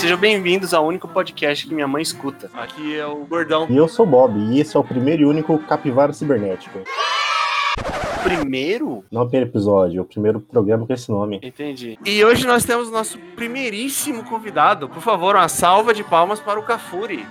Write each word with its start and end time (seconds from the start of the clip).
Sejam 0.00 0.16
bem-vindos 0.16 0.72
ao 0.72 0.86
único 0.86 1.06
podcast 1.06 1.66
que 1.66 1.74
minha 1.74 1.86
mãe 1.86 2.00
escuta. 2.00 2.50
Aqui 2.54 2.96
é 2.96 3.04
o 3.04 3.26
Gordão. 3.26 3.66
E 3.68 3.76
eu 3.76 3.86
sou 3.86 4.06
Bob, 4.06 4.34
e 4.34 4.58
esse 4.58 4.74
é 4.74 4.80
o 4.80 4.82
primeiro 4.82 5.20
e 5.20 5.26
único 5.26 5.58
Capivara 5.58 6.10
Cibernética. 6.14 6.82
Primeiro? 8.22 9.04
Não 9.12 9.20
é 9.20 9.24
o 9.24 9.28
primeiro 9.28 9.50
episódio, 9.50 9.98
é 9.98 10.00
o 10.00 10.06
primeiro 10.06 10.40
programa 10.40 10.86
com 10.86 10.92
esse 10.94 11.10
nome. 11.10 11.38
Entendi. 11.42 11.98
E 12.02 12.24
hoje 12.24 12.46
nós 12.46 12.64
temos 12.64 12.88
o 12.88 12.90
nosso 12.90 13.18
primeiríssimo 13.36 14.24
convidado. 14.24 14.88
Por 14.88 15.02
favor, 15.02 15.36
uma 15.36 15.50
salva 15.50 15.92
de 15.92 16.02
palmas 16.02 16.40
para 16.40 16.58
o 16.58 16.62
Cafuri. 16.62 17.26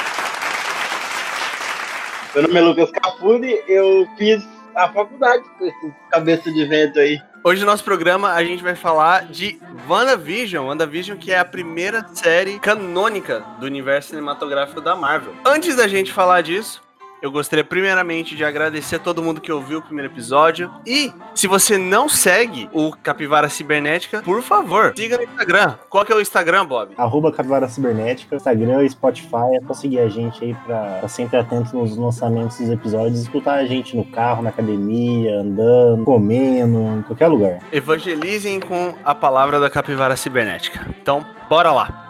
Meu 2.35 2.43
nome 2.43 2.55
é 2.55 2.61
Lucas 2.61 2.91
Cafuri, 2.91 3.63
eu 3.67 4.07
fiz 4.15 4.47
a 4.75 4.91
faculdade 4.91 5.43
com 5.57 5.65
esse 5.65 5.93
cabeça 6.09 6.51
de 6.51 6.65
vento 6.65 6.99
aí. 6.99 7.19
Hoje 7.43 7.61
no 7.61 7.67
nosso 7.67 7.83
programa 7.83 8.33
a 8.33 8.43
gente 8.43 8.61
vai 8.61 8.75
falar 8.75 9.25
de 9.25 9.59
WandaVision. 9.87 10.67
WandaVision 10.67 11.17
que 11.17 11.31
é 11.31 11.39
a 11.39 11.45
primeira 11.45 12.05
série 12.13 12.59
canônica 12.59 13.39
do 13.59 13.65
universo 13.65 14.09
cinematográfico 14.09 14.81
da 14.81 14.95
Marvel. 14.95 15.33
Antes 15.45 15.75
da 15.75 15.87
gente 15.87 16.11
falar 16.11 16.41
disso, 16.41 16.81
eu 17.21 17.31
gostaria 17.31 17.63
primeiramente 17.63 18.35
de 18.35 18.43
agradecer 18.43 18.95
a 18.95 18.99
todo 18.99 19.21
mundo 19.21 19.41
que 19.41 19.51
ouviu 19.51 19.79
o 19.79 19.81
primeiro 19.81 20.11
episódio. 20.11 20.71
E 20.85 21.11
se 21.35 21.47
você 21.47 21.77
não 21.77 22.07
segue 22.07 22.69
o 22.71 22.91
Capivara 22.91 23.49
Cibernética, 23.49 24.21
por 24.21 24.41
favor, 24.41 24.93
siga 24.95 25.17
no 25.17 25.23
Instagram. 25.23 25.75
Qual 25.89 26.05
que 26.05 26.11
é 26.11 26.15
o 26.15 26.21
Instagram, 26.21 26.65
Bob? 26.65 26.93
Arroba 26.97 27.31
Capivara 27.31 27.67
Cibernética, 27.67 28.35
Instagram 28.35 28.83
e 28.83 28.89
Spotify. 28.89 29.55
É 29.61 29.65
só 29.67 29.73
seguir 29.73 29.99
a 29.99 30.09
gente 30.09 30.43
aí 30.43 30.55
pra 30.65 30.95
estar 30.95 31.07
sempre 31.09 31.37
atento 31.37 31.75
nos 31.75 31.97
lançamentos 31.97 32.57
dos 32.57 32.69
episódios. 32.69 33.21
Escutar 33.21 33.55
a 33.55 33.65
gente 33.65 33.95
no 33.95 34.05
carro, 34.05 34.41
na 34.41 34.49
academia, 34.49 35.39
andando, 35.39 36.03
comendo, 36.05 36.99
em 36.99 37.01
qualquer 37.03 37.27
lugar. 37.27 37.59
Evangelizem 37.71 38.59
com 38.59 38.93
a 39.03 39.13
palavra 39.13 39.59
da 39.59 39.69
Capivara 39.69 40.15
Cibernética. 40.15 40.87
Então, 41.01 41.25
bora 41.49 41.71
lá. 41.71 42.05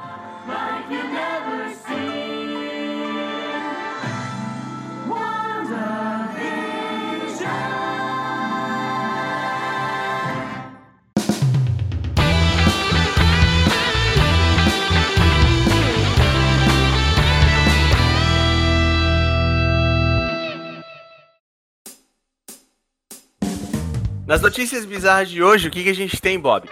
Nas 24.30 24.42
notícias 24.42 24.86
bizarras 24.86 25.28
de 25.28 25.42
hoje, 25.42 25.68
o 25.68 25.72
que, 25.72 25.82
que 25.82 25.90
a 25.90 25.96
gente 25.96 26.22
tem, 26.22 26.40
Bob? 26.40 26.70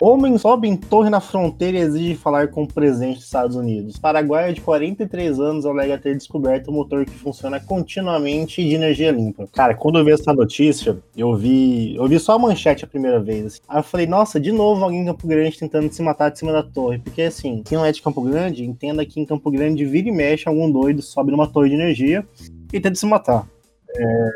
Homem 0.00 0.36
sobe 0.38 0.66
em 0.66 0.76
torre 0.76 1.08
na 1.08 1.20
fronteira 1.20 1.78
e 1.78 1.80
exige 1.80 2.16
falar 2.16 2.48
com 2.48 2.64
o 2.64 2.66
presidente 2.66 3.18
dos 3.18 3.26
Estados 3.26 3.54
Unidos. 3.54 3.96
Paraguaio 3.96 4.52
de 4.52 4.60
43 4.60 5.38
anos 5.38 5.64
alega 5.64 5.96
ter 5.96 6.16
descoberto 6.16 6.68
um 6.68 6.74
motor 6.74 7.04
que 7.04 7.12
funciona 7.12 7.60
continuamente 7.60 8.60
de 8.60 8.74
energia 8.74 9.12
limpa. 9.12 9.46
Cara, 9.52 9.76
quando 9.76 10.00
eu 10.00 10.04
vi 10.04 10.10
essa 10.10 10.32
notícia, 10.32 10.98
eu 11.16 11.36
vi, 11.36 11.94
eu 11.94 12.08
vi 12.08 12.18
só 12.18 12.32
a 12.32 12.38
manchete 12.40 12.84
a 12.84 12.88
primeira 12.88 13.20
vez. 13.20 13.46
Assim. 13.46 13.60
Aí 13.68 13.78
eu 13.78 13.84
falei, 13.84 14.08
nossa, 14.08 14.40
de 14.40 14.50
novo 14.50 14.82
alguém 14.82 15.02
em 15.02 15.06
Campo 15.06 15.28
Grande 15.28 15.56
tentando 15.56 15.92
se 15.92 16.02
matar 16.02 16.30
de 16.30 16.40
cima 16.40 16.50
da 16.50 16.64
torre. 16.64 16.98
Porque 16.98 17.22
assim, 17.22 17.62
quem 17.64 17.78
não 17.78 17.86
é 17.86 17.92
de 17.92 18.02
Campo 18.02 18.20
Grande, 18.20 18.64
entenda 18.64 19.06
que 19.06 19.20
em 19.20 19.24
Campo 19.24 19.48
Grande 19.48 19.84
vira 19.84 20.08
e 20.08 20.12
mexe 20.12 20.48
algum 20.48 20.68
doido 20.68 21.00
sobe 21.02 21.30
numa 21.30 21.46
torre 21.46 21.68
de 21.68 21.76
energia 21.76 22.26
e 22.72 22.80
tenta 22.80 22.96
se 22.96 23.06
matar. 23.06 23.46
É, 23.96 24.30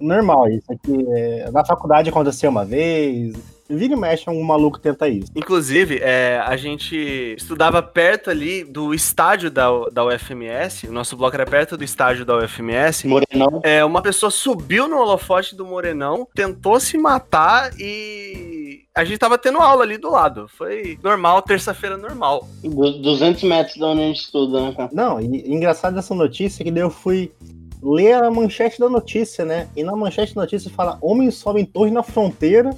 normal 0.00 0.48
isso 0.48 0.70
aqui. 0.72 1.04
É, 1.08 1.50
na 1.50 1.64
faculdade 1.64 2.08
aconteceu 2.10 2.50
uma 2.50 2.64
vez. 2.64 3.34
Vira 3.70 3.92
e 3.92 3.96
mexe, 3.96 4.30
um 4.30 4.42
maluco 4.42 4.78
tenta 4.78 5.06
isso. 5.10 5.30
Inclusive, 5.36 5.98
é, 6.00 6.42
a 6.42 6.56
gente 6.56 6.96
estudava 7.36 7.82
perto 7.82 8.30
ali 8.30 8.64
do 8.64 8.94
estádio 8.94 9.50
da, 9.50 9.68
da 9.92 10.06
UFMS. 10.06 10.86
O 10.88 10.92
nosso 10.92 11.14
bloco 11.18 11.36
era 11.36 11.44
perto 11.44 11.76
do 11.76 11.84
estádio 11.84 12.24
da 12.24 12.34
UFMS. 12.38 13.06
Morenão. 13.06 13.60
É, 13.62 13.84
uma 13.84 14.00
pessoa 14.00 14.30
subiu 14.30 14.88
no 14.88 14.96
holofote 14.96 15.54
do 15.54 15.66
Morenão, 15.66 16.26
tentou 16.34 16.80
se 16.80 16.96
matar 16.96 17.70
e 17.78 18.84
a 18.94 19.04
gente 19.04 19.18
tava 19.18 19.36
tendo 19.36 19.58
aula 19.58 19.84
ali 19.84 19.98
do 19.98 20.10
lado. 20.10 20.48
Foi 20.48 20.98
normal, 21.02 21.42
terça-feira 21.42 21.98
normal. 21.98 22.48
Du- 22.64 23.02
200 23.02 23.42
metros 23.42 23.76
da 23.76 23.88
onde 23.88 24.00
a 24.00 24.06
gente 24.06 24.20
estuda, 24.22 24.62
né, 24.62 24.72
cara? 24.74 24.88
Não, 24.94 25.20
e, 25.20 25.26
engraçado 25.52 25.94
dessa 25.94 26.14
notícia 26.14 26.62
é 26.62 26.64
que 26.64 26.70
daí 26.70 26.82
eu 26.82 26.90
fui 26.90 27.30
ler 27.82 28.22
a 28.22 28.30
manchete 28.30 28.78
da 28.78 28.88
notícia, 28.88 29.44
né? 29.44 29.68
E 29.76 29.82
na 29.82 29.94
manchete 29.94 30.34
da 30.34 30.42
notícia 30.42 30.70
fala: 30.70 30.98
Homem 31.00 31.30
sobe 31.30 31.60
em 31.60 31.64
torre 31.64 31.90
na 31.90 32.02
fronteira 32.02 32.70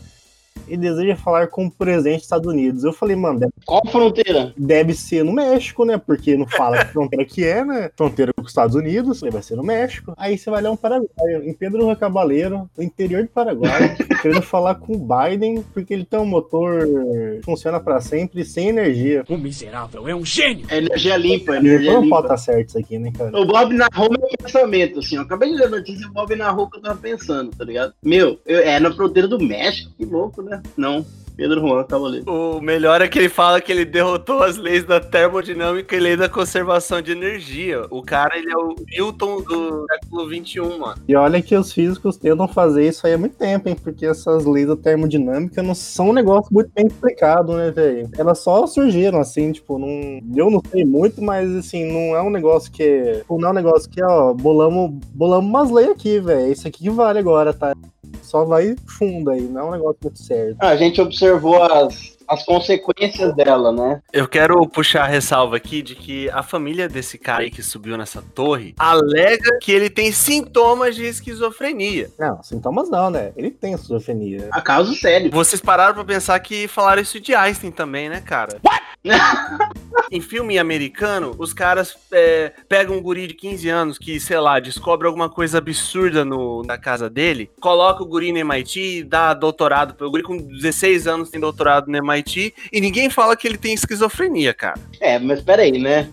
e 0.69 0.77
deseja 0.77 1.17
falar 1.17 1.49
com 1.49 1.67
o 1.67 1.71
presidente 1.71 2.17
dos 2.17 2.25
Estados 2.25 2.47
Unidos. 2.53 2.85
Eu 2.85 2.93
falei, 2.93 3.17
mano, 3.17 3.41
deve, 3.41 3.53
Qual 3.67 3.83
fronteira? 3.91 4.53
deve 4.57 4.95
ser 4.95 5.25
no 5.25 5.33
México, 5.33 5.85
né? 5.85 5.99
Porque 5.99 6.37
não 6.37 6.47
fala 6.47 6.85
que 6.85 6.93
fronteira 6.93 7.25
que 7.25 7.45
é, 7.45 7.65
né? 7.65 7.91
Fronteira 7.97 8.33
com 8.35 8.43
os 8.43 8.49
Estados 8.49 8.75
Unidos, 8.75 9.21
vai 9.21 9.43
ser 9.43 9.57
no 9.57 9.63
México. 9.63 10.13
Aí 10.17 10.37
você 10.39 10.51
vai 10.51 10.63
ler 10.63 10.69
um 10.71 10.77
paraguaio, 10.77 11.45
em 11.45 11.53
Pedro 11.53 11.83
Juan 11.83 11.95
Cabaleiro, 11.97 12.69
no 12.77 12.83
interior 12.85 13.23
do 13.23 13.29
Paraguai, 13.29 13.97
querendo 14.23 14.43
falar 14.43 14.75
com 14.77 14.95
o 14.95 14.99
Biden, 15.09 15.65
porque 15.75 15.93
ele 15.95 16.05
tem 16.05 16.19
um 16.21 16.27
motor 16.27 16.85
que 16.85 17.41
funciona 17.45 17.79
pra 17.81 18.01
sempre, 18.01 18.45
sem 18.45 18.69
energia. 18.69 19.25
O 19.29 19.37
miserável 19.37 20.09
é 20.09 20.15
um 20.15 20.25
gênio! 20.25 20.67
É 20.69 20.79
energia 20.79 21.17
limpa, 21.17 21.57
Ele 21.57 21.69
energia 21.69 21.93
não 21.93 22.09
pode 22.09 22.23
limpa. 22.23 22.35
estar 22.35 22.37
certo 22.39 22.69
isso 22.69 22.79
aqui, 22.79 22.99
né, 22.99 23.13
cara? 23.17 23.39
O 23.39 23.45
Bob 23.45 23.75
narrou 23.75 24.09
meu 24.11 24.29
pensamento, 24.39 24.99
assim. 25.01 25.17
Eu 25.17 25.23
acabei 25.23 25.51
de 25.51 25.57
ler 25.57 25.67
a 25.67 25.71
notícia 25.71 26.05
e 26.05 26.07
o 26.09 26.13
Bob 26.13 26.35
narrou 26.37 26.65
o 26.67 26.71
que 26.71 26.79
eu 26.79 26.83
tava 26.83 26.97
pensando, 27.01 27.51
tá 27.57 27.65
ligado? 27.65 27.93
Meu, 28.03 28.39
eu- 28.47 28.61
é 28.61 28.79
na 28.81 28.93
fronteira 28.93 29.29
do 29.29 29.39
México, 29.39 29.91
que 29.97 30.05
louco, 30.05 30.43
né? 30.43 30.50
Não, 30.77 31.05
Pedro 31.37 31.61
Juan 31.61 31.85
Cavaleiro. 31.85 32.31
O 32.31 32.61
melhor 32.61 33.01
é 33.01 33.09
que 33.09 33.19
ele 33.19 33.29
fala 33.31 33.63
que 33.63 33.73
ele 33.73 33.87
derrotou 33.87 34.43
as 34.43 34.59
leis 34.59 34.85
da 34.85 35.01
termodinâmica 35.01 35.97
e 35.97 36.01
lei 36.01 36.15
da 36.15 36.29
conservação 36.29 37.01
de 37.01 37.13
energia. 37.13 37.87
O 37.89 38.03
cara, 38.03 38.37
ele 38.37 38.53
é 38.53 38.57
o 38.57 38.75
Newton 38.87 39.41
do 39.41 39.87
século 39.91 40.29
XXI, 40.29 40.79
mano. 40.79 40.97
E 41.09 41.17
olha 41.17 41.41
que 41.41 41.57
os 41.57 41.73
físicos 41.73 42.19
tentam 42.19 42.47
fazer 42.47 42.87
isso 42.87 43.07
aí 43.07 43.15
há 43.15 43.19
muito 43.19 43.37
tempo, 43.37 43.71
hein? 43.71 43.77
Porque 43.83 44.05
essas 44.05 44.45
leis 44.45 44.69
da 44.69 44.77
termodinâmica 44.77 45.63
não 45.63 45.75
são 45.75 46.11
um 46.11 46.13
negócio 46.13 46.53
muito 46.53 46.71
bem 46.75 46.87
explicado, 46.87 47.55
né, 47.57 47.71
velho? 47.71 48.11
Elas 48.19 48.41
só 48.41 48.67
surgiram, 48.67 49.19
assim, 49.19 49.51
tipo, 49.53 49.79
não. 49.79 50.21
Eu 50.37 50.51
não 50.51 50.61
sei 50.71 50.85
muito, 50.85 51.23
mas 51.23 51.51
assim, 51.57 51.91
não 51.91 52.15
é 52.17 52.21
um 52.23 52.29
negócio 52.31 52.71
que. 52.71 52.83
é- 52.83 53.15
Tipo, 53.21 53.41
não 53.41 53.49
é 53.49 53.53
um 53.53 53.55
negócio 53.55 53.89
que, 53.89 54.03
ó, 54.03 54.35
bolamos, 54.35 54.91
bolamos 55.15 55.49
umas 55.49 55.71
leis 55.71 55.89
aqui, 55.91 56.21
velho. 56.21 56.53
Isso 56.53 56.69
aqui 56.69 56.81
que 56.85 56.91
vale 56.91 57.19
agora, 57.19 57.55
tá? 57.55 57.75
Só 58.23 58.45
vai 58.45 58.77
fundo 58.87 59.31
aí, 59.31 59.43
não 59.43 59.61
é 59.61 59.65
um 59.65 59.71
negócio 59.73 59.99
muito 60.03 60.19
certo. 60.19 60.57
Ah, 60.61 60.69
a 60.69 60.77
gente 60.77 61.01
observou 61.01 61.63
as, 61.63 62.17
as 62.29 62.45
consequências 62.45 63.35
dela, 63.35 63.73
né? 63.73 64.01
Eu 64.13 64.29
quero 64.29 64.67
puxar 64.69 65.03
a 65.05 65.07
ressalva 65.07 65.57
aqui 65.57 65.83
de 65.83 65.95
que 65.95 66.31
a 66.31 66.43
família 66.43 66.89
desse 66.89 67.19
cara 67.19 67.43
aí 67.43 67.51
que 67.51 67.63
subiu 67.63 67.97
nessa 67.97 68.23
torre 68.23 68.75
alega 68.79 69.59
que 69.61 69.73
ele 69.73 69.91
tem 69.91 70.13
sintomas 70.13 70.95
de 70.95 71.05
esquizofrenia. 71.05 72.11
Não, 72.19 72.43
sintomas 72.43 72.89
não, 72.89 73.11
né? 73.11 73.33
Ele 73.37 73.51
tem 73.51 73.75
esquizofrenia. 73.75 74.49
A 74.53 74.61
caso 74.61 74.95
sério. 74.95 75.31
Vocês 75.31 75.61
pararam 75.61 75.95
pra 75.95 76.05
pensar 76.05 76.39
que 76.41 76.69
falaram 76.69 77.03
isso 77.03 77.19
de 77.19 77.35
Einstein 77.35 77.71
também, 77.71 78.09
né, 78.09 78.21
cara? 78.21 78.59
em 80.11 80.21
filme 80.21 80.59
americano, 80.59 81.35
os 81.39 81.53
caras 81.53 81.97
é, 82.13 82.53
pegam 82.69 82.97
um 82.97 83.03
guri 83.03 83.27
de 83.27 83.35
15 83.35 83.69
anos 83.69 83.99
que, 83.99 84.19
sei 84.19 84.39
lá, 84.39 84.59
descobre 84.61 85.07
alguma 85.07 85.29
coisa 85.29 85.59
absurda 85.59 86.25
no, 86.25 86.63
na 86.63 86.79
casa 86.79 87.09
dele, 87.09 87.51
coloca 87.61 88.03
o 88.03 88.07
guri 88.07 88.33
no 88.33 88.39
MIT, 88.39 89.05
dá 89.05 89.35
doutorado. 89.35 89.95
O 90.05 90.11
guri 90.11 90.23
com 90.23 90.37
16 90.37 91.07
anos 91.07 91.31
tem 91.31 91.41
doutorado 91.41 91.89
no 91.89 91.97
MIT 91.97 92.55
e 92.73 92.81
ninguém 92.81 93.11
fala 93.11 93.37
que 93.37 93.47
ele 93.47 93.59
tem 93.59 93.75
esquizofrenia, 93.75 94.55
cara. 94.55 94.79
É, 95.01 95.19
mas 95.19 95.41
peraí, 95.43 95.79
né? 95.79 96.09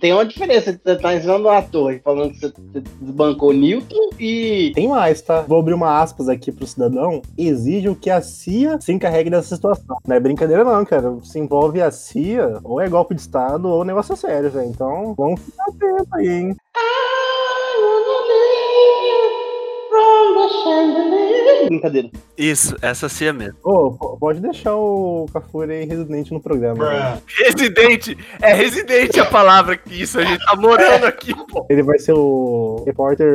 Tem 0.00 0.12
uma 0.12 0.24
diferença. 0.24 0.72
Você 0.72 0.96
tá 0.96 1.14
ensinando 1.14 1.48
uma 1.48 1.62
torre 1.62 2.00
falando 2.00 2.32
que 2.32 2.40
você 2.40 2.52
desbancou 3.00 3.52
Newton 3.52 4.10
e. 4.18 4.72
Tem 4.74 4.88
mais, 4.88 5.22
tá? 5.22 5.42
Vou 5.42 5.58
abrir 5.58 5.74
uma 5.74 6.00
aspas 6.00 6.28
aqui 6.28 6.52
pro 6.52 6.66
cidadão. 6.66 7.22
Exige 7.36 7.88
o 7.88 7.96
que 7.96 8.10
a 8.10 8.20
CIA 8.20 8.80
se 8.80 8.92
encarregue 8.92 9.30
dessa 9.30 9.54
situação. 9.54 9.96
Não 10.06 10.16
é 10.16 10.20
brincadeira, 10.20 10.64
não, 10.64 10.84
cara. 10.84 11.16
Se 11.22 11.38
envolve 11.38 11.80
a 11.80 11.90
CIA, 11.90 12.58
ou 12.62 12.80
é 12.80 12.88
golpe 12.88 13.14
de 13.14 13.20
Estado, 13.20 13.68
ou 13.68 13.80
o 13.80 13.84
negócio 13.84 14.12
é 14.12 14.16
sério, 14.16 14.50
velho. 14.50 14.68
Então, 14.68 15.14
vamos 15.16 15.40
ficar 15.40 15.64
atento 15.64 16.08
aí, 16.14 16.28
hein? 16.28 16.56
Brincadeira. 21.66 22.10
Isso, 22.36 22.74
essa 22.80 23.08
sim 23.08 23.26
é 23.26 23.32
mesmo. 23.32 23.56
Ô, 23.62 23.92
p- 23.92 24.18
pode 24.18 24.40
deixar 24.40 24.74
o 24.74 25.26
Cafuri 25.32 25.72
aí 25.72 25.84
residente 25.84 26.32
no 26.32 26.40
programa. 26.40 26.88
né? 26.90 27.20
Residente! 27.44 28.16
É 28.40 28.52
residente 28.54 29.20
a 29.20 29.26
palavra 29.26 29.76
que 29.76 30.00
isso, 30.00 30.18
a 30.18 30.24
gente 30.24 30.44
tá 30.44 30.56
morando 30.56 31.04
aqui, 31.04 31.34
pô. 31.46 31.66
Ele 31.68 31.82
vai 31.82 31.98
ser 31.98 32.12
o 32.14 32.82
repórter, 32.86 33.28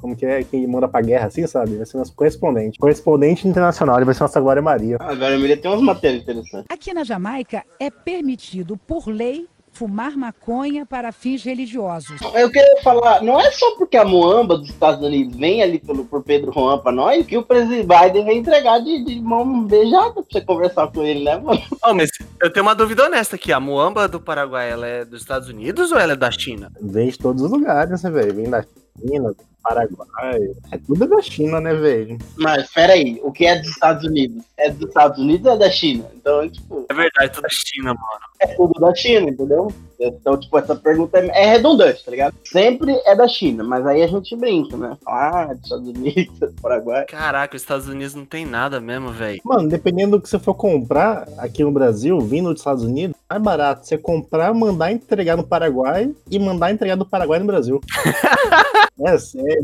como 0.00 0.16
que 0.16 0.24
é, 0.26 0.42
que 0.42 0.66
manda 0.66 0.88
pra 0.88 1.00
guerra, 1.00 1.26
assim, 1.26 1.46
sabe? 1.46 1.76
Vai 1.76 1.86
ser 1.86 1.98
nosso 1.98 2.14
correspondente. 2.14 2.78
Correspondente 2.78 3.46
internacional, 3.46 3.96
ele 3.96 4.04
vai 4.06 4.14
ser 4.14 4.22
nossa 4.22 4.40
Glória 4.40 4.62
Maria. 4.62 4.96
Agora 5.00 5.34
eu 5.34 5.40
me 5.40 5.56
tem 5.56 5.70
umas 5.70 5.82
matérias 5.82 6.22
interessantes. 6.22 6.66
Aqui 6.68 6.92
na 6.92 7.04
Jamaica 7.04 7.64
é 7.78 7.90
permitido 7.90 8.76
por 8.76 9.06
lei 9.08 9.46
fumar 9.76 10.16
maconha 10.16 10.86
para 10.86 11.12
fins 11.12 11.44
religiosos. 11.44 12.18
Eu 12.34 12.50
queria 12.50 12.82
falar, 12.82 13.22
não 13.22 13.38
é 13.38 13.50
só 13.50 13.76
porque 13.76 13.96
a 13.98 14.04
Moamba 14.04 14.56
dos 14.56 14.70
Estados 14.70 15.04
Unidos 15.04 15.36
vem 15.36 15.62
ali 15.62 15.78
pelo, 15.78 16.06
por 16.06 16.22
Pedro 16.22 16.50
Juan 16.50 16.78
pra 16.78 16.90
nós, 16.90 17.26
que 17.26 17.36
o 17.36 17.42
presidente 17.42 17.86
Biden 17.86 18.24
vai 18.24 18.34
entregar 18.36 18.78
de, 18.78 19.04
de 19.04 19.20
mão 19.20 19.64
beijada 19.64 20.14
pra 20.14 20.24
você 20.30 20.40
conversar 20.40 20.86
com 20.88 21.02
ele, 21.02 21.24
né, 21.24 21.36
mano? 21.36 21.60
Oh, 21.84 21.92
mas 21.92 22.08
eu 22.42 22.50
tenho 22.50 22.64
uma 22.64 22.74
dúvida 22.74 23.04
honesta 23.04 23.36
aqui. 23.36 23.52
A 23.52 23.60
Moamba 23.60 24.08
do 24.08 24.18
Paraguai, 24.18 24.70
ela 24.70 24.86
é 24.86 25.04
dos 25.04 25.20
Estados 25.20 25.48
Unidos 25.48 25.92
ou 25.92 25.98
ela 25.98 26.14
é 26.14 26.16
da 26.16 26.30
China? 26.30 26.72
Vem 26.80 27.10
de 27.10 27.18
todos 27.18 27.42
os 27.42 27.50
lugares, 27.50 28.02
né, 28.02 28.10
velho? 28.10 28.34
Vem 28.34 28.48
da 28.48 28.64
China, 28.98 29.34
Paraguai. 29.68 30.40
É 30.70 30.78
tudo 30.78 31.06
da 31.06 31.20
China, 31.20 31.60
né, 31.60 31.74
velho? 31.74 32.18
Mas, 32.36 32.70
peraí, 32.72 33.20
o 33.22 33.32
que 33.32 33.46
é 33.46 33.58
dos 33.58 33.68
Estados 33.68 34.04
Unidos? 34.04 34.44
É 34.56 34.70
dos 34.70 34.88
Estados 34.88 35.18
Unidos 35.18 35.46
ou 35.46 35.52
é 35.54 35.58
da 35.58 35.70
China? 35.70 36.04
Então, 36.14 36.48
tipo, 36.48 36.86
É 36.88 36.94
verdade, 36.94 37.32
tudo 37.32 37.42
da 37.42 37.48
China, 37.48 37.94
mano. 37.94 38.26
é 38.40 38.46
tudo 38.48 38.80
da 38.80 38.94
China, 38.94 39.30
entendeu? 39.30 39.72
Então, 39.98 40.38
tipo, 40.38 40.58
essa 40.58 40.76
pergunta 40.76 41.18
é 41.18 41.26
é 41.32 41.46
redundante, 41.52 42.04
tá 42.04 42.10
ligado? 42.10 42.34
Sempre 42.44 42.92
é 43.06 43.16
da 43.16 43.26
China, 43.26 43.64
mas 43.64 43.86
aí 43.86 44.02
a 44.02 44.06
gente 44.06 44.36
brinca, 44.36 44.76
né? 44.76 44.96
Ah, 45.06 45.46
dos 45.54 45.64
Estados 45.64 45.88
Unidos, 45.88 46.52
Paraguai. 46.60 47.06
Caraca, 47.06 47.56
os 47.56 47.62
Estados 47.62 47.88
Unidos 47.88 48.14
não 48.14 48.26
tem 48.26 48.44
nada 48.44 48.78
mesmo, 48.78 49.10
velho. 49.10 49.40
Mano, 49.44 49.68
dependendo 49.68 50.16
do 50.18 50.22
que 50.22 50.28
você 50.28 50.38
for 50.38 50.54
comprar 50.54 51.26
aqui 51.38 51.64
no 51.64 51.72
Brasil, 51.72 52.20
vindo 52.20 52.52
dos 52.52 52.60
Estados 52.60 52.84
Unidos, 52.84 53.16
é 53.30 53.34
mais 53.34 53.42
barato 53.42 53.86
você 53.86 53.96
comprar, 53.96 54.52
mandar 54.52 54.92
entregar 54.92 55.36
no 55.36 55.44
Paraguai 55.44 56.12
e 56.30 56.38
mandar 56.38 56.70
entregar 56.70 56.96
do 56.96 57.06
Paraguai 57.06 57.38
no 57.38 57.46
Brasil. 57.46 57.80
é 59.00 59.18
sério. 59.18 59.55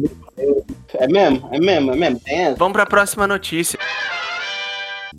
É 0.95 1.07
mesmo, 1.07 1.49
é 1.53 1.61
mesmo, 1.61 1.93
é 1.93 1.97
mesmo. 1.99 2.21
Vamos 2.57 2.73
pra 2.73 2.87
próxima 2.87 3.27
notícia. 3.27 3.79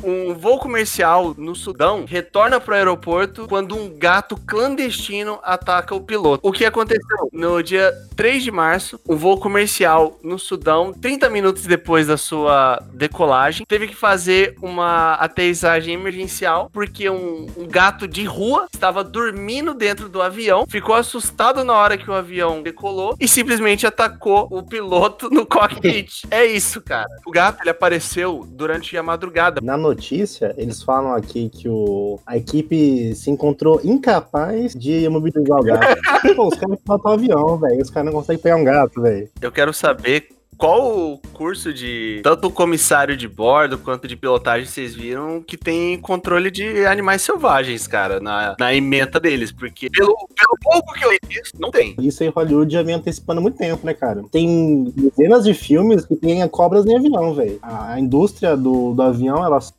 Um 0.03 0.33
voo 0.33 0.57
comercial 0.57 1.33
no 1.37 1.55
Sudão 1.55 2.05
retorna 2.05 2.59
pro 2.59 2.75
aeroporto 2.75 3.47
quando 3.47 3.75
um 3.75 3.97
gato 3.97 4.37
clandestino 4.37 5.39
ataca 5.43 5.93
o 5.95 6.01
piloto. 6.01 6.47
O 6.47 6.51
que 6.51 6.65
aconteceu? 6.65 7.29
No 7.31 7.61
dia 7.61 7.91
3 8.15 8.43
de 8.43 8.51
março, 8.51 8.99
um 9.07 9.15
voo 9.15 9.39
comercial 9.39 10.17
no 10.23 10.39
Sudão, 10.39 10.93
30 10.93 11.29
minutos 11.29 11.65
depois 11.65 12.07
da 12.07 12.17
sua 12.17 12.81
decolagem, 12.93 13.65
teve 13.67 13.87
que 13.87 13.95
fazer 13.95 14.55
uma 14.61 15.13
aterrissagem 15.15 15.93
emergencial 15.93 16.69
porque 16.71 17.09
um, 17.09 17.47
um 17.57 17.67
gato 17.67 18.07
de 18.07 18.23
rua 18.23 18.67
estava 18.73 19.03
dormindo 19.03 19.73
dentro 19.73 20.09
do 20.09 20.21
avião, 20.21 20.65
ficou 20.67 20.95
assustado 20.95 21.63
na 21.63 21.73
hora 21.73 21.97
que 21.97 22.09
o 22.09 22.13
avião 22.13 22.61
decolou 22.61 23.15
e 23.19 23.27
simplesmente 23.27 23.85
atacou 23.85 24.47
o 24.51 24.63
piloto 24.63 25.29
no 25.29 25.45
cockpit. 25.45 26.23
é 26.31 26.45
isso, 26.45 26.81
cara. 26.81 27.07
O 27.25 27.31
gato 27.31 27.61
ele 27.61 27.69
apareceu 27.69 28.45
durante 28.47 28.95
a 28.97 29.03
madrugada. 29.03 29.61
Na 29.61 29.77
notícia, 29.83 30.53
eles 30.57 30.81
falam 30.81 31.13
aqui 31.13 31.49
que 31.49 31.69
o, 31.69 32.19
a 32.25 32.37
equipe 32.37 33.13
se 33.13 33.29
encontrou 33.29 33.79
incapaz 33.83 34.73
de 34.73 35.03
imobilizar 35.03 35.59
o 35.59 35.63
gato. 35.63 36.01
Pô, 36.35 36.47
os 36.47 36.55
caras 36.55 36.79
faltam 36.85 37.11
um 37.11 37.13
avião, 37.13 37.57
velho. 37.57 37.81
Os 37.81 37.89
caras 37.89 38.05
não 38.05 38.19
conseguem 38.19 38.41
pegar 38.41 38.55
um 38.55 38.63
gato, 38.63 39.01
velho. 39.01 39.29
Eu 39.41 39.51
quero 39.51 39.73
saber 39.73 40.29
qual 40.63 40.97
o 40.97 41.17
curso 41.33 41.73
de 41.73 42.21
tanto 42.23 42.49
comissário 42.49 43.17
de 43.17 43.27
bordo 43.27 43.77
quanto 43.77 44.07
de 44.07 44.15
pilotagem 44.15 44.65
vocês 44.65 44.95
viram 44.95 45.41
que 45.41 45.57
tem 45.57 45.99
controle 45.99 46.49
de 46.49 46.85
animais 46.85 47.21
selvagens, 47.21 47.85
cara, 47.85 48.21
na, 48.21 48.55
na 48.57 48.73
ementa 48.73 49.19
deles, 49.19 49.51
porque 49.51 49.89
pelo, 49.89 50.15
pelo 50.15 50.57
pouco 50.61 50.93
que 50.93 51.03
eu 51.03 51.09
vi, 51.09 51.41
não 51.59 51.69
tem. 51.69 51.93
Isso 51.99 52.23
aí 52.23 52.29
Hollywood 52.29 52.71
já 52.71 52.81
vem 52.81 52.95
antecipando 52.95 53.39
há 53.39 53.41
muito 53.41 53.57
tempo, 53.57 53.85
né, 53.85 53.93
cara? 53.93 54.23
Tem 54.31 54.85
dezenas 54.95 55.43
de 55.43 55.53
filmes 55.53 56.05
que 56.05 56.15
tem 56.15 56.47
cobras 56.47 56.85
em 56.85 56.95
avião, 56.95 57.35
velho. 57.35 57.59
A, 57.61 57.95
a 57.95 57.99
indústria 57.99 58.55
do, 58.55 58.93
do 58.93 59.01
avião, 59.01 59.43
ela 59.43 59.59
só 59.59 59.73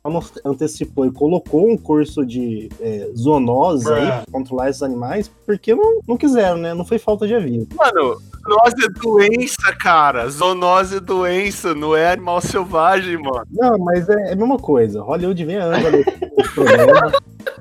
antecipou 0.45 1.07
e 1.07 1.11
colocou 1.11 1.67
um 1.67 1.77
curso 1.77 2.23
de 2.23 2.69
é, 2.79 3.09
zoonose 3.17 3.91
aí 3.91 4.05
pra 4.05 4.25
controlar 4.31 4.69
esses 4.69 4.83
animais, 4.83 5.31
porque 5.47 5.73
não, 5.73 5.99
não 6.07 6.15
quiseram, 6.15 6.57
né? 6.57 6.75
Não 6.75 6.85
foi 6.85 6.99
falta 6.99 7.25
de 7.25 7.33
aviso. 7.33 7.67
Mano, 7.75 8.21
zoonose 8.47 8.85
é 8.85 8.99
doença, 9.01 9.75
cara. 9.79 10.29
Zoonose 10.29 10.74
é 10.79 10.99
doença, 10.99 11.73
não 11.73 11.95
é 11.95 12.11
animal 12.11 12.41
selvagem, 12.41 13.17
mano. 13.17 13.45
Não, 13.51 13.77
mas 13.79 14.07
é, 14.09 14.29
é 14.29 14.33
a 14.33 14.35
mesma 14.35 14.57
coisa. 14.57 15.01
Hollywood 15.01 15.45
vem 15.45 15.55
anda 15.57 15.91
nesse 15.91 16.53
problema. 16.53 17.11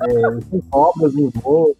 É, 0.01 0.41
tem 0.51 0.61
cobras 0.71 1.13
voo. 1.43 1.77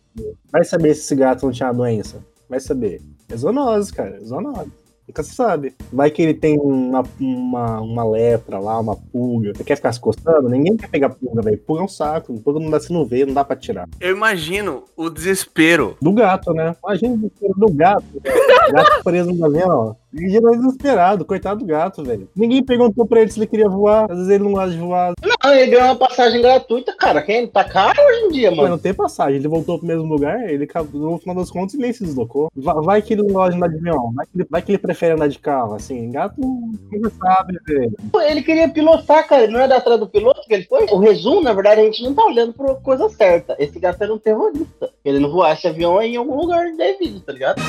Vai 0.51 0.65
saber 0.65 0.95
se 0.95 1.01
esse 1.01 1.15
gato 1.15 1.45
não 1.45 1.53
tinha 1.53 1.69
uma 1.69 1.75
doença. 1.75 2.25
Vai 2.49 2.61
saber. 2.61 3.01
É 3.29 3.37
zoonose, 3.37 3.93
cara. 3.93 4.17
É 4.17 4.21
zoonose. 4.21 4.71
Nunca 5.07 5.23
se 5.23 5.35
sabe. 5.35 5.75
Vai 5.93 6.11
que 6.11 6.23
ele 6.23 6.33
tem 6.33 6.59
uma, 6.59 7.03
uma, 7.21 7.81
uma 7.81 8.05
lepra 8.11 8.59
lá, 8.59 8.81
uma 8.81 8.97
pulga. 8.97 9.53
Você 9.55 9.63
quer 9.63 9.77
ficar 9.77 9.93
se 9.93 10.01
coçando? 10.01 10.49
Ninguém 10.49 10.77
quer 10.77 10.89
pegar 10.89 11.11
pulga, 11.11 11.43
velho. 11.43 11.59
Pulga 11.59 11.83
é 11.83 11.85
um 11.85 11.89
saco. 11.89 12.41
Pulga 12.41 12.61
não 12.61 12.71
dá 12.71 12.81
se 12.81 12.93
não 12.93 13.05
vê, 13.05 13.27
não 13.27 13.35
dá 13.35 13.45
pra 13.45 13.55
tirar. 13.55 13.87
Eu 14.01 14.17
imagino 14.17 14.85
o 14.97 15.11
desespero. 15.11 15.97
Do 16.01 16.13
gato, 16.13 16.55
né? 16.55 16.75
Imagina 16.83 17.15
o 17.15 17.17
desespero 17.19 17.55
do 17.57 17.71
gato. 17.73 18.05
Gato 18.73 19.05
preso 19.05 19.31
no 19.31 19.45
avião, 19.45 19.69
ó. 19.69 19.95
Ele 20.15 20.31
gerou 20.31 20.57
desesperado, 20.57 21.25
coitado 21.25 21.61
do 21.61 21.67
gato, 21.67 22.03
velho. 22.03 22.29
Ninguém 22.35 22.63
perguntou 22.63 23.07
pra 23.07 23.21
ele 23.21 23.31
se 23.31 23.39
ele 23.39 23.47
queria 23.47 23.69
voar. 23.69 24.11
Às 24.11 24.17
vezes 24.17 24.31
ele 24.31 24.45
não 24.45 24.53
gosta 24.53 24.71
de 24.71 24.79
voar. 24.79 25.13
Não, 25.23 25.53
ele 25.55 25.71
ganhou 25.71 25.87
uma 25.87 25.97
passagem 25.97 26.41
gratuita, 26.41 26.95
cara. 26.97 27.23
Quem 27.23 27.47
tá 27.47 27.65
caro 27.65 27.99
hoje 28.01 28.21
em 28.21 28.29
dia, 28.31 28.51
Mas 28.51 28.57
mano. 28.59 28.71
não 28.71 28.79
tem 28.79 28.95
passagem, 28.95 29.37
ele 29.37 29.49
voltou 29.49 29.79
pro 29.79 29.87
mesmo 29.87 30.05
lugar, 30.05 30.49
ele 30.49 30.65
acabou, 30.65 31.13
no 31.13 31.19
final 31.19 31.37
das 31.37 31.51
contas 31.51 31.75
nem 31.75 31.93
se 31.93 32.05
deslocou. 32.05 32.51
Vai, 32.57 33.03
que 33.03 33.15
ele 33.15 33.23
não 33.23 33.35
gosta 33.35 33.51
de 33.51 33.57
andar 33.57 33.69
de 33.69 33.77
avião, 33.79 34.13
vai 34.15 34.27
que, 34.27 34.33
ele, 34.37 34.47
vai 34.51 34.63
que 34.63 34.73
ele 34.73 34.79
prefere 34.79 35.15
andar 35.15 35.29
de 35.29 35.39
carro, 35.39 35.75
assim, 35.75 36.11
gato 36.11 36.35
nunca 36.41 37.11
sabe, 37.11 37.59
velho. 37.67 37.93
Ele 38.29 38.43
queria 38.43 38.69
pilotar, 38.69 39.27
cara. 39.27 39.45
Ele 39.45 39.53
não 39.53 39.61
é 39.61 39.69
da 39.69 39.77
atrás 39.77 40.01
do 40.01 40.09
piloto 40.09 40.41
que 40.47 40.55
ele 40.55 40.65
foi? 40.65 40.87
O 40.87 40.99
resumo, 40.99 41.43
na 41.43 41.53
verdade, 41.53 41.81
a 41.81 41.85
gente 41.85 42.03
não 42.03 42.15
tá 42.15 42.25
olhando 42.25 42.53
pra 42.53 42.75
coisa 42.77 43.09
certa. 43.11 43.55
Esse 43.59 43.79
gato 43.79 44.03
era 44.03 44.13
um 44.15 44.19
terrorista. 44.19 44.91
Ele 45.05 45.19
não 45.19 45.31
voar 45.31 45.53
esse 45.53 45.67
avião 45.67 45.99
aí 45.99 46.15
em 46.15 46.17
algum 46.17 46.37
lugar 46.37 46.65
devido, 46.77 47.21
tá 47.21 47.33
ligado? 47.33 47.61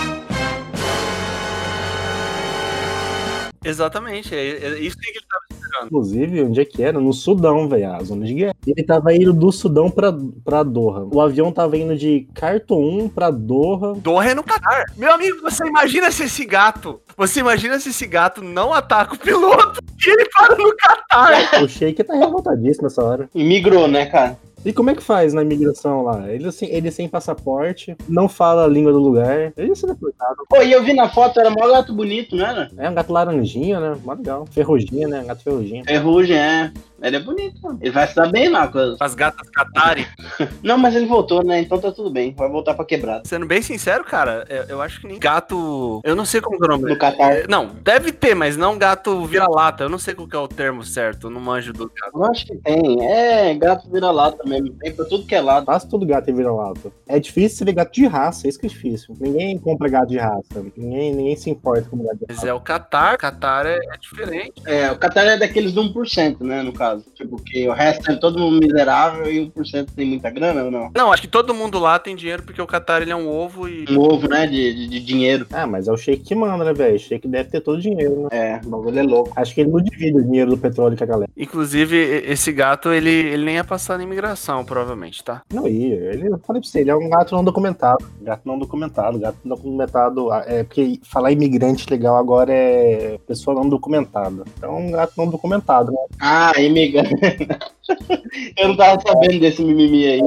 Exatamente, 3.65 4.35
é, 4.35 4.57
é 4.57 4.79
isso 4.79 4.95
que 4.95 5.09
ele 5.09 5.25
tava 5.27 5.43
esperando. 5.51 5.85
Inclusive, 5.87 6.43
onde 6.43 6.61
é 6.61 6.65
que 6.65 6.83
era? 6.83 6.99
No 6.99 7.11
Sudão, 7.11 7.67
velho, 7.67 7.91
a 7.91 8.03
zona 8.03 8.25
de 8.25 8.33
guerra. 8.35 8.55
Ele 8.65 8.83
tava 8.83 9.13
indo 9.13 9.33
do 9.33 9.51
Sudão 9.51 9.89
pra, 9.89 10.13
pra 10.43 10.61
Doha. 10.61 11.07
O 11.11 11.19
avião 11.19 11.51
tava 11.51 11.75
indo 11.75 11.97
de 11.97 12.27
Khartoum 12.35 13.09
pra 13.09 13.31
Doha. 13.31 13.95
Doha 13.95 14.29
é 14.29 14.35
no 14.35 14.43
Catar. 14.43 14.85
Meu 14.95 15.11
amigo, 15.11 15.41
você 15.41 15.65
imagina 15.65 16.11
se 16.11 16.23
esse 16.23 16.45
gato. 16.45 17.01
Você 17.17 17.39
imagina 17.39 17.79
se 17.79 17.89
esse 17.89 18.05
gato 18.05 18.43
não 18.43 18.71
ataca 18.71 19.15
o 19.15 19.17
piloto 19.17 19.81
e 20.05 20.09
ele 20.09 20.29
para 20.29 20.55
no 20.55 20.75
Catar. 20.77 21.63
O 21.63 21.67
Sheik 21.67 22.03
tá 22.03 22.13
revoltadíssimo 22.13 22.83
nessa 22.83 23.03
hora. 23.03 23.29
E 23.33 23.43
migrou, 23.43 23.87
né, 23.87 24.05
cara? 24.05 24.37
E 24.65 24.73
como 24.73 24.89
é 24.89 24.95
que 24.95 25.03
faz 25.03 25.31
na 25.31 25.43
imigração 25.43 26.01
lá? 26.01 26.27
Ele, 26.27 26.47
assim, 26.47 26.65
ele 26.65 26.89
sem 26.89 27.07
passaporte, 27.07 27.95
não 28.09 28.27
fala 28.27 28.65
a 28.65 28.67
língua 28.67 28.91
do 28.91 28.97
lugar. 28.97 29.53
Ele 29.55 29.67
ia 29.67 29.75
ser 29.75 29.85
deportado. 29.85 30.37
Pô, 30.49 30.59
e 30.63 30.71
eu 30.71 30.83
vi 30.83 30.93
na 30.93 31.07
foto, 31.07 31.39
era 31.39 31.51
mó 31.51 31.67
gato 31.67 31.93
bonito, 31.93 32.35
não 32.35 32.43
era? 32.43 32.71
É 32.75 32.89
um 32.89 32.95
gato 32.95 33.13
laranjinha, 33.13 33.79
né? 33.79 33.95
Mó 34.03 34.13
legal. 34.13 34.47
Ferruginha, 34.49 35.07
né? 35.07 35.23
Gato 35.23 35.43
ferruginha. 35.43 35.83
Ferrugem, 35.85 36.35
é. 36.35 36.71
Ele 37.07 37.17
é 37.17 37.19
bonito, 37.19 37.61
mano. 37.61 37.77
Ele 37.81 37.91
vai 37.91 38.07
se 38.07 38.15
dar 38.15 38.31
bem 38.31 38.49
lá. 38.49 38.67
com- 38.67 38.95
As 38.99 39.15
gatas 39.15 39.49
Catari. 39.49 40.07
Não, 40.63 40.77
mas 40.77 40.95
ele 40.95 41.05
voltou, 41.05 41.43
né? 41.43 41.61
Então 41.61 41.79
tá 41.79 41.91
tudo 41.91 42.09
bem. 42.09 42.33
Vai 42.37 42.49
voltar 42.49 42.73
pra 42.73 42.85
quebrada. 42.85 43.23
Sendo 43.25 43.45
bem 43.45 43.61
sincero, 43.61 44.03
cara, 44.03 44.45
eu, 44.49 44.63
eu 44.63 44.81
acho 44.81 45.01
que 45.01 45.07
nem 45.07 45.19
gato. 45.19 46.01
Eu 46.03 46.15
não 46.15 46.25
sei 46.25 46.41
como 46.41 46.55
é 46.63 46.67
o 46.67 46.71
nome 46.71 46.89
No 46.89 46.97
Catar. 46.97 47.31
É, 47.31 47.47
Não, 47.47 47.67
deve 47.83 48.11
ter, 48.11 48.35
mas 48.35 48.57
não 48.57 48.77
gato 48.77 49.25
vira-lata. 49.25 49.83
Eu 49.83 49.89
não 49.89 49.97
sei 49.99 50.13
qual 50.13 50.27
que 50.27 50.35
é 50.35 50.39
o 50.39 50.47
termo 50.47 50.83
certo. 50.83 51.27
Eu 51.27 51.31
não 51.31 51.41
manjo 51.41 51.71
do 51.73 51.89
gato. 51.89 52.11
Eu 52.15 52.23
acho 52.25 52.45
que 52.45 52.55
tem. 52.57 53.03
É, 53.05 53.53
gato 53.55 53.89
vira-lata 53.91 54.43
mesmo. 54.47 54.71
Tem 54.79 54.93
pra 54.93 55.05
tudo 55.05 55.25
que 55.25 55.35
é 55.35 55.41
lado. 55.41 55.65
Quase 55.65 55.87
todo 55.89 56.05
gato 56.05 56.29
é 56.29 56.33
vira-lata. 56.33 56.91
É 57.07 57.19
difícil 57.19 57.65
ver 57.65 57.73
gato 57.73 57.93
de 57.93 58.05
raça, 58.07 58.47
é 58.47 58.49
isso 58.49 58.59
que 58.59 58.65
é 58.65 58.69
difícil. 58.69 59.15
Ninguém 59.19 59.57
compra 59.57 59.89
gato 59.89 60.07
de 60.07 60.17
raça. 60.17 60.63
Ninguém, 60.75 61.13
ninguém 61.13 61.35
se 61.35 61.49
importa 61.49 61.87
com 61.89 61.97
gato 61.97 62.17
de 62.17 62.25
Mas 62.27 62.37
raça. 62.37 62.49
é 62.49 62.53
o 62.53 62.59
Catar. 62.59 63.17
Catar 63.17 63.65
é, 63.65 63.77
é 63.77 63.97
diferente. 63.99 64.53
É, 64.65 64.91
o 64.91 64.97
Qatar 64.97 65.25
é 65.25 65.37
daqueles 65.37 65.73
de 65.73 65.79
1%, 65.79 66.41
né, 66.41 66.61
no 66.61 66.73
caso. 66.73 66.94
Tipo, 67.13 67.37
que 67.41 67.67
o 67.67 67.73
resto 67.73 68.11
é 68.11 68.15
todo 68.15 68.39
mundo 68.39 68.59
miserável 68.65 69.31
e 69.31 69.51
1% 69.51 69.87
tem 69.95 70.05
muita 70.05 70.29
grana 70.29 70.63
ou 70.63 70.71
não? 70.71 70.91
Não, 70.95 71.11
acho 71.11 71.21
que 71.21 71.27
todo 71.27 71.53
mundo 71.53 71.79
lá 71.79 71.97
tem 71.99 72.15
dinheiro 72.15 72.43
porque 72.43 72.61
o 72.61 72.67
Catar 72.67 73.01
ele 73.01 73.11
é 73.11 73.15
um 73.15 73.27
ovo 73.29 73.67
e. 73.67 73.85
Um 73.89 73.99
ovo, 73.99 74.27
né, 74.27 74.47
de, 74.47 74.73
de, 74.73 74.87
de 74.87 74.99
dinheiro. 74.99 75.47
Ah, 75.51 75.67
mas 75.67 75.87
é 75.87 75.91
o 75.91 75.97
Sheik 75.97 76.23
que 76.23 76.35
manda, 76.35 76.63
né, 76.63 76.73
velho? 76.73 76.95
O 76.95 76.99
Sheik 76.99 77.27
deve 77.27 77.49
ter 77.49 77.61
todo 77.61 77.77
o 77.77 77.81
dinheiro, 77.81 78.21
né? 78.23 78.27
É, 78.31 78.61
o 78.65 78.69
bagulho 78.69 78.99
é 78.99 79.03
louco. 79.03 79.31
Acho 79.35 79.53
que 79.53 79.61
ele 79.61 79.71
não 79.71 79.81
divide 79.81 80.17
o 80.17 80.23
dinheiro 80.23 80.51
do 80.51 80.57
petróleo 80.57 80.97
com 80.97 81.03
a 81.03 81.07
galera. 81.07 81.31
Inclusive, 81.37 81.95
esse 82.27 82.51
gato, 82.51 82.91
ele, 82.91 83.09
ele 83.09 83.45
nem 83.45 83.55
ia 83.55 83.63
passar 83.63 83.97
na 83.97 84.03
imigração, 84.03 84.63
provavelmente, 84.65 85.23
tá? 85.23 85.41
Não 85.53 85.67
ia. 85.67 85.95
Ele, 85.95 86.27
eu 86.27 86.39
falei 86.45 86.61
pra 86.61 86.69
você, 86.69 86.79
ele 86.81 86.89
é 86.91 86.95
um 86.95 87.09
gato 87.09 87.35
não 87.35 87.43
documentado. 87.43 88.05
Gato 88.21 88.41
não 88.45 88.57
documentado. 88.59 89.19
Gato 89.19 89.37
não 89.43 89.55
documentado. 89.55 90.31
ah, 90.31 90.43
É 90.47 90.63
porque 90.63 90.99
falar 91.03 91.31
imigrante 91.31 91.89
legal 91.89 92.15
agora 92.15 92.51
é 92.53 93.19
pessoa 93.27 93.55
não 93.55 93.67
documentada. 93.67 94.43
Então, 94.57 94.77
um 94.77 94.91
gato 94.91 95.13
não 95.17 95.27
documentado, 95.27 95.91
né? 95.91 95.97
Ah, 96.19 96.51
imigrante. 96.57 96.74
eu 98.57 98.67
não 98.67 98.75
tava 98.75 99.01
sabendo 99.01 99.39
desse 99.39 99.63
mimimi 99.63 100.07
aí. 100.07 100.21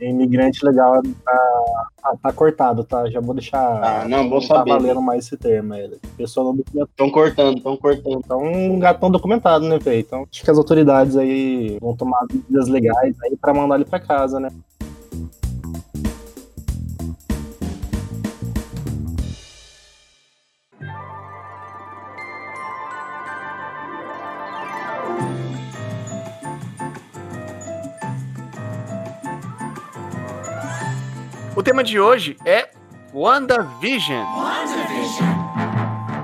Imigrante 0.00 0.64
legal 0.64 1.00
tá, 1.24 1.88
tá, 2.02 2.16
tá 2.22 2.32
cortado, 2.32 2.84
tá? 2.84 3.08
Já 3.08 3.20
vou 3.20 3.34
deixar. 3.34 3.82
Ah, 3.82 4.08
não, 4.08 4.28
bom 4.28 4.40
tá 4.40 4.46
saber. 4.46 4.70
valendo 4.70 5.00
mais 5.00 5.24
esse 5.24 5.36
termo. 5.36 5.74
Pessoa 6.16 6.44
não 6.44 6.56
documentada. 6.56 6.90
Tão 6.96 7.10
cortando, 7.10 7.60
tão 7.60 7.76
cortando. 7.76 8.20
Então, 8.24 8.42
um 8.42 8.78
gato 8.78 9.00
não 9.00 9.10
documentado, 9.10 9.66
né, 9.66 9.78
velho? 9.78 10.00
Então, 10.00 10.26
acho 10.30 10.44
que 10.44 10.50
as 10.50 10.58
autoridades 10.58 11.16
aí 11.16 11.78
vão 11.80 11.96
tomar 11.96 12.26
medidas 12.30 12.68
legais 12.68 13.16
aí 13.24 13.36
pra 13.36 13.54
mandar 13.54 13.76
ele 13.76 13.84
pra 13.84 14.00
casa, 14.00 14.38
né? 14.38 14.50
Tema 31.64 31.82
de 31.82 31.98
hoje 31.98 32.36
é 32.44 32.68
WandaVision. 33.14 34.22
WandaVision. 34.36 35.44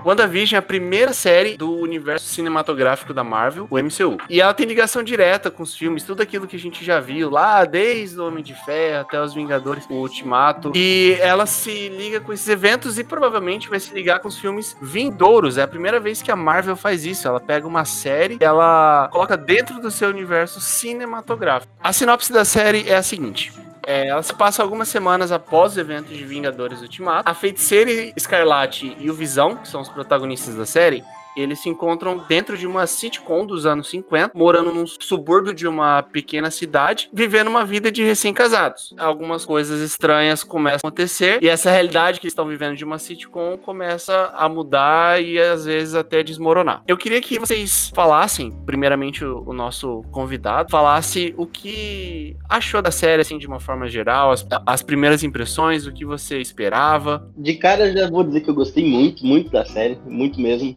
WandaVision 0.04 0.56
é 0.56 0.59
a 0.59 0.62
primeira 0.62 1.14
série 1.14 1.56
do 1.56 1.78
universo 1.78 2.26
cinematográfico 2.26 3.14
da 3.14 3.25
Marvel, 3.25 3.66
o 3.70 3.78
MCU. 3.78 4.18
E 4.28 4.38
ela 4.38 4.52
tem 4.52 4.66
ligação 4.66 5.02
direta 5.02 5.50
com 5.50 5.62
os 5.62 5.75
filmes, 5.75 6.02
tudo 6.02 6.23
aquilo 6.23 6.47
que 6.47 6.56
a 6.56 6.59
gente 6.59 6.85
já 6.85 7.00
viu 7.00 7.30
lá, 7.30 7.64
desde 7.64 8.20
o 8.20 8.26
Homem 8.26 8.44
de 8.44 8.54
Ferro 8.54 9.00
até 9.00 9.18
os 9.18 9.32
Vingadores, 9.32 9.87
o 9.88 9.94
Ultimato. 9.94 10.73
E 10.75 11.16
ela 11.20 11.47
se 11.47 11.88
liga 11.88 12.20
com 12.20 12.35
esses 12.35 12.49
eventos 12.49 12.99
e 12.99 13.04
provavelmente 13.04 13.70
vai 13.70 13.80
se 13.80 13.94
ligar 13.94 14.20
com 14.20 14.28
os 14.28 14.38
filmes 14.38 14.76
vindouros. 14.82 15.56
É 15.56 15.62
a 15.62 15.68
primeira 15.68 15.99
vez 15.99 16.20
que 16.20 16.30
a 16.30 16.37
Marvel 16.37 16.76
faz 16.76 17.06
isso. 17.06 17.26
Ela 17.26 17.40
pega 17.40 17.66
uma 17.66 17.87
série, 17.87 18.37
ela 18.40 19.09
coloca 19.11 19.38
dentro 19.38 19.80
do 19.80 19.90
seu 19.90 20.11
universo 20.11 20.61
cinematográfico. 20.61 21.73
A 21.82 21.94
sinopse 21.94 22.30
da 22.30 22.44
série 22.44 22.87
é 22.87 22.97
a 22.97 23.02
seguinte: 23.02 23.52
é, 23.90 24.06
ela 24.06 24.23
se 24.23 24.32
passa 24.32 24.62
algumas 24.62 24.88
semanas 24.88 25.32
após 25.32 25.76
o 25.76 25.80
evento 25.80 26.14
de 26.14 26.25
Vingadores 26.25 26.80
Ultimato. 26.80 27.28
A 27.28 27.35
Feiticeira 27.35 28.12
Escarlate 28.16 28.97
e 29.00 29.11
o 29.11 29.14
Visão, 29.14 29.56
que 29.56 29.66
são 29.66 29.80
os 29.80 29.88
protagonistas 29.88 30.54
da 30.54 30.64
série, 30.64 31.02
eles 31.37 31.61
se 31.61 31.69
encontram 31.69 32.23
dentro 32.29 32.57
de 32.57 32.67
uma 32.67 32.87
sitcom 32.87 33.47
dos 33.47 33.67
anos 33.67 33.89
50, 33.89 34.33
morando 34.35 34.73
num 34.73 34.87
subúrbio 34.87 35.55
de 35.55 35.67
uma 35.67 36.03
pequena 36.03 36.51
cidade, 36.51 37.09
vivendo 37.13 37.49
uma 37.49 37.65
vida 37.65 37.91
de 37.91 38.03
recém-casados. 38.03 38.95
Algumas 38.99 39.45
coisas 39.45 39.81
estranhas 39.81 40.43
começam 40.43 40.81
a 40.85 40.89
acontecer 40.89 41.43
e 41.43 41.49
essa 41.49 41.71
realidade 41.71 42.21
que 42.21 42.27
eles 42.27 42.33
estão 42.33 42.47
vivendo 42.47 42.77
de 42.77 42.85
uma 42.85 42.99
sitcom 42.99 43.57
começa 43.59 44.33
a 44.35 44.49
mudar 44.49 45.23
e 45.23 45.39
às 45.39 45.65
vezes 45.65 45.95
até 45.95 46.23
desmoronar. 46.23 46.83
Eu 46.87 46.97
queria 46.97 47.21
que 47.21 47.39
vocês 47.39 47.91
falassem, 47.95 48.53
primeiramente 48.67 49.25
o, 49.25 49.43
o 49.47 49.53
nosso 49.53 50.03
convidado, 50.11 50.71
falasse 50.71 51.35
o 51.37 51.47
que 51.47 52.37
achou 52.49 52.83
da 52.83 52.91
série 52.91 53.23
assim 53.23 53.39
de 53.39 53.47
uma 53.47 53.61
forma 53.61 53.89
geral, 53.89 54.31
as, 54.33 54.47
as 54.67 54.83
primeiras 54.83 55.23
impressões, 55.23 55.87
o 55.87 55.93
que 55.93 56.05
você 56.05 56.39
esperava. 56.39 57.29
De 57.37 57.55
cara 57.55 57.93
já 57.93 58.09
vou 58.09 58.25
dizer 58.25 58.41
que 58.41 58.51
eu 58.51 58.55
gostei 58.55 58.85
muito, 58.85 59.25
muito 59.25 59.51
da 59.51 59.65
série, 59.65 59.99
muito 60.07 60.41
mesmo 60.41 60.77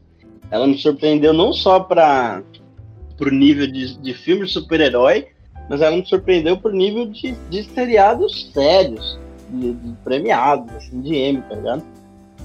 ela 0.54 0.68
me 0.68 0.78
surpreendeu 0.78 1.34
não 1.34 1.52
só 1.52 1.80
para 1.80 2.44
o 3.20 3.30
nível 3.32 3.66
de, 3.66 3.98
de 3.98 4.14
filme 4.14 4.48
super-herói, 4.48 5.26
mas 5.68 5.82
ela 5.82 5.96
me 5.96 6.06
surpreendeu 6.06 6.56
pro 6.58 6.72
nível 6.72 7.08
de, 7.08 7.32
de 7.50 7.64
seriados 7.64 8.52
sérios, 8.54 9.20
de, 9.50 9.74
de 9.74 9.94
premiados, 10.04 10.72
assim, 10.76 11.02
de 11.02 11.16
M, 11.16 11.42
tá 11.42 11.56
ligado? 11.56 11.84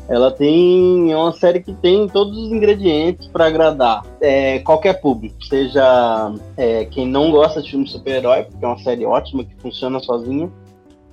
Ela 0.09 0.31
tem 0.31 1.13
é 1.13 1.17
uma 1.19 1.33
série 1.33 1.61
que 1.61 1.75
tem 1.75 2.09
todos 2.09 2.39
os 2.39 2.51
ingredientes 2.51 3.27
para 3.27 3.45
agradar 3.45 4.03
é, 4.23 4.61
qualquer 4.61 5.03
público, 5.03 5.45
seja 5.45 6.33
é, 6.57 6.87
quem 6.87 7.07
não 7.07 7.31
gosta 7.31 7.61
de 7.61 7.71
filme 7.71 7.87
super-herói, 7.87 8.45
porque 8.45 8.65
é 8.65 8.69
uma 8.69 8.79
série 8.79 9.05
ótima 9.05 9.45
que 9.45 9.55
funciona 9.57 10.01
sozinha, 10.01 10.51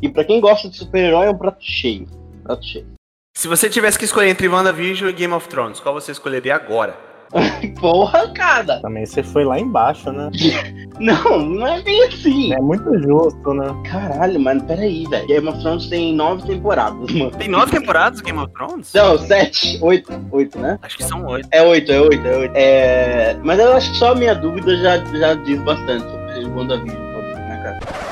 e 0.01 0.07
para 0.07 0.23
quem 0.23 0.39
gosta 0.39 0.69
de 0.69 0.77
super-herói 0.77 1.25
é 1.25 1.29
um 1.29 1.37
prato 1.37 1.61
cheio, 1.61 2.07
prato 2.41 2.65
cheio. 2.65 2.94
Se 3.37 3.49
você 3.49 3.69
tivesse 3.69 3.99
que 3.99 4.05
escolher 4.05 4.29
entre 4.29 4.47
WandaVision 4.47 5.09
e 5.09 5.13
Game 5.13 5.33
of 5.33 5.49
Thrones, 5.49 5.81
qual 5.81 5.93
você 5.93 6.13
escolheria 6.13 6.55
agora? 6.55 6.95
Porra, 7.81 8.31
cara! 8.33 8.79
Também 8.79 9.05
você 9.05 9.21
foi 9.21 9.43
lá 9.43 9.59
embaixo, 9.59 10.09
né? 10.09 10.31
Não, 10.97 11.39
não 11.41 11.67
é 11.67 11.81
bem 11.81 12.05
assim. 12.05 12.53
É 12.53 12.61
muito 12.61 12.85
justo, 12.99 13.53
né? 13.53 13.67
Caralho, 13.91 14.39
mano, 14.39 14.63
peraí, 14.63 15.05
velho. 15.09 15.27
Game 15.27 15.49
of 15.49 15.59
Thrones 15.59 15.87
tem 15.87 16.15
nove 16.15 16.47
temporadas, 16.47 17.11
mano. 17.11 17.31
Tem 17.31 17.49
nove 17.49 17.69
temporadas 17.73 18.21
Game 18.21 18.39
of 18.39 18.53
Thrones? 18.53 18.93
Não, 18.93 19.17
sete, 19.17 19.77
oito, 19.81 20.13
oito, 20.31 20.57
né? 20.57 20.79
Acho 20.81 20.95
que 20.95 21.03
são 21.03 21.25
oito. 21.25 21.49
É 21.51 21.61
oito, 21.61 21.91
é 21.91 21.99
oito, 21.99 22.25
é 22.25 22.37
oito. 22.37 22.53
É... 22.55 23.37
Mas 23.43 23.59
eu 23.59 23.73
acho 23.73 23.91
que 23.91 23.97
só 23.97 24.13
a 24.13 24.15
minha 24.15 24.33
dúvida 24.33 24.77
já, 24.77 25.03
já 25.19 25.33
diz 25.33 25.61
bastante 25.63 26.05
sobre 26.05 26.45
WandaVision. 26.45 27.04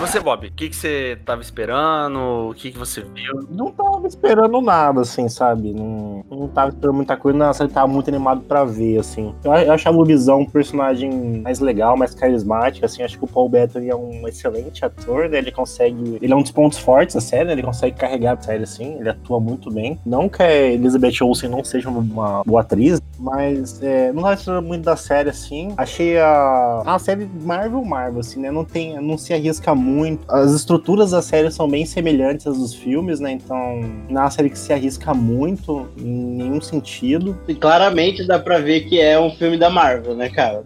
Você, 0.04 0.20
Bob, 0.20 0.48
o 0.48 0.52
que, 0.52 0.68
que 0.68 0.76
você 0.76 1.18
tava 1.24 1.42
esperando? 1.42 2.50
O 2.50 2.54
que, 2.54 2.72
que 2.72 2.78
você 2.78 3.02
viu? 3.02 3.48
Não 3.50 3.72
tava 3.72 4.06
esperando 4.06 4.60
nada, 4.60 5.00
assim, 5.00 5.30
sabe? 5.30 5.74
Não, 5.74 6.26
não 6.30 6.48
tava 6.50 6.72
esperando 6.72 6.96
muita 6.96 7.16
coisa, 7.16 7.38
não, 7.38 7.54
você 7.54 7.68
tava 7.70 7.88
muito 7.88 8.10
animado 8.10 8.42
pra 8.42 8.66
ver, 8.66 9.00
assim. 9.00 9.34
Eu, 9.46 9.54
eu 9.54 9.72
achava 9.72 9.98
o 9.98 10.04
Visão 10.04 10.42
um 10.42 10.46
personagem 10.46 11.40
mais 11.42 11.62
legal, 11.62 11.96
mais 11.96 12.14
carismático, 12.14 12.86
assim. 12.86 13.02
Acho 13.02 13.18
que 13.18 13.24
o 13.24 13.28
Paul 13.28 13.48
Bettany 13.48 13.90
é 13.90 13.96
um 13.96 14.28
excelente 14.28 14.84
ator, 14.84 15.30
né? 15.30 15.38
Ele 15.38 15.54
consegue. 15.54 16.20
Ele 16.22 16.34
é 16.34 16.36
um 16.36 16.42
dos 16.42 16.52
pontos 16.52 16.80
fortes 16.80 17.16
da 17.16 17.22
série, 17.22 17.46
né? 17.46 17.54
Ele 17.54 17.64
consegue 17.64 17.96
carregar 17.96 18.38
a 18.38 18.42
série, 18.42 18.64
assim. 18.64 18.98
Ele 19.00 19.10
atua 19.10 19.40
muito 19.40 19.72
bem. 19.72 19.98
Não 20.06 20.28
que 20.28 20.44
a 20.44 20.52
Elizabeth 20.52 21.24
Olsen 21.24 21.50
não 21.50 21.64
seja 21.64 21.90
uma 21.90 22.44
boa 22.44 22.60
atriz, 22.60 23.02
mas 23.18 23.82
é, 23.82 24.12
não 24.12 24.24
tava 24.24 24.34
esperando 24.34 24.66
muito 24.66 24.84
da 24.84 24.98
série, 24.98 25.30
assim. 25.30 25.74
Achei 25.78 26.18
a, 26.20 26.84
a 26.86 27.00
série 27.00 27.26
Marvel 27.26 27.86
Marvel, 27.86 28.20
assim, 28.20 28.42
né? 28.42 28.52
Não, 28.52 28.66
tem, 28.66 29.00
não 29.02 29.18
se 29.18 29.34
arrisca 29.34 29.53
muito 29.76 30.04
muito. 30.04 30.26
As 30.30 30.52
estruturas 30.52 31.12
da 31.12 31.22
série 31.22 31.50
são 31.52 31.68
bem 31.68 31.86
semelhantes 31.86 32.48
às 32.48 32.58
dos 32.58 32.74
filmes, 32.74 33.20
né? 33.20 33.32
Então, 33.32 33.82
não 34.10 34.22
é 34.22 34.24
uma 34.24 34.32
série 34.32 34.50
que 34.50 34.58
se 34.58 34.74
arrisca 34.74 35.14
muito 35.14 35.88
em 35.98 36.38
nenhum 36.38 36.62
sentido. 36.62 37.38
E 37.48 37.56
claramente 37.56 38.26
dá 38.26 38.40
pra 38.40 38.60
ver 38.60 38.82
que 38.82 39.00
é 39.00 39.20
um 39.20 39.32
filme 39.32 39.58
da 39.58 39.70
Marvel, 39.70 40.16
né, 40.16 40.30
cara? 40.30 40.64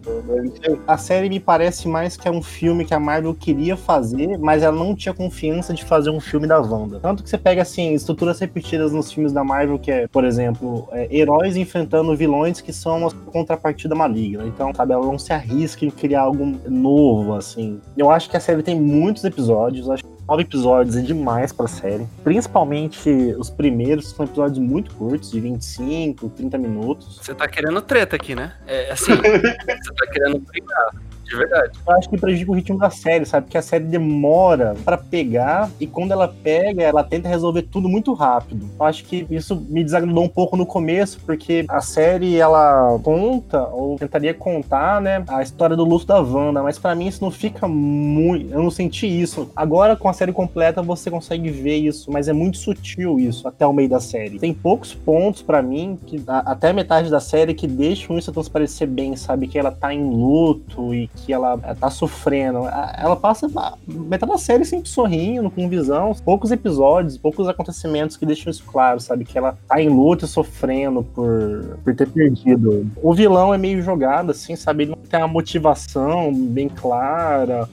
A 0.86 0.96
série 0.96 1.28
me 1.28 1.40
parece 1.40 1.88
mais 1.88 2.16
que 2.16 2.26
é 2.26 2.30
um 2.30 2.42
filme 2.42 2.84
que 2.84 2.94
a 2.94 3.00
Marvel 3.00 3.34
queria 3.34 3.76
fazer, 3.76 4.38
mas 4.38 4.62
ela 4.62 4.76
não 4.76 4.94
tinha 4.94 5.14
confiança 5.14 5.74
de 5.74 5.84
fazer 5.84 6.10
um 6.10 6.20
filme 6.20 6.46
da 6.46 6.60
Wanda. 6.60 6.98
Tanto 7.00 7.22
que 7.22 7.30
você 7.30 7.38
pega, 7.38 7.62
assim, 7.62 7.94
estruturas 7.94 8.38
repetidas 8.40 8.92
nos 8.92 9.12
filmes 9.12 9.32
da 9.32 9.44
Marvel, 9.44 9.78
que 9.78 9.90
é, 9.90 10.08
por 10.08 10.24
exemplo, 10.24 10.88
é, 10.92 11.08
heróis 11.14 11.56
enfrentando 11.56 12.14
vilões 12.16 12.60
que 12.60 12.72
são 12.72 12.98
uma 12.98 13.10
contrapartida 13.10 13.94
maligna. 13.94 14.46
Então, 14.46 14.72
sabe, 14.74 14.92
ela 14.92 15.04
não 15.04 15.18
se 15.18 15.32
arrisca 15.32 15.84
em 15.84 15.90
criar 15.90 16.22
algo 16.22 16.58
novo, 16.68 17.34
assim. 17.34 17.80
Eu 17.96 18.10
acho 18.10 18.28
que 18.28 18.36
a 18.36 18.40
série 18.40 18.62
tem 18.62 18.77
muito 18.80 19.08
muitos 19.08 19.24
episódios, 19.24 19.88
acho 19.88 20.04
que 20.04 20.10
nove 20.26 20.42
episódios 20.42 20.96
é 20.96 21.00
demais 21.00 21.52
pra 21.52 21.66
série. 21.66 22.06
Principalmente 22.22 23.08
os 23.38 23.50
primeiros, 23.50 24.10
são 24.10 24.24
episódios 24.24 24.58
muito 24.58 24.94
curtos, 24.94 25.30
de 25.30 25.40
25, 25.40 26.28
30 26.30 26.58
minutos. 26.58 27.18
Você 27.22 27.34
tá 27.34 27.48
querendo 27.48 27.80
treta 27.80 28.16
aqui, 28.16 28.34
né? 28.34 28.52
É 28.66 28.92
assim, 28.92 29.12
você 29.16 29.94
tá 29.94 30.06
querendo 30.12 30.40
brigar. 30.40 30.94
De 31.28 31.36
verdade. 31.36 31.78
Eu 31.86 31.96
acho 31.96 32.08
que 32.08 32.16
prejudica 32.16 32.50
o 32.50 32.54
ritmo 32.54 32.78
da 32.78 32.88
série, 32.88 33.26
sabe? 33.26 33.46
Porque 33.46 33.58
a 33.58 33.62
série 33.62 33.84
demora 33.84 34.74
para 34.84 34.96
pegar 34.96 35.70
e 35.78 35.86
quando 35.86 36.12
ela 36.12 36.26
pega, 36.28 36.82
ela 36.82 37.04
tenta 37.04 37.28
resolver 37.28 37.62
tudo 37.62 37.88
muito 37.88 38.14
rápido. 38.14 38.66
Eu 38.78 38.86
acho 38.86 39.04
que 39.04 39.26
isso 39.30 39.54
me 39.68 39.84
desagradou 39.84 40.24
um 40.24 40.28
pouco 40.28 40.56
no 40.56 40.64
começo, 40.64 41.20
porque 41.26 41.66
a 41.68 41.80
série 41.80 42.36
ela 42.38 42.98
conta 43.02 43.62
ou 43.68 43.96
tentaria 43.96 44.32
contar, 44.32 45.00
né, 45.00 45.22
a 45.28 45.42
história 45.42 45.76
do 45.76 45.84
luto 45.84 46.06
da 46.06 46.20
Wanda, 46.20 46.62
mas 46.62 46.78
para 46.78 46.94
mim 46.94 47.08
isso 47.08 47.22
não 47.22 47.30
fica 47.30 47.68
muito, 47.68 48.52
eu 48.52 48.62
não 48.62 48.70
senti 48.70 49.06
isso. 49.06 49.50
Agora 49.54 49.96
com 49.96 50.08
a 50.08 50.12
série 50.12 50.32
completa 50.32 50.80
você 50.80 51.10
consegue 51.10 51.50
ver 51.50 51.76
isso, 51.76 52.10
mas 52.10 52.28
é 52.28 52.32
muito 52.32 52.56
sutil 52.56 53.20
isso 53.20 53.46
até 53.46 53.66
o 53.66 53.72
meio 53.72 53.88
da 53.88 54.00
série. 54.00 54.38
Tem 54.38 54.54
poucos 54.54 54.94
pontos 54.94 55.42
para 55.42 55.60
mim 55.60 55.98
que 56.06 56.22
até 56.26 56.72
metade 56.72 57.10
da 57.10 57.20
série 57.20 57.52
que 57.52 57.66
deixam 57.66 58.16
isso 58.16 58.32
transparecer 58.32 58.88
bem, 58.88 59.14
sabe, 59.14 59.46
que 59.46 59.58
ela 59.58 59.70
tá 59.70 59.92
em 59.92 60.02
luto 60.02 60.94
e 60.94 61.10
que 61.24 61.32
ela 61.32 61.58
tá 61.74 61.90
sofrendo. 61.90 62.60
Ela 62.96 63.16
passa 63.16 63.48
metade 63.86 64.32
da 64.32 64.38
série 64.38 64.64
sempre 64.64 64.88
sorrindo, 64.88 65.50
com 65.50 65.68
visão, 65.68 66.14
poucos 66.24 66.50
episódios, 66.50 67.18
poucos 67.18 67.48
acontecimentos 67.48 68.16
que 68.16 68.26
deixam 68.26 68.50
isso 68.50 68.64
claro, 68.64 69.00
sabe? 69.00 69.24
Que 69.24 69.38
ela 69.38 69.58
tá 69.68 69.80
em 69.80 69.88
luta 69.88 70.24
e 70.24 70.28
sofrendo 70.28 71.02
por, 71.02 71.78
por 71.84 71.94
ter 71.94 72.08
perdido. 72.08 72.86
O 73.02 73.12
vilão 73.14 73.52
é 73.52 73.58
meio 73.58 73.82
jogado, 73.82 74.30
assim, 74.30 74.56
sabe? 74.56 74.84
Ele 74.84 74.90
não 74.92 74.98
tem 74.98 75.20
uma 75.20 75.28
motivação 75.28 76.32
bem 76.32 76.68
clara. 76.68 77.68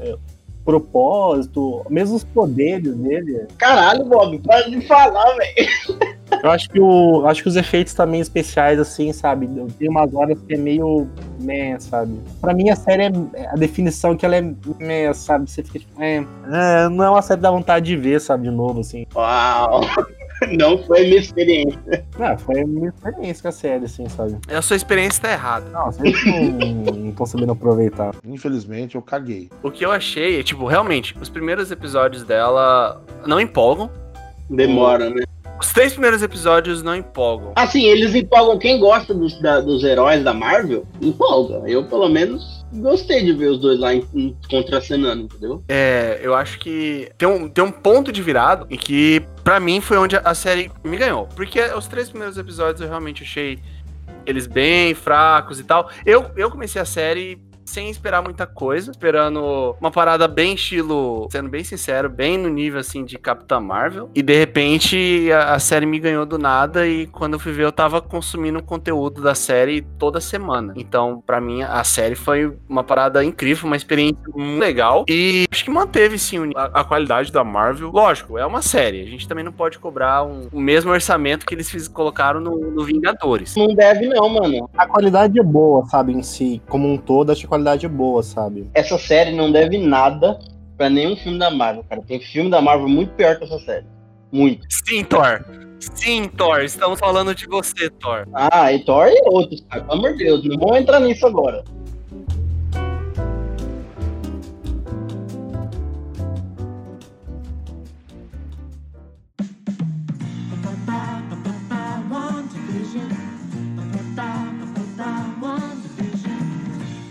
É, 0.00 0.16
propósito, 0.68 1.82
mesmo 1.88 2.16
os 2.16 2.24
poderes 2.24 2.94
dele. 2.94 3.46
Caralho, 3.56 4.04
Bob, 4.04 4.38
para 4.40 4.68
de 4.68 4.82
falar, 4.82 5.34
velho. 5.36 6.08
Eu 6.42 6.50
acho 6.50 6.68
que, 6.68 6.80
o, 6.80 7.26
acho 7.26 7.42
que 7.42 7.48
os 7.48 7.56
efeitos 7.56 7.94
também 7.94 8.20
especiais, 8.20 8.78
assim, 8.78 9.12
sabe? 9.12 9.48
Tem 9.78 9.88
umas 9.88 10.14
horas 10.14 10.38
que 10.46 10.54
é 10.54 10.56
meio 10.56 11.08
meh, 11.40 11.78
sabe? 11.80 12.20
Pra 12.40 12.54
mim, 12.54 12.70
a 12.70 12.76
série 12.76 13.04
é. 13.04 13.12
A 13.50 13.56
definição 13.56 14.16
que 14.16 14.24
ela 14.24 14.36
é 14.36 14.54
meh, 14.78 15.12
sabe? 15.14 15.50
Você 15.50 15.62
fica 15.62 15.78
tipo, 15.78 16.02
é, 16.02 16.24
é, 16.50 16.88
não 16.88 17.04
é 17.04 17.10
uma 17.10 17.22
série 17.22 17.40
da 17.40 17.50
vontade 17.50 17.86
de 17.86 17.96
ver, 17.96 18.20
sabe? 18.20 18.44
De 18.44 18.50
novo, 18.50 18.80
assim. 18.80 19.06
Uau! 19.14 19.80
Não 20.56 20.78
foi 20.84 21.02
minha 21.04 21.18
experiência. 21.18 22.04
Não, 22.18 22.38
foi 22.38 22.60
a 22.60 22.66
minha 22.66 22.88
experiência 22.90 23.42
com 23.42 23.48
a 23.48 23.52
série, 23.52 23.84
assim, 23.86 24.08
sabe? 24.08 24.38
A 24.48 24.62
sua 24.62 24.76
experiência 24.76 25.22
tá 25.22 25.32
errada. 25.32 25.68
Não, 25.70 25.86
vocês 25.86 26.14
não 26.24 27.08
estão 27.10 27.26
sabendo 27.26 27.52
aproveitar. 27.52 28.14
Infelizmente, 28.24 28.94
eu 28.94 29.02
caguei. 29.02 29.50
O 29.62 29.70
que 29.70 29.84
eu 29.84 29.90
achei, 29.90 30.42
tipo, 30.44 30.66
realmente, 30.66 31.16
os 31.20 31.28
primeiros 31.28 31.70
episódios 31.70 32.22
dela 32.22 33.02
não 33.26 33.40
empolgam. 33.40 33.90
Demora, 34.48 35.10
né? 35.10 35.24
Os 35.60 35.72
três 35.72 35.92
primeiros 35.92 36.22
episódios 36.22 36.82
não 36.82 36.94
empolgam. 36.94 37.52
Assim, 37.56 37.84
eles 37.84 38.14
empolgam. 38.14 38.58
Quem 38.58 38.78
gosta 38.78 39.12
dos, 39.12 39.40
da, 39.40 39.60
dos 39.60 39.82
heróis 39.82 40.22
da 40.22 40.32
Marvel, 40.32 40.86
empolga. 41.00 41.68
Eu, 41.68 41.84
pelo 41.84 42.08
menos, 42.08 42.64
gostei 42.72 43.24
de 43.24 43.32
ver 43.32 43.50
os 43.50 43.58
dois 43.58 43.78
lá 43.78 43.90
contracenando, 44.50 45.24
entendeu? 45.24 45.62
É, 45.68 46.20
eu 46.22 46.34
acho 46.34 46.58
que 46.58 47.10
tem 47.18 47.28
um, 47.28 47.48
tem 47.48 47.64
um 47.64 47.72
ponto 47.72 48.12
de 48.12 48.22
virado 48.22 48.66
em 48.70 48.76
que, 48.76 49.22
para 49.42 49.58
mim, 49.58 49.80
foi 49.80 49.98
onde 49.98 50.16
a 50.16 50.34
série 50.34 50.70
me 50.84 50.96
ganhou. 50.96 51.26
Porque 51.34 51.60
os 51.60 51.86
três 51.86 52.08
primeiros 52.08 52.38
episódios 52.38 52.80
eu 52.80 52.88
realmente 52.88 53.22
achei 53.22 53.58
eles 54.24 54.46
bem 54.46 54.94
fracos 54.94 55.58
e 55.58 55.64
tal. 55.64 55.90
Eu, 56.04 56.30
eu 56.36 56.50
comecei 56.50 56.80
a 56.80 56.84
série 56.84 57.47
sem 57.68 57.90
esperar 57.90 58.22
muita 58.22 58.46
coisa, 58.46 58.90
esperando 58.90 59.76
uma 59.80 59.90
parada 59.90 60.26
bem 60.26 60.54
estilo, 60.54 61.28
sendo 61.30 61.48
bem 61.48 61.62
sincero, 61.62 62.08
bem 62.08 62.38
no 62.38 62.48
nível 62.48 62.80
assim 62.80 63.04
de 63.04 63.18
Capitã 63.18 63.60
Marvel. 63.60 64.10
E 64.14 64.22
de 64.22 64.36
repente 64.36 65.30
a, 65.30 65.54
a 65.54 65.58
série 65.58 65.86
me 65.86 65.98
ganhou 65.98 66.24
do 66.24 66.38
nada 66.38 66.86
e 66.86 67.06
quando 67.06 67.34
eu 67.34 67.38
fui 67.38 67.52
ver 67.52 67.64
eu 67.64 67.72
tava 67.72 68.00
consumindo 68.00 68.62
conteúdo 68.62 69.22
da 69.22 69.34
série 69.34 69.82
toda 69.98 70.20
semana. 70.20 70.72
Então, 70.76 71.22
para 71.24 71.40
mim 71.40 71.62
a 71.62 71.84
série 71.84 72.14
foi 72.14 72.56
uma 72.68 72.82
parada 72.82 73.22
incrível, 73.22 73.66
uma 73.66 73.76
experiência 73.76 74.18
muito 74.34 74.58
legal 74.58 75.04
e 75.08 75.46
acho 75.50 75.64
que 75.64 75.70
manteve 75.70 76.18
sim 76.18 76.50
a, 76.56 76.80
a 76.80 76.84
qualidade 76.84 77.30
da 77.30 77.44
Marvel. 77.44 77.90
Lógico, 77.90 78.38
é 78.38 78.46
uma 78.46 78.62
série, 78.62 79.02
a 79.02 79.06
gente 79.06 79.28
também 79.28 79.44
não 79.44 79.52
pode 79.52 79.78
cobrar 79.78 80.24
um, 80.24 80.48
o 80.52 80.60
mesmo 80.60 80.90
orçamento 80.90 81.44
que 81.44 81.54
eles 81.54 81.70
fiz, 81.70 81.86
colocaram 81.86 82.40
no, 82.40 82.70
no 82.70 82.84
Vingadores. 82.84 83.54
Não 83.56 83.74
deve 83.74 84.06
não, 84.08 84.28
mano. 84.28 84.70
A 84.76 84.86
qualidade 84.86 85.38
é 85.38 85.42
boa, 85.42 85.84
sabe, 85.86 86.12
em 86.12 86.22
si, 86.22 86.62
como 86.68 86.90
um 86.90 86.96
todo, 86.96 87.30
acho 87.30 87.42
que 87.42 87.46
a 87.46 87.57
qualidade 87.58 87.86
é 87.86 87.88
boa, 87.88 88.22
sabe? 88.22 88.70
Essa 88.72 88.96
série 88.98 89.32
não 89.32 89.50
deve 89.50 89.78
nada 89.78 90.38
pra 90.76 90.88
nenhum 90.88 91.16
filme 91.16 91.38
da 91.38 91.50
Marvel, 91.50 91.84
cara. 91.88 92.00
Tem 92.02 92.20
filme 92.20 92.50
da 92.50 92.60
Marvel 92.60 92.88
muito 92.88 93.12
pior 93.14 93.36
que 93.36 93.44
essa 93.44 93.58
série. 93.58 93.86
Muito. 94.30 94.66
Sim, 94.86 95.04
Thor. 95.04 95.44
Sim, 95.94 96.28
Thor. 96.28 96.60
Estamos 96.60 96.98
falando 97.00 97.34
de 97.34 97.46
você, 97.46 97.90
Thor. 97.90 98.26
Ah, 98.32 98.72
e 98.72 98.84
Thor 98.84 99.08
e 99.08 99.20
outros, 99.26 99.60
cara. 99.68 99.82
Pelo 99.82 99.98
amor 99.98 100.12
de 100.12 100.24
Deus, 100.24 100.44
não 100.44 100.56
vamos 100.58 100.78
entrar 100.78 101.00
nisso 101.00 101.26
agora. 101.26 101.64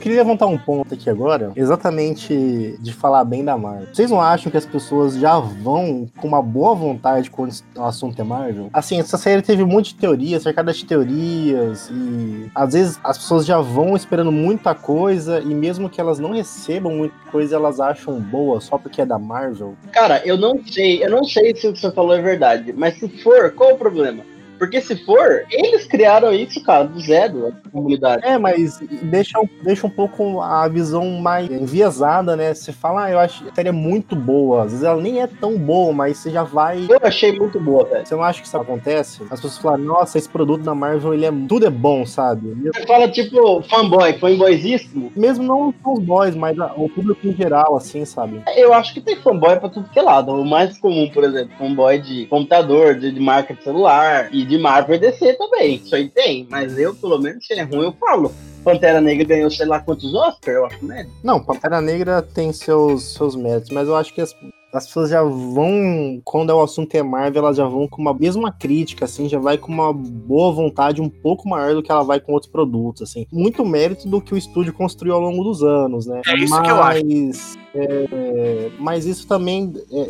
Queria 0.08 0.24
levantar 0.24 0.46
um 0.46 0.58
ponto 0.58 0.94
aqui 0.94 1.10
agora, 1.10 1.52
exatamente 1.54 2.78
de 2.80 2.94
falar 2.94 3.26
bem 3.26 3.44
da 3.44 3.58
Marvel. 3.58 3.88
Vocês 3.92 4.10
não 4.10 4.22
acham 4.22 4.50
que 4.50 4.58
as 4.58 4.66
pessoas 4.66 5.16
já 5.16 5.38
vão 5.38 6.08
com 6.18 6.28
uma 6.30 6.42
boa 6.42 6.74
vontade 6.74 7.30
quando 7.30 7.52
o 7.76 7.84
assunto 7.84 8.22
é 8.22 8.24
Marvel? 8.24 8.70
Assim, 8.72 9.00
essa 9.00 9.18
série 9.18 9.42
teve 9.42 9.64
um 9.64 9.68
monte 9.68 9.94
de 9.94 9.96
teorias, 9.96 10.44
cercada 10.44 10.72
de 10.72 10.86
teorias, 10.86 11.90
e 11.92 12.50
às 12.56 12.74
vezes 12.74 13.00
as 13.04 13.18
pessoas 13.18 13.46
já 13.46 13.60
vão 13.60 13.98
esperando 13.98 14.32
muita 14.32 14.74
coisa, 14.74 15.42
e 15.42 15.54
mesmo 15.54 15.90
que 15.90 16.00
elas 16.00 16.20
não 16.20 16.32
recebam 16.32 16.96
muita 16.96 17.16
coisa, 17.30 17.58
elas 17.58 17.82
acham 17.82 18.18
boa 18.20 18.62
só 18.62 18.78
porque 18.78 19.02
é 19.02 19.06
da 19.06 19.20
Marvel. 19.20 19.76
Cara, 19.92 20.22
eu 20.26 20.38
não 20.38 20.64
sei, 20.66 21.04
eu 21.04 21.10
não 21.10 21.26
sei 21.26 21.54
se 21.54 21.68
o 21.68 21.74
que 21.74 21.80
você 21.80 21.92
falou 21.92 22.16
é 22.16 22.22
verdade, 22.22 22.72
mas 22.72 22.98
se 22.98 23.10
for, 23.22 23.52
qual 23.52 23.74
o 23.74 23.78
problema? 23.78 24.24
Porque 24.58 24.82
se 24.82 24.96
for, 25.06 25.44
eles 25.50 25.86
criaram 25.86 26.34
isso, 26.34 26.62
cara, 26.64 26.86
do 26.86 27.00
zero, 27.00 27.48
a 27.48 27.70
comunidade. 27.70 28.26
É, 28.26 28.38
mas 28.38 28.80
deixa, 29.04 29.40
deixa 29.62 29.88
um 29.88 29.90
pouco 29.90 30.42
a 30.42 30.68
visão 30.68 31.06
mais 31.20 31.50
enviesada, 31.50 32.36
né? 32.36 32.54
Você 32.54 32.72
fala, 32.72 33.06
ah, 33.06 33.12
eu 33.12 33.20
acho 33.20 33.44
que 33.44 33.50
a 33.50 33.56
série 33.56 33.70
é 33.70 33.74
muito 33.74 34.16
boa. 34.16 34.64
Às 34.64 34.72
vezes 34.72 34.86
ela 34.86 35.02
nem 35.02 35.22
é 35.22 35.28
tão 35.28 35.58
boa, 35.58 35.94
mas 35.94 36.18
você 36.18 36.32
já 36.32 36.44
vai. 36.44 36.86
Eu 36.90 37.00
achei 37.02 37.38
muito 37.38 37.60
boa, 37.60 37.86
velho. 37.86 38.06
Você 38.06 38.16
não 38.16 38.24
acha 38.24 38.42
que 38.42 38.48
isso 38.48 38.58
acontece? 38.58 39.24
As 39.24 39.40
pessoas 39.40 39.58
falam, 39.58 39.80
nossa, 39.80 40.18
esse 40.18 40.30
produto 40.30 40.64
da 40.64 40.76
Marvel, 40.76 41.14
ele 41.14 41.26
é. 41.26 41.32
Tudo 41.48 41.66
é 41.66 41.70
bom, 41.70 42.06
sabe? 42.06 42.54
Você 42.74 42.86
fala, 42.86 43.08
tipo, 43.08 43.62
fanboy, 43.64 44.14
fanboyzíssimo. 44.20 45.12
Mesmo 45.16 45.44
não 45.44 45.74
os 45.86 46.00
boys, 46.04 46.36
mas 46.36 46.58
o 46.76 46.90
público 46.90 47.28
em 47.28 47.34
geral, 47.34 47.76
assim, 47.76 48.04
sabe? 48.06 48.42
Eu 48.56 48.74
acho 48.74 48.94
que 48.94 49.02
tem 49.02 49.16
fanboy 49.18 49.58
pra 49.58 49.70
tudo 49.70 49.90
que 49.90 50.00
é 50.00 50.02
lado. 50.02 50.32
O 50.32 50.46
mais 50.46 50.78
comum, 50.78 51.10
por 51.10 51.24
exemplo, 51.24 51.52
fanboy 51.58 52.00
de 52.00 52.26
computador, 52.26 52.96
de, 52.96 53.12
de 53.12 53.20
marca 53.20 53.54
de 53.54 53.64
celular 53.64 54.30
e 54.32 54.46
de 54.48 54.58
Marvel 54.58 54.96
e 54.96 55.00
DC 55.00 55.34
também. 55.34 55.76
Isso 55.76 55.96
aí 55.96 56.10
tem, 56.10 56.48
mas 56.50 56.78
eu, 56.78 56.96
pelo 56.96 57.20
menos, 57.20 57.46
se 57.46 57.54
é 57.54 57.64
ruim, 57.64 57.86
eu 57.86 57.94
falo. 57.94 58.34
Pantera 58.64 59.00
Negra 59.00 59.26
ganhou 59.26 59.50
sei 59.50 59.66
lá 59.66 59.80
quantos 59.80 60.14
Oscars, 60.14 60.58
eu 60.58 60.66
acho, 60.66 60.86
né? 60.86 61.08
Não, 61.24 61.42
Pantera 61.42 61.80
Negra 61.80 62.22
tem 62.22 62.52
seus, 62.52 63.14
seus 63.14 63.34
méritos, 63.34 63.70
mas 63.70 63.88
eu 63.88 63.96
acho 63.96 64.14
que 64.14 64.20
as, 64.20 64.36
as 64.74 64.88
pessoas 64.88 65.10
já 65.10 65.24
vão, 65.24 66.22
quando 66.26 66.52
é 66.52 66.54
o 66.54 66.62
assunto 66.62 66.94
é 66.96 67.02
Marvel, 67.02 67.44
elas 67.44 67.56
já 67.56 67.66
vão 67.66 67.88
com 67.88 68.02
uma 68.02 68.14
mesma 68.14 68.52
crítica, 68.52 69.06
assim, 69.06 69.30
já 69.30 69.40
vai 69.40 69.58
com 69.58 69.72
uma 69.72 69.94
boa 69.94 70.52
vontade 70.52 71.02
um 71.02 71.10
pouco 71.10 71.48
maior 71.48 71.76
do 71.76 71.82
que 71.82 71.92
ela 71.92 72.04
vai 72.04 72.20
com 72.20 72.34
outros 72.34 72.52
produtos, 72.52 73.04
assim. 73.04 73.26
Muito 73.32 73.66
mérito 73.66 74.08
do 74.08 74.20
que 74.20 74.34
o 74.34 74.38
estúdio 74.38 74.74
construiu 74.74 75.16
ao 75.16 75.22
longo 75.22 75.44
dos 75.44 75.64
anos, 75.64 76.06
né? 76.06 76.22
É 76.28 76.36
isso 76.36 76.54
mas, 76.54 76.62
que 76.62 76.70
eu 76.70 76.84
acho. 76.84 77.58
É, 77.74 78.72
mas 78.80 79.06
isso 79.06 79.28
também 79.28 79.74
é, 79.94 80.10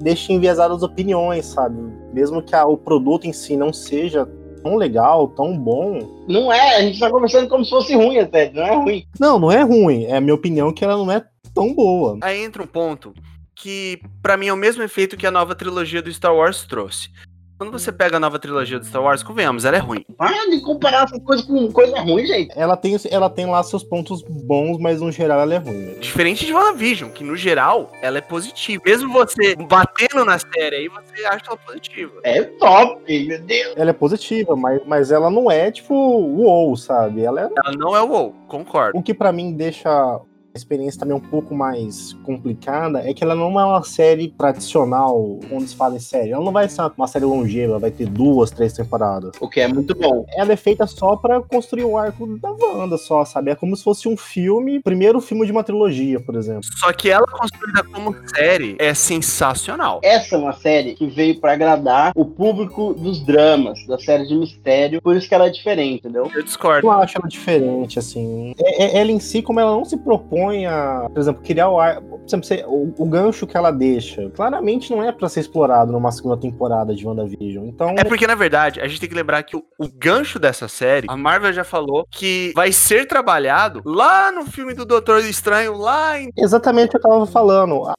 deixa 0.00 0.32
enviesadas 0.32 0.78
as 0.78 0.82
opiniões, 0.82 1.46
sabe? 1.46 1.76
Mesmo 2.12 2.42
que 2.42 2.54
a, 2.54 2.66
o 2.66 2.76
produto 2.76 3.26
em 3.26 3.32
si 3.32 3.56
não 3.56 3.72
seja 3.72 4.28
tão 4.62 4.76
legal, 4.76 5.28
tão 5.28 5.56
bom. 5.56 6.24
Não 6.26 6.52
é, 6.52 6.76
a 6.76 6.80
gente 6.80 6.98
tá 6.98 7.10
conversando 7.10 7.48
como 7.48 7.64
se 7.64 7.70
fosse 7.70 7.94
ruim 7.94 8.18
até, 8.18 8.50
não 8.50 8.62
é 8.62 8.74
ruim. 8.74 9.06
Não, 9.20 9.38
não 9.38 9.52
é 9.52 9.62
ruim. 9.62 10.04
É 10.04 10.16
a 10.16 10.20
minha 10.20 10.34
opinião 10.34 10.72
que 10.72 10.84
ela 10.84 10.96
não 10.96 11.10
é 11.12 11.22
tão 11.54 11.72
boa. 11.74 12.18
Aí 12.22 12.42
entra 12.42 12.62
um 12.62 12.66
ponto 12.66 13.12
que, 13.54 14.00
para 14.20 14.36
mim, 14.36 14.48
é 14.48 14.52
o 14.52 14.56
mesmo 14.56 14.82
efeito 14.82 15.16
que 15.16 15.26
a 15.26 15.30
nova 15.30 15.54
trilogia 15.54 16.02
do 16.02 16.12
Star 16.12 16.34
Wars 16.34 16.64
trouxe. 16.64 17.10
Quando 17.56 17.70
você 17.70 17.92
pega 17.92 18.16
a 18.16 18.20
nova 18.20 18.36
trilogia 18.38 18.80
do 18.80 18.84
Star 18.84 19.00
Wars, 19.00 19.22
convenhamos, 19.22 19.64
ela 19.64 19.76
é 19.76 19.80
ruim. 19.80 20.04
Para 20.16 20.50
de 20.50 20.60
comparar 20.60 21.04
essas 21.04 21.22
coisas 21.22 21.46
com 21.46 21.70
coisa 21.70 22.00
ruim, 22.00 22.26
gente. 22.26 22.50
Ela 22.56 22.76
tem, 22.76 22.96
ela 23.10 23.30
tem 23.30 23.46
lá 23.46 23.62
seus 23.62 23.84
pontos 23.84 24.22
bons, 24.22 24.76
mas 24.78 25.00
no 25.00 25.12
geral 25.12 25.40
ela 25.40 25.54
é 25.54 25.58
ruim. 25.58 25.76
Né? 25.76 25.94
Diferente 26.00 26.44
de 26.44 26.52
WandaVision, 26.52 27.10
que 27.10 27.22
no 27.22 27.36
geral 27.36 27.92
ela 28.02 28.18
é 28.18 28.20
positiva. 28.20 28.82
Mesmo 28.84 29.12
você 29.12 29.54
batendo 29.54 30.24
na 30.24 30.36
série 30.38 30.76
aí, 30.76 30.88
você 30.88 31.24
acha 31.26 31.44
ela 31.46 31.56
positiva. 31.56 32.12
É 32.24 32.42
top, 32.42 33.26
meu 33.26 33.40
Deus. 33.40 33.74
Ela 33.76 33.90
é 33.90 33.94
positiva, 33.94 34.56
mas, 34.56 34.80
mas 34.84 35.10
ela 35.12 35.30
não 35.30 35.48
é 35.48 35.70
tipo 35.70 35.94
uou, 35.94 36.76
sabe? 36.76 37.22
Ela 37.22 37.42
é. 37.42 37.44
Ela 37.44 37.76
não 37.76 37.96
é 37.96 38.02
uou, 38.02 38.34
concordo. 38.48 38.98
O 38.98 39.02
que 39.02 39.14
para 39.14 39.32
mim 39.32 39.52
deixa 39.52 40.20
experiência 40.56 41.00
também 41.00 41.16
um 41.16 41.20
pouco 41.20 41.54
mais 41.54 42.12
complicada 42.22 43.08
é 43.08 43.12
que 43.12 43.24
ela 43.24 43.34
não 43.34 43.58
é 43.58 43.64
uma 43.64 43.82
série 43.82 44.28
tradicional, 44.28 45.40
onde 45.50 45.68
se 45.68 45.76
fala 45.76 45.96
em 45.96 46.00
série. 46.00 46.30
Ela 46.30 46.44
não 46.44 46.52
vai 46.52 46.68
ser 46.68 46.82
uma 46.96 47.08
série 47.08 47.24
longeva, 47.24 47.78
vai 47.78 47.90
ter 47.90 48.06
duas, 48.06 48.50
três 48.50 48.72
temporadas. 48.72 49.32
O 49.40 49.48
que 49.48 49.60
é 49.60 49.68
muito 49.68 49.94
bom. 49.94 50.24
Ela 50.36 50.52
é 50.52 50.56
feita 50.56 50.86
só 50.86 51.16
para 51.16 51.40
construir 51.40 51.84
o 51.84 51.98
arco 51.98 52.38
da 52.38 52.50
Wanda, 52.50 52.96
só, 52.96 53.24
sabe? 53.24 53.50
É 53.50 53.54
como 53.54 53.76
se 53.76 53.82
fosse 53.82 54.08
um 54.08 54.16
filme, 54.16 54.80
primeiro 54.80 55.20
filme 55.20 55.44
de 55.44 55.52
uma 55.52 55.64
trilogia, 55.64 56.20
por 56.20 56.36
exemplo. 56.36 56.62
Só 56.78 56.92
que 56.92 57.10
ela 57.10 57.26
construída 57.26 57.82
como 57.92 58.14
série 58.28 58.76
é 58.78 58.94
sensacional. 58.94 60.00
Essa 60.02 60.36
é 60.36 60.38
uma 60.38 60.52
série 60.52 60.94
que 60.94 61.06
veio 61.06 61.40
para 61.40 61.52
agradar 61.52 62.12
o 62.14 62.24
público 62.24 62.94
dos 62.94 63.24
dramas, 63.24 63.84
da 63.86 63.98
série 63.98 64.26
de 64.26 64.36
mistério, 64.36 65.02
por 65.02 65.16
isso 65.16 65.28
que 65.28 65.34
ela 65.34 65.46
é 65.46 65.50
diferente, 65.50 65.98
entendeu? 65.98 66.30
Eu 66.32 66.42
discordo. 66.42 66.86
Eu 66.86 66.92
acho 66.92 67.18
ela 67.18 67.28
diferente, 67.28 67.98
assim. 67.98 68.54
É, 68.58 68.84
é, 68.84 69.00
ela 69.00 69.10
em 69.10 69.18
si, 69.18 69.42
como 69.42 69.58
ela 69.58 69.72
não 69.72 69.84
se 69.84 69.96
propõe 69.96 70.43
a, 70.50 71.08
por 71.12 71.20
exemplo, 71.20 71.42
criar 71.42 71.68
o 71.68 71.78
ar. 71.78 72.00
Por 72.00 72.20
exemplo, 72.26 72.48
o, 72.66 72.94
o 72.98 73.06
gancho 73.06 73.46
que 73.46 73.56
ela 73.56 73.70
deixa, 73.70 74.30
claramente 74.30 74.90
não 74.90 75.02
é 75.02 75.12
para 75.12 75.28
ser 75.28 75.40
explorado 75.40 75.92
numa 75.92 76.10
segunda 76.10 76.36
temporada 76.36 76.94
de 76.94 77.06
WandaVision. 77.06 77.66
Então. 77.66 77.94
É 77.98 78.04
porque, 78.04 78.26
na 78.26 78.34
verdade, 78.34 78.80
a 78.80 78.86
gente 78.86 79.00
tem 79.00 79.08
que 79.08 79.14
lembrar 79.14 79.42
que 79.42 79.56
o, 79.56 79.62
o 79.78 79.88
gancho 79.88 80.38
dessa 80.38 80.68
série, 80.68 81.06
a 81.08 81.16
Marvel 81.16 81.52
já 81.52 81.64
falou 81.64 82.06
que 82.10 82.52
vai 82.54 82.72
ser 82.72 83.06
trabalhado 83.06 83.82
lá 83.84 84.32
no 84.32 84.46
filme 84.46 84.74
do 84.74 84.84
Doutor 84.84 85.20
Estranho, 85.24 85.76
lá 85.76 86.20
em. 86.20 86.30
Exatamente 86.36 86.88
o 86.88 87.00
que 87.00 87.06
eu 87.06 87.10
tava 87.10 87.26
falando. 87.26 87.86
A 87.86 87.94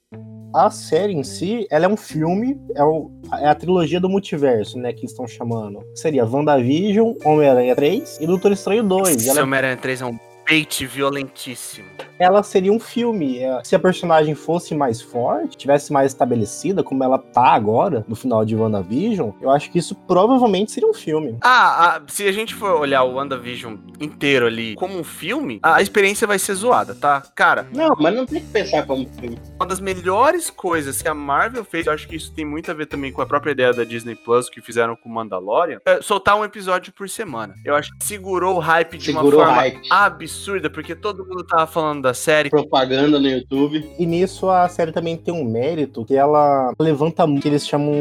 a 0.56 0.70
série 0.70 1.14
em 1.14 1.24
si, 1.24 1.68
ela 1.70 1.86
é 1.86 1.88
um 1.88 1.98
filme, 1.98 2.58
é, 2.76 2.84
o, 2.84 3.12
é, 3.34 3.50
a 3.50 3.56
trilogia 3.56 4.00
do 4.00 4.08
multiverso, 4.08 4.80
né, 4.80 4.94
que 4.94 5.06
estão 5.06 5.28
chamando. 5.28 5.84
Seria 5.94 6.26
WandaVision, 6.26 7.14
Homem-Aranha 7.26 7.76
3 7.76 8.20
e 8.22 8.26
Doutor 8.26 8.54
Estranho 8.54 8.84
2. 8.84 9.18
Esse 9.18 9.30
ela... 9.30 9.44
Homem-Aranha 9.44 9.76
3 9.76 10.02
é 10.02 10.06
um 10.06 10.18
bait 10.48 10.86
violentíssimo. 10.86 11.88
Ela 12.20 12.44
seria 12.44 12.72
um 12.72 12.80
filme. 12.80 13.40
É, 13.40 13.62
se 13.64 13.76
a 13.76 13.80
personagem 13.80 14.36
fosse 14.36 14.74
mais 14.76 15.02
forte, 15.02 15.58
tivesse 15.58 15.92
mais 15.92 16.12
estabelecida, 16.12 16.84
como 16.84 17.04
ela 17.04 17.18
tá 17.18 17.48
agora, 17.54 18.06
no 18.08 18.16
final 18.16 18.46
de 18.46 18.56
WandaVision, 18.56 19.32
eu 19.42 19.50
acho 19.50 19.72
que 19.72 19.80
isso 19.80 19.96
provavelmente 19.96 20.72
seria 20.72 20.90
um 20.90 20.94
filme. 20.94 21.38
Ah, 21.42 22.02
se 22.08 22.28
a 22.28 22.32
gente 22.32 22.54
for 22.54 22.80
olhar 22.80 23.04
o 23.04 23.16
WandaVision 23.16 23.76
inteiro 24.00 24.46
ali 24.46 24.76
como 24.76 24.98
um 24.98 25.04
filme, 25.04 25.60
a 25.62 25.82
experiência 25.82 26.28
vai 26.28 26.40
ser 26.40 26.54
zoada, 26.56 26.96
tá? 26.96 27.24
Cara. 27.36 27.68
Não, 27.74 27.96
mas 28.00 28.16
não 28.16 28.26
tem 28.26 28.42
que 28.42 28.48
pensar 28.48 28.86
como 28.86 29.08
filme. 29.20 29.40
Uma 29.56 29.66
das 29.66 29.80
melhores 29.80 30.50
coisas 30.50 31.02
que 31.02 31.08
a 31.08 31.14
Marvel 31.14 31.64
fez, 31.64 31.86
eu 31.86 31.94
acho 31.94 32.08
que 32.08 32.16
isso 32.16 32.34
tem 32.34 32.46
muito 32.46 32.70
a 32.72 32.74
ver 32.74 32.86
também 32.86 33.12
com 33.12 33.22
a 33.22 33.26
própria 33.26 33.52
ideia 33.52 33.74
da 33.74 33.84
Disney 33.84 34.16
Plus 34.16 34.50
que 34.50 34.62
fizeram 34.62 34.96
com 34.96 35.10
o 35.10 35.12
Mandalorian, 35.12 35.80
é 35.86 36.02
soltar 36.02 36.36
um 36.38 36.44
episódio 36.44 36.94
por 36.94 37.10
semana. 37.10 37.56
Eu 37.64 37.76
acho 37.76 37.96
que 37.98 38.06
segurou 38.06 38.56
o 38.56 38.60
hype 38.60 38.98
de 38.98 39.06
segurou 39.06 39.40
uma 39.40 39.48
forma 39.48 39.62
hype. 39.62 39.88
absurda, 39.90 40.70
porque 40.70 40.96
todo 40.96 41.26
mundo 41.26 41.44
tava 41.44 41.68
falando 41.68 42.05
da 42.06 42.14
série. 42.14 42.50
Propaganda 42.50 43.20
no 43.20 43.28
YouTube. 43.28 43.84
E 43.98 44.06
nisso 44.06 44.50
a 44.50 44.68
série 44.70 44.92
também 44.92 45.18
tem 45.18 45.34
um 45.34 45.44
mérito 45.44 46.06
que 46.06 46.16
ela 46.16 46.72
levanta 46.80 47.26
que 47.42 47.48
eles 47.48 47.68
chamam 47.68 47.94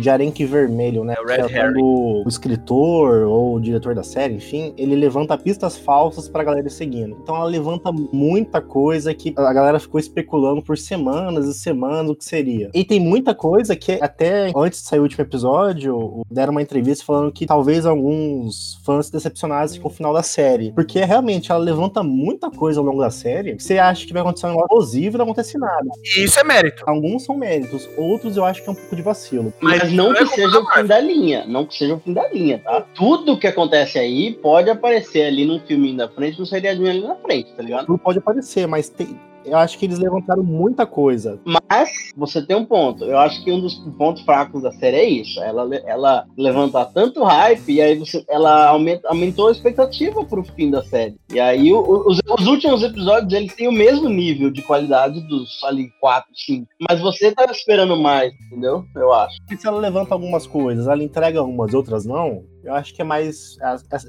de 0.00 0.08
arenque 0.08 0.44
vermelho, 0.44 1.04
né? 1.04 1.14
É 1.16 1.20
o 1.20 1.26
Red 1.26 1.52
é 1.52 1.58
Herring. 1.58 1.82
o 1.82 2.24
escritor 2.26 3.26
ou 3.26 3.56
o 3.56 3.60
diretor 3.60 3.94
da 3.94 4.02
série, 4.02 4.34
enfim, 4.34 4.74
ele 4.76 4.96
levanta 4.96 5.36
pistas 5.36 5.76
falsas 5.76 6.28
pra 6.28 6.42
galera 6.42 6.68
seguindo. 6.70 7.16
Então 7.22 7.36
ela 7.36 7.44
levanta 7.44 7.92
muita 7.92 8.60
coisa 8.60 9.14
que 9.14 9.34
a 9.36 9.52
galera 9.52 9.78
ficou 9.78 10.00
especulando 10.00 10.62
por 10.62 10.78
semanas 10.78 11.46
e 11.46 11.54
semanas 11.54 12.10
o 12.10 12.14
que 12.14 12.24
seria. 12.24 12.70
E 12.74 12.84
tem 12.84 12.98
muita 12.98 13.34
coisa 13.34 13.76
que 13.76 13.98
até 14.00 14.50
antes 14.56 14.82
de 14.82 14.88
sair 14.88 15.00
o 15.00 15.02
último 15.02 15.22
episódio, 15.22 16.22
deram 16.30 16.52
uma 16.52 16.62
entrevista 16.62 17.04
falando 17.04 17.30
que 17.32 17.46
talvez 17.46 17.84
alguns 17.84 18.80
fãs 18.84 19.06
se 19.06 19.12
decepcionassem 19.12 19.80
com 19.80 19.88
o 19.88 19.90
final 19.90 20.12
da 20.12 20.22
série. 20.22 20.72
Porque 20.72 21.04
realmente 21.04 21.52
ela 21.52 21.60
levanta 21.60 22.02
muita 22.02 22.50
coisa 22.50 22.80
ao 22.80 22.86
longo 22.86 23.00
da 23.00 23.10
série. 23.10 23.25
Que 23.56 23.62
Você 23.62 23.78
acha 23.78 24.06
que 24.06 24.12
vai 24.12 24.22
acontecer 24.22 24.46
um 24.46 24.50
negócio 24.50 24.66
explosivo 24.66 25.16
e 25.16 25.18
não 25.18 25.24
acontece 25.24 25.58
nada. 25.58 25.88
E 26.16 26.24
isso 26.24 26.38
é 26.38 26.44
mérito. 26.44 26.82
Alguns 26.86 27.24
são 27.24 27.36
méritos, 27.36 27.88
outros 27.96 28.36
eu 28.36 28.44
acho 28.44 28.62
que 28.62 28.68
é 28.68 28.72
um 28.72 28.76
pouco 28.76 28.96
de 28.96 29.02
vacilo. 29.02 29.52
Mas, 29.60 29.92
não 29.92 30.12
é 30.14 30.18
que 30.18 30.26
seja 30.28 30.58
o 30.60 30.66
fim 30.72 30.84
da 30.84 31.00
linha. 31.00 31.44
Não 31.46 31.66
que 31.66 31.76
seja 31.76 31.94
o 31.94 32.00
fim 32.00 32.12
da 32.12 32.28
linha, 32.28 32.58
tá? 32.64 32.80
Tudo 32.94 33.38
que 33.38 33.46
acontece 33.46 33.98
aí 33.98 34.32
pode 34.32 34.70
aparecer 34.70 35.22
ali 35.26 35.44
num 35.44 35.60
filminho 35.60 35.96
da 35.96 36.08
frente, 36.08 36.38
no 36.38 36.46
seriadinho 36.46 36.88
ali 36.90 37.00
na 37.00 37.16
frente, 37.16 37.52
tá 37.54 37.62
ligado? 37.62 37.86
Tudo 37.86 37.98
pode 37.98 38.18
aparecer, 38.18 38.66
mas 38.66 38.88
tem- 38.88 39.18
eu 39.46 39.56
acho 39.56 39.78
que 39.78 39.86
eles 39.86 39.98
levantaram 39.98 40.42
muita 40.42 40.84
coisa. 40.86 41.38
Mas 41.44 42.12
você 42.16 42.44
tem 42.44 42.56
um 42.56 42.64
ponto. 42.64 43.04
Eu 43.04 43.18
acho 43.18 43.42
que 43.44 43.50
um 43.52 43.60
dos 43.60 43.74
pontos 43.96 44.22
fracos 44.22 44.62
da 44.62 44.72
série 44.72 44.96
é 44.96 45.04
isso. 45.08 45.40
Ela, 45.42 45.68
ela 45.86 46.26
levanta 46.36 46.84
tanto 46.84 47.22
hype 47.24 47.72
e 47.72 47.80
aí 47.80 47.96
você, 47.98 48.24
ela 48.28 48.68
aumenta, 48.68 49.08
aumentou 49.08 49.48
a 49.48 49.52
expectativa 49.52 50.24
pro 50.24 50.42
fim 50.44 50.70
da 50.70 50.82
série. 50.82 51.16
E 51.32 51.38
aí 51.40 51.72
o- 51.72 52.04
os, 52.08 52.20
os 52.38 52.46
últimos 52.46 52.82
episódios 52.82 53.32
eles 53.32 53.54
têm 53.54 53.68
o 53.68 53.72
mesmo 53.72 54.08
nível 54.08 54.50
de 54.50 54.62
qualidade 54.62 55.20
dos 55.28 55.62
ali 55.64 55.88
4, 56.00 56.28
5. 56.34 56.66
Mas 56.88 57.00
você 57.00 57.32
tá 57.32 57.44
esperando 57.50 57.96
mais, 57.96 58.32
entendeu? 58.46 58.84
Eu 58.94 59.12
acho. 59.12 59.36
E 59.50 59.56
se 59.56 59.66
ela 59.66 59.78
levanta 59.78 60.14
algumas 60.14 60.46
coisas, 60.46 60.86
ela 60.88 61.02
entrega 61.02 61.38
algumas, 61.38 61.72
outras 61.74 62.04
não, 62.04 62.42
eu 62.66 62.74
acho 62.74 62.92
que 62.92 63.00
é 63.00 63.04
mais 63.04 63.56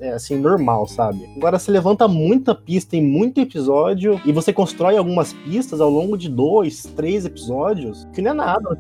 é, 0.02 0.10
assim, 0.10 0.36
normal, 0.38 0.88
sabe? 0.88 1.30
Agora, 1.38 1.60
você 1.60 1.72
levanta 1.72 2.08
muita 2.08 2.56
pista 2.56 2.96
em 2.96 3.02
muito 3.02 3.40
episódio 3.40 4.20
e 4.26 4.32
você 4.32 4.52
constrói 4.52 4.98
algumas 4.98 5.32
pistas 5.32 5.80
ao 5.80 5.90
longo 5.90 6.18
de 6.18 6.28
dois, 6.28 6.84
três 6.96 7.24
episódios, 7.24 8.08
que 8.14 8.22
não 8.22 8.32
é 8.32 8.34
nada. 8.34 8.78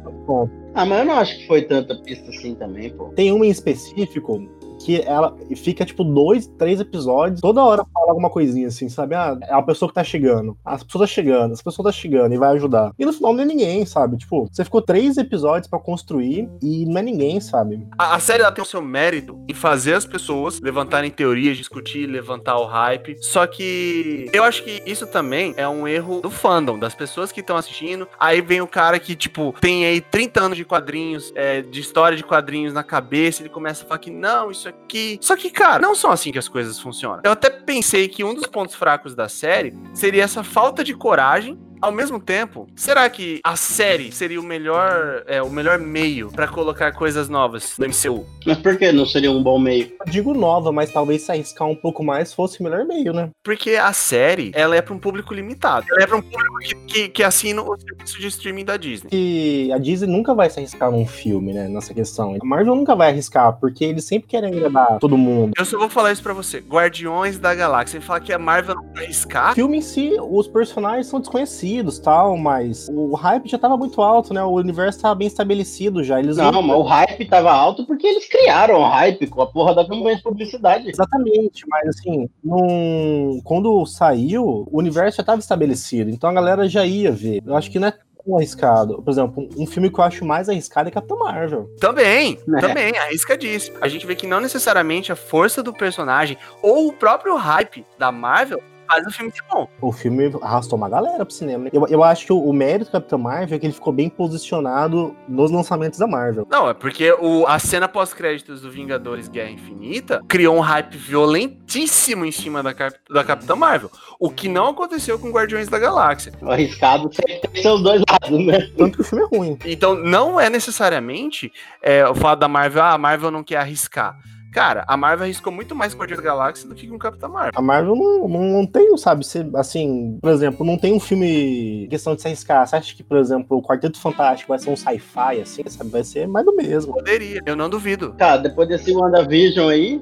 Ah, 0.73 0.85
mas 0.85 0.99
eu 0.99 1.05
não 1.05 1.13
acho 1.15 1.37
que 1.37 1.47
foi 1.47 1.61
tanta 1.61 1.95
pista 1.95 2.29
assim 2.29 2.55
também, 2.55 2.89
pô. 2.89 3.05
tem 3.15 3.31
uma 3.31 3.45
em 3.45 3.49
específico 3.49 4.47
que 4.79 5.01
ela 5.01 5.35
fica, 5.55 5.85
tipo, 5.85 6.03
dois, 6.03 6.47
três 6.57 6.79
episódios, 6.79 7.41
toda 7.41 7.63
hora 7.63 7.85
fala 7.93 8.11
alguma 8.11 8.29
coisinha 8.29 8.67
assim, 8.67 8.89
sabe? 8.89 9.15
Ah, 9.15 9.37
é 9.41 9.53
a 9.53 9.61
pessoa 9.61 9.89
que 9.89 9.95
tá 9.95 10.03
chegando. 10.03 10.57
As 10.63 10.83
pessoas 10.83 11.09
tá 11.09 11.13
chegando, 11.13 11.53
as 11.53 11.61
pessoas 11.61 11.85
tá 11.85 11.91
chegando 11.91 12.33
e 12.33 12.37
vai 12.37 12.55
ajudar. 12.55 12.93
E 12.97 13.05
no 13.05 13.13
final 13.13 13.33
não 13.33 13.43
é 13.43 13.45
ninguém, 13.45 13.85
sabe? 13.85 14.17
Tipo, 14.17 14.47
você 14.51 14.63
ficou 14.63 14.81
três 14.81 15.17
episódios 15.17 15.67
pra 15.67 15.79
construir 15.79 16.49
e 16.61 16.85
não 16.85 16.99
é 16.99 17.01
ninguém, 17.01 17.39
sabe? 17.39 17.85
A, 17.97 18.15
a 18.15 18.19
série 18.19 18.43
ela 18.43 18.51
tem 18.51 18.63
o 18.63 18.67
seu 18.67 18.81
mérito 18.81 19.39
em 19.47 19.53
fazer 19.53 19.93
as 19.93 20.05
pessoas 20.05 20.59
levantarem 20.61 21.11
teorias, 21.11 21.57
discutir, 21.57 22.07
levantar 22.07 22.57
o 22.57 22.65
hype. 22.65 23.17
Só 23.21 23.45
que 23.47 24.29
eu 24.33 24.43
acho 24.43 24.63
que 24.63 24.81
isso 24.85 25.07
também 25.07 25.53
é 25.57 25.67
um 25.67 25.87
erro 25.87 26.21
do 26.21 26.29
fandom, 26.29 26.77
das 26.77 26.95
pessoas 26.95 27.31
que 27.31 27.41
estão 27.41 27.57
assistindo. 27.57 28.07
Aí 28.19 28.41
vem 28.41 28.61
o 28.61 28.67
cara 28.67 28.99
que, 28.99 29.15
tipo, 29.15 29.53
tem 29.59 29.85
aí 29.85 30.01
30 30.01 30.41
anos 30.41 30.57
de 30.57 30.65
quadrinhos, 30.65 31.31
é, 31.35 31.61
de 31.61 31.79
história 31.79 32.17
de 32.17 32.23
quadrinhos 32.23 32.73
na 32.73 32.83
cabeça, 32.83 33.41
ele 33.41 33.49
começa 33.49 33.83
a 33.83 33.87
falar 33.87 33.99
que 33.99 34.11
não, 34.11 34.51
isso 34.51 34.66
aqui. 34.67 35.17
Só 35.21 35.36
que, 35.36 35.49
cara, 35.49 35.80
não 35.80 35.95
são 35.95 36.12
assim 36.12 36.32
que 36.32 36.39
as 36.39 36.47
coisas 36.47 36.80
funcionam. 36.80 37.21
Eu 37.23 37.32
até 37.32 37.49
pensei 37.49 38.08
que 38.08 38.23
um 38.23 38.34
dos 38.34 38.45
pontos 38.45 38.75
fracos 38.75 39.15
da 39.15 39.27
série 39.27 39.73
seria 39.93 40.23
essa 40.23 40.43
falta 40.43 40.84
de 40.84 40.93
coragem 40.93 41.58
ao 41.81 41.91
mesmo 41.91 42.19
tempo, 42.19 42.67
será 42.75 43.09
que 43.09 43.39
a 43.43 43.55
série 43.55 44.11
seria 44.11 44.39
o 44.39 44.43
melhor, 44.43 45.23
é, 45.27 45.41
o 45.41 45.49
melhor 45.49 45.77
meio 45.79 46.31
pra 46.31 46.47
colocar 46.47 46.91
coisas 46.91 47.29
novas 47.29 47.75
no 47.77 47.85
MCU? 47.87 48.25
Mas 48.45 48.57
por 48.57 48.77
que 48.77 48.91
não 48.91 49.05
seria 49.05 49.31
um 49.31 49.41
bom 49.43 49.59
meio? 49.59 49.91
Eu 50.05 50.11
digo 50.11 50.33
nova, 50.33 50.71
mas 50.71 50.91
talvez 50.91 51.21
se 51.23 51.31
arriscar 51.31 51.67
um 51.67 51.75
pouco 51.75 52.03
mais 52.03 52.33
fosse 52.33 52.59
o 52.59 52.63
melhor 52.63 52.85
meio, 52.85 53.13
né? 53.13 53.29
Porque 53.43 53.71
a 53.71 53.91
série, 53.93 54.51
ela 54.55 54.75
é 54.75 54.81
pra 54.81 54.93
um 54.93 54.99
público 54.99 55.33
limitado. 55.33 55.85
Ela 55.91 56.03
é 56.03 56.07
pra 56.07 56.17
um 56.17 56.21
público 56.21 56.57
que, 56.59 56.75
que, 56.75 57.09
que 57.09 57.23
assina 57.23 57.61
o 57.61 57.77
serviço 57.79 58.19
de 58.19 58.27
streaming 58.27 58.65
da 58.65 58.77
Disney. 58.77 59.09
que 59.09 59.71
a 59.73 59.77
Disney 59.77 60.07
nunca 60.11 60.33
vai 60.33 60.49
se 60.49 60.59
arriscar 60.59 60.91
num 60.91 61.05
filme, 61.05 61.53
né? 61.53 61.67
Nessa 61.67 61.93
questão. 61.93 62.37
A 62.41 62.45
Marvel 62.45 62.75
nunca 62.75 62.95
vai 62.95 63.09
arriscar, 63.09 63.53
porque 63.59 63.83
eles 63.85 64.05
sempre 64.05 64.27
querem 64.29 64.49
agradar 64.53 64.99
todo 64.99 65.17
mundo. 65.17 65.53
Eu 65.57 65.65
só 65.65 65.77
vou 65.77 65.89
falar 65.89 66.11
isso 66.11 66.23
pra 66.23 66.33
você. 66.33 66.59
Guardiões 66.59 67.37
da 67.37 67.53
Galáxia. 67.53 67.99
Você 67.99 68.05
fala 68.05 68.19
que 68.19 68.31
a 68.33 68.39
Marvel 68.39 68.75
não 68.75 68.83
vai 68.93 69.03
O 69.03 69.05
arriscar? 69.05 69.53
filme 69.55 69.77
em 69.77 69.81
si, 69.81 70.13
os 70.19 70.47
personagens 70.47 71.07
são 71.07 71.19
desconhecidos 71.19 71.66
tal, 72.01 72.38
mas 72.38 72.89
o 72.89 73.13
hype 73.15 73.47
já 73.49 73.58
tava 73.58 73.75
muito 73.77 74.01
alto, 74.01 74.34
né? 74.34 74.43
O 74.43 74.51
universo 74.53 75.01
tava 75.01 75.15
bem 75.15 75.27
estabelecido 75.27 76.03
já. 76.03 76.19
Eles 76.19 76.38
Não, 76.38 76.62
mas 76.62 76.77
o 76.77 76.82
hype 76.84 77.25
tava 77.25 77.51
alto 77.51 77.86
porque 77.86 78.08
eles 78.08 78.27
criaram 78.27 78.80
o 78.80 78.88
hype 78.88 79.27
com 79.27 79.41
a 79.41 79.47
porra 79.47 79.75
da 79.75 79.88
campanha 79.88 80.15
de 80.17 80.23
publicidade. 80.23 80.89
Exatamente, 80.89 81.63
mas 81.67 81.88
assim, 81.89 82.30
num... 82.43 83.41
quando 83.43 83.86
saiu, 83.86 84.67
o 84.71 84.77
universo 84.77 85.17
já 85.17 85.21
estava 85.21 85.39
estabelecido, 85.39 86.10
então 86.10 86.30
a 86.30 86.34
galera 86.34 86.67
já 86.67 86.86
ia 86.86 87.12
ver. 87.12 87.41
Eu 87.45 87.56
acho 87.56 87.69
que 87.71 87.80
não 87.80 87.88
é 87.88 87.93
tão 88.25 88.36
arriscado. 88.38 89.01
Por 89.01 89.10
exemplo, 89.12 89.49
um 89.58 89.65
filme 89.65 89.89
que 89.89 89.99
eu 89.99 90.03
acho 90.03 90.25
mais 90.25 90.49
arriscado 90.49 90.89
é 90.89 90.91
Capitão 90.91 91.17
Marvel. 91.19 91.69
Também, 91.80 92.38
É. 92.56 92.60
também, 92.60 92.97
arriscadíssimo. 92.97 93.77
A 93.82 93.88
gente 93.88 94.06
vê 94.06 94.15
que 94.15 94.27
não 94.27 94.39
necessariamente 94.39 95.12
a 95.12 95.15
força 95.15 95.63
do 95.63 95.73
personagem 95.73 96.38
ou 96.62 96.88
o 96.88 96.93
próprio 96.93 97.36
hype 97.36 97.86
da 97.97 98.12
Marvel 98.12 98.62
faz 98.88 99.06
o 99.06 99.12
filme 99.12 99.32
ser 99.32 99.43
bom. 99.52 99.67
O 99.82 99.91
filme 99.91 100.32
arrastou 100.41 100.78
uma 100.78 100.89
galera 100.89 101.26
pro 101.26 101.34
cinema. 101.34 101.65
né? 101.65 101.69
Eu, 101.73 101.86
eu 101.88 102.04
acho 102.04 102.26
que 102.26 102.34
o, 102.34 102.39
o 102.39 102.54
mérito 102.54 102.86
do 102.86 102.93
Capitão 102.93 103.19
Marvel 103.19 103.56
é 103.56 103.60
que 103.60 103.65
ele 103.65 103.73
ficou 103.73 103.91
bem 103.93 104.10
posicionado 104.10 105.15
nos 105.28 105.52
lançamentos 105.52 106.00
da 106.00 106.08
Marvel. 106.08 106.47
Não, 106.50 106.69
é 106.69 106.73
porque 106.73 107.12
o, 107.13 107.45
a 107.47 107.60
cena 107.60 107.88
pós-créditos 107.88 108.62
do 108.62 108.71
Vingadores 108.71 109.28
Guerra 109.28 109.52
Infinita 109.52 110.21
criou 110.28 110.56
um 110.56 110.60
hype 110.62 110.95
violentíssimo 110.97 112.26
em 112.26 112.32
cima 112.32 112.63
da, 112.63 112.73
Cap- 112.73 112.97
da 113.10 113.23
Capitã 113.23 113.56
Marvel. 113.56 113.91
O 114.19 114.30
que 114.30 114.47
não 114.47 114.69
aconteceu 114.69 115.19
com 115.19 115.30
Guardiões 115.32 115.67
da 115.67 115.78
Galáxia. 115.80 116.32
O 116.41 116.50
arriscado 116.50 117.10
sempre 117.13 117.39
tem 117.47 117.62
seus 117.62 117.82
dois 117.82 118.02
lados, 118.10 118.45
né? 118.45 118.69
Tanto 118.78 118.95
que 118.95 119.02
o 119.02 119.04
filme 119.04 119.23
é 119.26 119.28
ruim. 119.38 119.58
Então, 119.65 119.95
não 119.95 120.39
é 120.39 120.50
necessariamente 120.50 121.52
é, 121.82 122.08
o 122.08 122.15
fato 122.15 122.39
da 122.39 122.47
Marvel, 122.47 122.84
ah, 122.84 122.93
a 122.93 122.97
Marvel 122.97 123.32
não 123.32 123.43
quer 123.43 123.58
arriscar. 123.58 124.17
Cara, 124.57 124.83
a 124.87 124.97
Marvel 124.97 125.25
arriscou 125.25 125.53
muito 125.53 125.75
mais 125.75 125.93
com 125.93 125.99
Guardiões 125.99 126.19
da 126.19 126.27
Galáxia 126.27 126.67
do 126.67 126.73
que 126.73 126.87
com 126.87 126.97
Capitã 126.97 127.27
Marvel. 127.27 127.51
A 127.55 127.61
Marvel 127.61 127.95
não, 127.95 128.27
não, 128.27 128.41
não 128.53 128.65
tem, 128.65 128.97
sabe, 128.97 129.23
se, 129.23 129.47
assim, 129.53 130.17
por 130.19 130.31
exemplo, 130.31 130.65
não 130.65 130.79
tem 130.79 130.91
um 130.95 130.99
filme 130.99 131.85
questão 131.91 132.15
de 132.15 132.23
se 132.23 132.27
arriscar. 132.27 132.65
Você 132.65 132.75
acha 132.75 132.95
que, 132.95 133.03
por 133.03 133.19
exemplo, 133.19 133.55
o 133.55 133.61
Quarteto 133.61 133.99
Fantástico 133.99 134.49
vai 134.49 134.57
ser 134.57 134.71
um 134.71 134.75
sci-fi, 134.75 135.41
assim, 135.41 135.61
sabe? 135.67 135.91
Vai 135.91 136.03
ser 136.03 136.27
mais 136.27 136.43
do 136.43 136.55
mesmo. 136.55 136.91
Poderia, 136.91 137.39
eu 137.45 137.55
não 137.55 137.69
duvido. 137.69 138.15
Cara, 138.17 138.37
depois 138.37 138.67
desse 138.67 138.91
WandaVision 138.91 139.69
aí, 139.69 140.01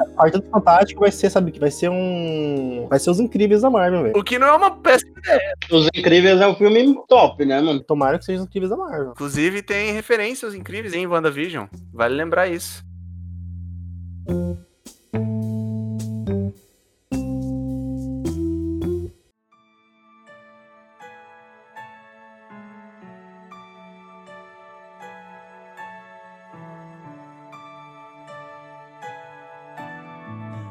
O 0.00 0.16
Quarteto 0.16 0.50
Fantástico 0.50 1.00
vai 1.02 1.12
ser, 1.12 1.30
sabe, 1.30 1.52
que 1.52 1.60
vai 1.60 1.70
ser 1.70 1.88
um. 1.88 2.88
Vai 2.90 2.98
ser 2.98 3.10
os 3.10 3.20
incríveis 3.20 3.62
da 3.62 3.70
Marvel, 3.70 4.02
velho. 4.02 4.18
O 4.18 4.24
que 4.24 4.40
não 4.40 4.48
é 4.48 4.56
uma 4.56 4.72
péssima 4.72 5.12
ideia. 5.18 5.54
Os 5.70 5.86
Incríveis 5.94 6.40
é 6.40 6.48
um 6.48 6.56
filme 6.56 6.96
top, 7.06 7.44
né, 7.44 7.60
mano? 7.60 7.78
Tomara 7.78 8.18
que 8.18 8.24
sejam 8.24 8.42
os 8.42 8.48
incríveis 8.48 8.70
da 8.70 8.76
Marvel. 8.76 9.12
Inclusive, 9.12 9.62
tem 9.62 9.92
referências 9.92 10.52
incríveis 10.52 10.94
em 10.94 11.06
WandaVision. 11.06 11.66
Vale 11.92 12.16
lembrar 12.16 12.48
isso. 12.48 12.87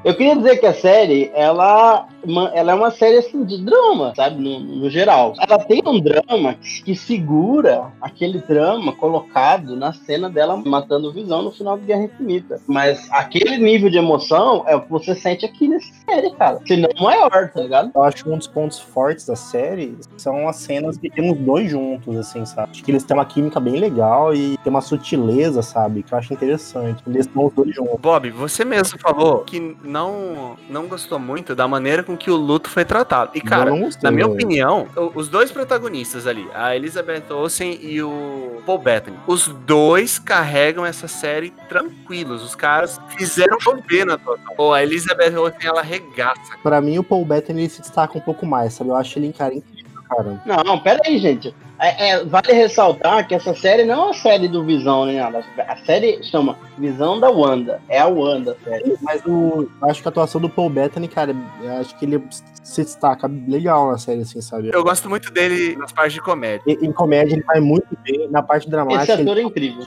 Eu 0.08 0.16
queria 0.16 0.38
dizer 0.38 0.58
que 0.58 0.66
a 0.66 0.74
série, 0.74 1.30
ela, 1.34 2.08
ma- 2.28 2.52
ela 2.54 2.72
é 2.72 2.76
uma 2.76 2.92
série 2.92 3.18
assim 3.18 3.44
de 3.44 3.64
drama, 3.64 4.14
sabe? 4.16 4.42
No, 4.42 4.60
no 4.60 4.90
geral. 4.90 5.34
Ela 5.40 5.58
tem 5.60 5.82
um 5.86 6.00
drama 6.00 6.54
que, 6.56 6.84
que 6.84 6.96
segura 6.96 7.92
aquele 8.02 8.40
drama 8.40 8.92
colocado 8.94 9.76
na 9.76 9.94
cena 9.94 10.30
dela 10.30 10.58
matando 10.58 11.10
o 11.10 11.14
Visão 11.14 11.42
no 11.42 11.52
final 11.52 11.78
de 11.78 11.86
Guerra 11.86 12.04
Infinita. 12.04 12.60
Mas 12.68 13.08
aquele 13.12 13.58
nível 13.58 13.90
de 13.90 13.98
emoção 13.98 14.64
é 14.68 14.76
o 14.76 14.82
que 14.82 14.90
você 14.90 15.16
sente 15.16 15.46
aqui 15.46 15.68
nessa 15.68 15.88
série, 16.10 16.32
cara. 16.32 16.60
Se 16.66 16.76
não 16.76 16.90
maior, 17.02 17.50
tá 17.54 17.62
ligado? 17.62 17.92
Eu 17.96 18.04
acho 18.04 18.24
que 18.24 18.30
um 18.30 18.38
dos 18.38 18.48
pontos 18.48 18.80
fortes 18.80 19.26
da 19.26 19.36
série 19.36 19.98
são 20.18 20.48
as 20.48 20.58
cenas 20.58 20.98
que 20.98 21.10
tem 21.10 21.32
os 21.32 21.38
dois 21.38 21.70
juntos, 21.70 22.16
assim, 22.18 22.46
sabe? 22.46 22.72
Acho 22.72 22.84
que 22.84 22.92
eles 22.92 23.04
têm 23.04 23.16
uma 23.16 23.26
química 23.26 23.60
bem 23.60 23.76
legal 23.78 24.34
e 24.34 24.58
tem 24.58 24.70
uma 24.70 24.82
sutileza, 24.82 25.62
sabe? 25.62 26.04
Que 26.04 26.14
eu 26.14 26.18
acho 26.18 26.34
interessante. 26.34 27.04
Eles 27.08 27.26
estão 27.26 27.46
os 27.46 27.54
dois 27.54 27.74
juntos. 27.74 28.00
Bob, 28.00 28.30
você 28.32 28.66
mesmo 28.66 29.00
falou 29.00 29.40
que 29.40 29.78
não, 29.84 30.58
não 30.70 30.88
gostou 30.88 31.20
muito 31.20 31.56
da 31.56 31.68
maneira 31.68 32.04
com 32.04 32.17
que 32.18 32.32
o 32.32 32.36
luto 32.36 32.70
foi 32.70 32.84
tratado. 32.84 33.32
E, 33.34 33.42
cara, 33.42 33.72
gostei, 33.72 34.02
na 34.04 34.12
minha 34.12 34.28
opinião, 34.28 34.88
os 35.16 35.28
dois 35.28 35.52
protagonistas 35.52 36.28
ali, 36.28 36.48
a 36.54 36.76
Elizabeth 36.76 37.24
Olsen 37.30 37.80
e 37.82 38.02
o 38.02 38.62
Paul 38.66 38.80
Bettany, 38.80 39.18
os 39.28 39.48
dois 39.48 40.20
carregam 40.20 40.86
essa 40.86 41.08
série 41.08 41.52
tranquilos. 41.70 42.44
Os 42.44 42.56
caras 42.56 43.00
fizeram 43.18 43.60
chover 43.60 44.06
na 44.06 44.16
atuação. 44.16 44.56
Pô, 44.56 44.74
a 44.74 44.84
Elizabeth 44.84 45.38
Olsen, 45.38 45.68
ela 45.68 45.82
regaça. 45.82 46.58
Pra 46.64 46.82
mim, 46.82 46.98
o 46.98 47.04
Paul 47.04 47.26
Bettany 47.26 47.70
se 47.70 47.82
destaca 47.82 48.18
um 48.18 48.22
pouco 48.22 48.46
mais, 48.46 48.74
sabe? 48.74 48.90
Eu 48.90 48.96
acho 48.96 49.20
ele, 49.20 49.32
cara, 49.32 49.54
incrível, 49.54 50.02
cara. 50.10 50.42
Não, 50.46 50.64
não, 50.64 50.80
pera 50.80 51.02
aí, 51.06 51.18
gente. 51.20 51.54
É, 51.80 52.10
é, 52.10 52.24
vale 52.26 52.52
ressaltar 52.54 53.28
que 53.28 53.36
essa 53.36 53.54
série 53.54 53.84
não 53.86 53.94
é 53.94 53.98
uma 54.06 54.14
série 54.14 54.48
do 54.48 54.64
Visão, 54.64 55.06
nem 55.06 55.18
nada. 55.18 55.44
A 55.68 55.78
série 55.86 56.24
chama 56.24 56.58
Visão 56.78 57.20
da 57.20 57.30
Wanda. 57.30 57.80
É 57.88 58.00
a 58.00 58.08
Wanda, 58.08 58.58
a 58.60 58.64
série. 58.70 58.96
Mas 59.02 59.22
o, 59.26 59.70
acho 59.84 60.02
que 60.02 60.08
a 60.08 60.10
atuação 60.10 60.42
do 60.42 60.50
Paul 60.50 60.70
Bettany, 60.70 61.08
cara, 61.08 61.36
eu 61.62 61.72
acho 61.74 61.98
que 61.98 62.06
ele 62.06 62.24
se 62.64 62.84
destaca 62.84 63.30
legal 63.48 63.92
na 63.92 63.98
série, 63.98 64.22
assim, 64.22 64.42
sabe? 64.42 64.72
Eu 64.74 64.84
gosto 64.84 65.08
muito 65.10 65.32
dele 65.32 65.76
nas 65.76 65.92
partes 65.92 66.14
de 66.14 66.22
comédia. 66.22 66.64
E- 66.66 66.86
Em 66.86 66.92
comédia 66.92 67.36
ele 67.36 67.44
vai 67.44 67.60
muito 67.60 67.96
bem, 68.04 68.28
na 68.30 68.42
parte 68.42 68.64
Esse 68.64 68.72
dramática 68.72 69.14
ele 69.14 69.22
ator 69.22 69.38
é 69.38 69.42
incrível. 69.44 69.86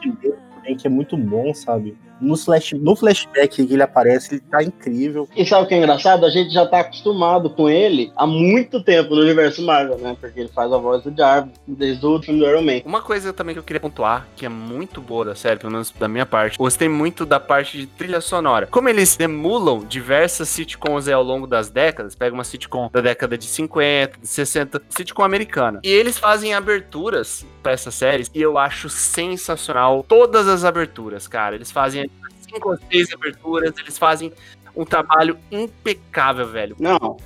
Também, 0.70 0.76
que 0.76 0.87
é 0.87 0.90
muito 0.90 1.16
bom, 1.16 1.52
sabe? 1.54 1.96
No, 2.20 2.37
flash, 2.37 2.72
no 2.72 2.94
flashback 2.94 3.66
que 3.66 3.72
ele 3.72 3.83
aparece, 3.83 4.35
ele 4.35 4.42
tá 4.42 4.62
incrível. 4.62 5.26
E 5.35 5.46
sabe 5.46 5.64
o 5.64 5.66
que 5.66 5.74
é 5.74 5.78
engraçado? 5.78 6.26
A 6.26 6.30
gente 6.30 6.52
já 6.52 6.66
tá 6.66 6.80
acostumado 6.80 7.48
com 7.48 7.68
ele 7.68 8.12
há 8.14 8.26
muito 8.26 8.83
tempo 8.85 9.14
no 9.14 9.22
universo 9.22 9.64
Marvel, 9.64 9.96
né? 9.98 10.14
Porque 10.20 10.40
ele 10.40 10.50
faz 10.50 10.70
a 10.70 10.76
voz 10.76 11.02
do 11.02 11.16
Jarvis 11.16 11.54
desde 11.66 12.04
o 12.04 12.22
filme 12.22 12.40
do 12.40 12.46
Iron 12.46 12.62
Man. 12.62 12.83
Uma 12.85 13.00
coisa 13.00 13.33
também 13.33 13.54
que 13.54 13.59
eu 13.59 13.62
queria 13.62 13.80
pontuar, 13.80 14.26
que 14.37 14.44
é 14.44 14.50
muito 14.50 15.00
boa 15.00 15.24
da 15.24 15.35
série, 15.35 15.59
pelo 15.59 15.72
menos 15.72 15.90
da 15.90 16.09
minha 16.09 16.26
parte, 16.26 16.59
gostei 16.59 16.90
muito 16.90 17.24
da 17.24 17.40
parte 17.40 17.78
de 17.78 17.87
trilha 17.87 18.20
sonora. 18.20 18.66
Como 18.66 18.88
eles 18.88 19.18
emulam 19.18 19.80
diversas 19.88 20.50
sitcoms 20.50 21.09
aí 21.09 21.14
ao 21.14 21.22
longo 21.22 21.46
das 21.46 21.70
décadas, 21.70 22.14
pega 22.14 22.35
uma 22.35 22.44
sitcom 22.44 22.90
da 22.92 23.00
década 23.00 23.38
de 23.38 23.46
50, 23.46 24.20
de 24.20 24.28
60, 24.28 24.83
sitcom 24.90 25.22
americana. 25.22 25.80
E 25.83 25.88
eles 25.88 26.18
fazem 26.18 26.52
aberturas 26.52 27.46
pra 27.62 27.72
essas 27.72 27.94
séries 27.94 28.30
e 28.35 28.40
eu 28.42 28.59
acho 28.59 28.88
sensacional 28.88 30.04
todas 30.06 30.48
as 30.48 30.60
aberturas, 30.64 31.27
cara. 31.29 31.55
Eles 31.55 31.70
fazem 31.70 32.11
cinco 32.40 32.70
ou 32.70 32.79
seis 32.90 33.12
aberturas, 33.12 33.73
eles 33.79 33.99
fazem 33.99 34.33
um 34.77 34.85
trabalho 34.85 35.38
impecável, 35.51 36.46
velho. 36.49 36.77
Não, 36.79 37.16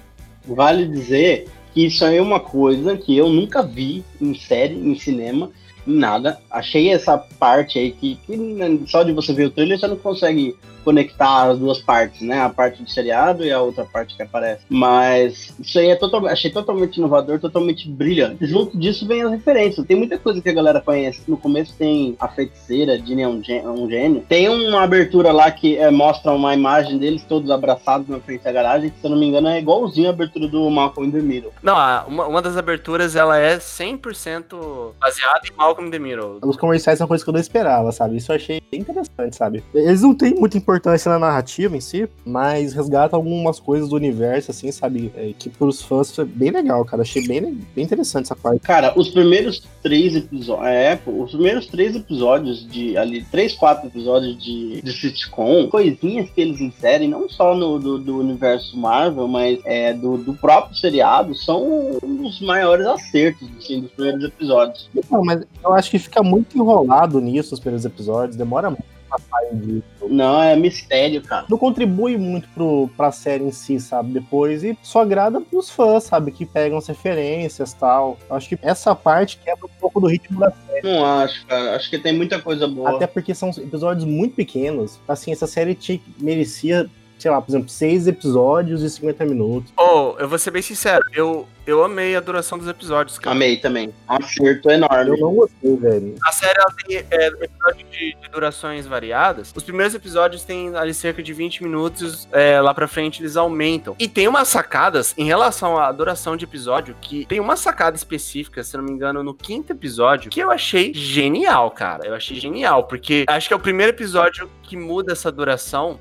vale 0.46 0.86
dizer 0.86 1.48
que 1.72 1.86
isso 1.86 2.04
aí 2.04 2.16
é 2.16 2.22
uma 2.22 2.40
coisa 2.40 2.96
que 2.96 3.16
eu 3.16 3.28
nunca 3.28 3.62
vi 3.62 4.04
em 4.20 4.34
série, 4.34 4.74
em 4.74 4.94
cinema, 4.98 5.50
em 5.73 5.73
nada. 5.86 6.38
Achei 6.50 6.90
essa 6.90 7.16
parte 7.18 7.78
aí 7.78 7.92
que, 7.92 8.16
que 8.26 8.36
né, 8.36 8.78
só 8.86 9.02
de 9.02 9.12
você 9.12 9.32
ver 9.32 9.46
o 9.46 9.50
trailer 9.50 9.78
você 9.78 9.86
não 9.86 9.96
consegue 9.96 10.56
conectar 10.84 11.44
as 11.44 11.58
duas 11.58 11.78
partes, 11.78 12.20
né? 12.20 12.42
A 12.42 12.50
parte 12.50 12.82
do 12.82 12.90
seriado 12.90 13.42
e 13.42 13.50
a 13.50 13.58
outra 13.58 13.86
parte 13.86 14.14
que 14.14 14.22
aparece. 14.22 14.64
Mas 14.68 15.54
isso 15.58 15.78
aí 15.78 15.88
é 15.88 15.96
totalmente, 15.96 16.32
achei 16.32 16.50
totalmente 16.50 16.98
inovador, 16.98 17.40
totalmente 17.40 17.88
brilhante. 17.88 18.44
Junto 18.46 18.76
disso 18.78 19.06
vem 19.06 19.22
as 19.22 19.30
referências. 19.30 19.86
Tem 19.86 19.96
muita 19.96 20.18
coisa 20.18 20.42
que 20.42 20.48
a 20.50 20.52
galera 20.52 20.82
conhece. 20.82 21.22
No 21.26 21.38
começo 21.38 21.74
tem 21.78 22.14
a 22.20 22.28
feiticeira, 22.28 22.98
Ginny 22.98 23.22
é 23.22 23.28
um 23.28 23.42
gê- 23.42 23.62
um 23.66 23.88
gênio. 23.88 24.26
Tem 24.28 24.46
uma 24.46 24.82
abertura 24.82 25.32
lá 25.32 25.50
que 25.50 25.74
é, 25.78 25.90
mostra 25.90 26.32
uma 26.32 26.52
imagem 26.52 26.98
deles 26.98 27.24
todos 27.26 27.50
abraçados 27.50 28.06
na 28.06 28.20
frente 28.20 28.42
da 28.44 28.52
garagem, 28.52 28.90
que 28.90 28.98
se 29.00 29.06
eu 29.06 29.10
não 29.10 29.16
me 29.18 29.24
engano 29.24 29.48
é 29.48 29.58
igualzinho 29.58 30.08
a 30.08 30.10
abertura 30.10 30.46
do 30.48 30.68
Malcolm 30.68 31.08
in 31.08 31.12
the 31.12 31.20
Middle. 31.22 31.52
Não, 31.62 31.74
uma, 32.06 32.26
uma 32.26 32.42
das 32.42 32.58
aberturas, 32.58 33.16
ela 33.16 33.38
é 33.38 33.56
100% 33.56 34.92
baseada 35.00 35.40
em 35.50 35.56
Malcolm 35.56 35.73
in 35.80 35.90
the 35.90 35.98
Middle. 35.98 36.38
Os 36.42 36.56
comerciais 36.56 36.98
são 36.98 37.06
coisas 37.06 37.24
que 37.24 37.30
eu 37.30 37.34
não 37.34 37.40
esperava, 37.40 37.90
sabe? 37.92 38.16
Isso 38.16 38.32
eu 38.32 38.36
achei 38.36 38.62
bem 38.70 38.80
interessante, 38.80 39.36
sabe? 39.36 39.62
Eles 39.74 40.02
não 40.02 40.14
têm 40.14 40.34
muita 40.34 40.56
importância 40.56 41.10
na 41.10 41.18
narrativa 41.18 41.76
em 41.76 41.80
si, 41.80 42.08
mas 42.24 42.72
resgatam 42.72 43.18
algumas 43.18 43.60
coisas 43.60 43.88
do 43.88 43.96
universo, 43.96 44.50
assim, 44.50 44.70
sabe? 44.70 45.12
É, 45.16 45.32
que 45.38 45.48
pros 45.48 45.82
fãs 45.82 46.14
foi 46.14 46.24
bem 46.24 46.50
legal, 46.50 46.84
cara. 46.84 47.02
Achei 47.02 47.26
bem, 47.26 47.58
bem 47.74 47.84
interessante 47.84 48.26
essa 48.26 48.36
parte. 48.36 48.60
Cara, 48.60 48.92
os 48.96 49.10
primeiros 49.10 49.62
três 49.82 50.16
episódios. 50.16 50.66
É, 50.66 50.98
os 51.06 51.30
primeiros 51.30 51.66
três 51.66 51.94
episódios 51.94 52.66
de. 52.66 52.96
ali, 52.96 53.22
três, 53.24 53.54
quatro 53.54 53.86
episódios 53.86 54.42
de, 54.42 54.80
de 54.80 54.92
sitcom, 54.92 55.68
coisinhas 55.68 56.30
que 56.30 56.40
eles 56.40 56.60
inserem, 56.60 57.08
não 57.08 57.28
só 57.28 57.54
no 57.54 57.78
do, 57.78 57.98
do 57.98 58.18
universo 58.18 58.76
Marvel, 58.76 59.28
mas 59.28 59.60
é, 59.64 59.92
do, 59.92 60.16
do 60.16 60.34
próprio 60.34 60.76
seriado, 60.76 61.34
são 61.34 61.98
um 62.02 62.16
dos 62.16 62.40
maiores 62.40 62.86
acertos, 62.86 63.48
assim, 63.58 63.80
dos 63.82 63.90
primeiros 63.92 64.24
episódios. 64.24 64.88
Não, 65.10 65.22
mas 65.22 65.44
eu 65.64 65.72
acho 65.72 65.90
que 65.90 65.98
fica 65.98 66.22
muito 66.22 66.56
enrolado 66.56 67.20
nisso 67.20 67.52
nos 67.52 67.60
primeiros 67.60 67.84
episódios, 67.84 68.36
demora 68.36 68.70
muito 68.70 68.94
pra 69.08 69.18
sair 69.18 69.56
disso. 69.56 69.84
Não, 70.08 70.42
é 70.42 70.56
mistério, 70.56 71.22
cara. 71.22 71.46
Não 71.48 71.56
contribui 71.56 72.16
muito 72.16 72.48
pro, 72.48 72.90
pra 72.96 73.12
série 73.12 73.44
em 73.44 73.50
si, 73.50 73.80
sabe? 73.80 74.12
Depois, 74.12 74.62
e 74.62 74.76
só 74.82 75.02
agrada 75.02 75.40
pros 75.40 75.70
fãs, 75.70 76.04
sabe? 76.04 76.30
Que 76.30 76.44
pegam 76.44 76.78
as 76.78 76.86
referências 76.86 77.72
e 77.72 77.76
tal. 77.76 78.18
Eu 78.28 78.36
acho 78.36 78.48
que 78.48 78.58
essa 78.62 78.94
parte 78.94 79.38
quebra 79.38 79.66
um 79.66 79.80
pouco 79.80 80.00
do 80.00 80.06
ritmo 80.06 80.40
da 80.40 80.52
Não 80.82 81.04
acho, 81.04 81.46
cara. 81.46 81.76
Acho 81.76 81.90
que 81.90 81.98
tem 81.98 82.12
muita 82.12 82.40
coisa 82.40 82.66
boa. 82.66 82.96
Até 82.96 83.06
porque 83.06 83.34
são 83.34 83.50
episódios 83.50 84.04
muito 84.04 84.34
pequenos. 84.34 85.00
Assim, 85.08 85.32
essa 85.32 85.46
série 85.46 85.78
merecia, 86.20 86.88
sei 87.18 87.30
lá, 87.30 87.40
por 87.40 87.50
exemplo, 87.50 87.68
seis 87.68 88.06
episódios 88.06 88.82
e 88.82 88.90
50 88.90 89.24
minutos. 89.24 89.72
Oh, 89.76 90.14
eu 90.18 90.28
vou 90.28 90.38
ser 90.38 90.50
bem 90.50 90.62
sincero, 90.62 91.02
eu, 91.12 91.46
eu 91.66 91.82
amei 91.82 92.14
a 92.14 92.20
duração 92.20 92.58
dos 92.58 92.68
episódios, 92.68 93.18
cara. 93.18 93.34
Amei 93.34 93.56
também. 93.56 93.88
Um 93.88 94.14
acerto 94.14 94.70
enorme. 94.70 95.10
Eu 95.10 95.18
não 95.18 95.34
gostei, 95.34 95.76
velho. 95.76 96.14
A 96.22 96.32
série 96.32 96.58
ela 96.58 96.74
tem 96.84 96.96
é, 96.98 97.26
episódios 97.26 97.90
de, 97.90 98.16
de 98.20 98.28
durações 98.30 98.86
variadas. 98.86 99.52
Os 99.54 99.62
primeiros 99.62 99.94
episódios 99.94 100.42
têm 100.42 100.76
ali 100.76 100.92
cerca 100.92 101.22
de 101.22 101.32
20 101.32 101.62
minutos, 101.62 102.28
é, 102.32 102.60
lá 102.60 102.74
pra 102.74 102.86
frente 102.86 103.22
eles 103.22 103.36
aumentam. 103.36 103.96
E 103.98 104.08
tem 104.08 104.28
umas 104.28 104.48
sacadas 104.48 105.14
em 105.16 105.24
relação 105.24 105.78
à 105.78 105.90
duração 105.90 106.36
de 106.36 106.44
episódio, 106.44 106.94
que 107.00 107.24
tem 107.26 107.40
uma 107.40 107.56
sacada 107.56 107.96
específica, 107.96 108.62
se 108.62 108.76
não 108.76 108.84
me 108.84 108.90
engano, 108.90 109.22
no 109.22 109.34
quinto 109.34 109.72
episódio, 109.72 110.30
que 110.30 110.40
eu 110.40 110.50
achei 110.50 110.92
genial, 110.92 111.70
cara. 111.70 112.06
Eu 112.06 112.14
achei 112.14 112.38
genial, 112.38 112.84
porque 112.84 113.24
acho 113.26 113.48
que 113.48 113.54
é 113.54 113.56
o 113.56 113.60
primeiro 113.60 113.92
episódio 113.92 114.50
que 114.62 114.76
muda 114.76 115.12
essa 115.12 115.30
duração 115.30 115.98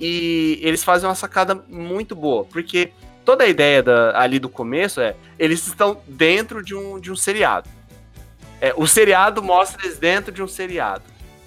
e 0.00 0.58
eles 0.62 0.84
fazem 0.84 1.08
uma 1.08 1.14
sacada 1.14 1.54
muito 1.68 2.14
boa, 2.14 2.44
porque 2.44 2.92
toda 3.24 3.44
a 3.44 3.46
ideia 3.48 3.82
da- 3.82 4.18
ali 4.20 4.38
do 4.38 4.48
começo 4.48 5.00
é 5.00 5.14
eles 5.38 5.66
estão 5.66 6.00
dentro 6.06 6.62
de 6.62 6.74
um, 6.74 6.98
de 7.00 7.10
um 7.12 7.16
seriado. 7.16 7.68
É, 8.60 8.72
o 8.76 8.86
seriado 8.86 9.42
mostra 9.42 9.84
eles 9.84 9.98
dentro 9.98 10.32
de 10.32 10.42
um 10.42 10.48
seriado. 10.48 11.04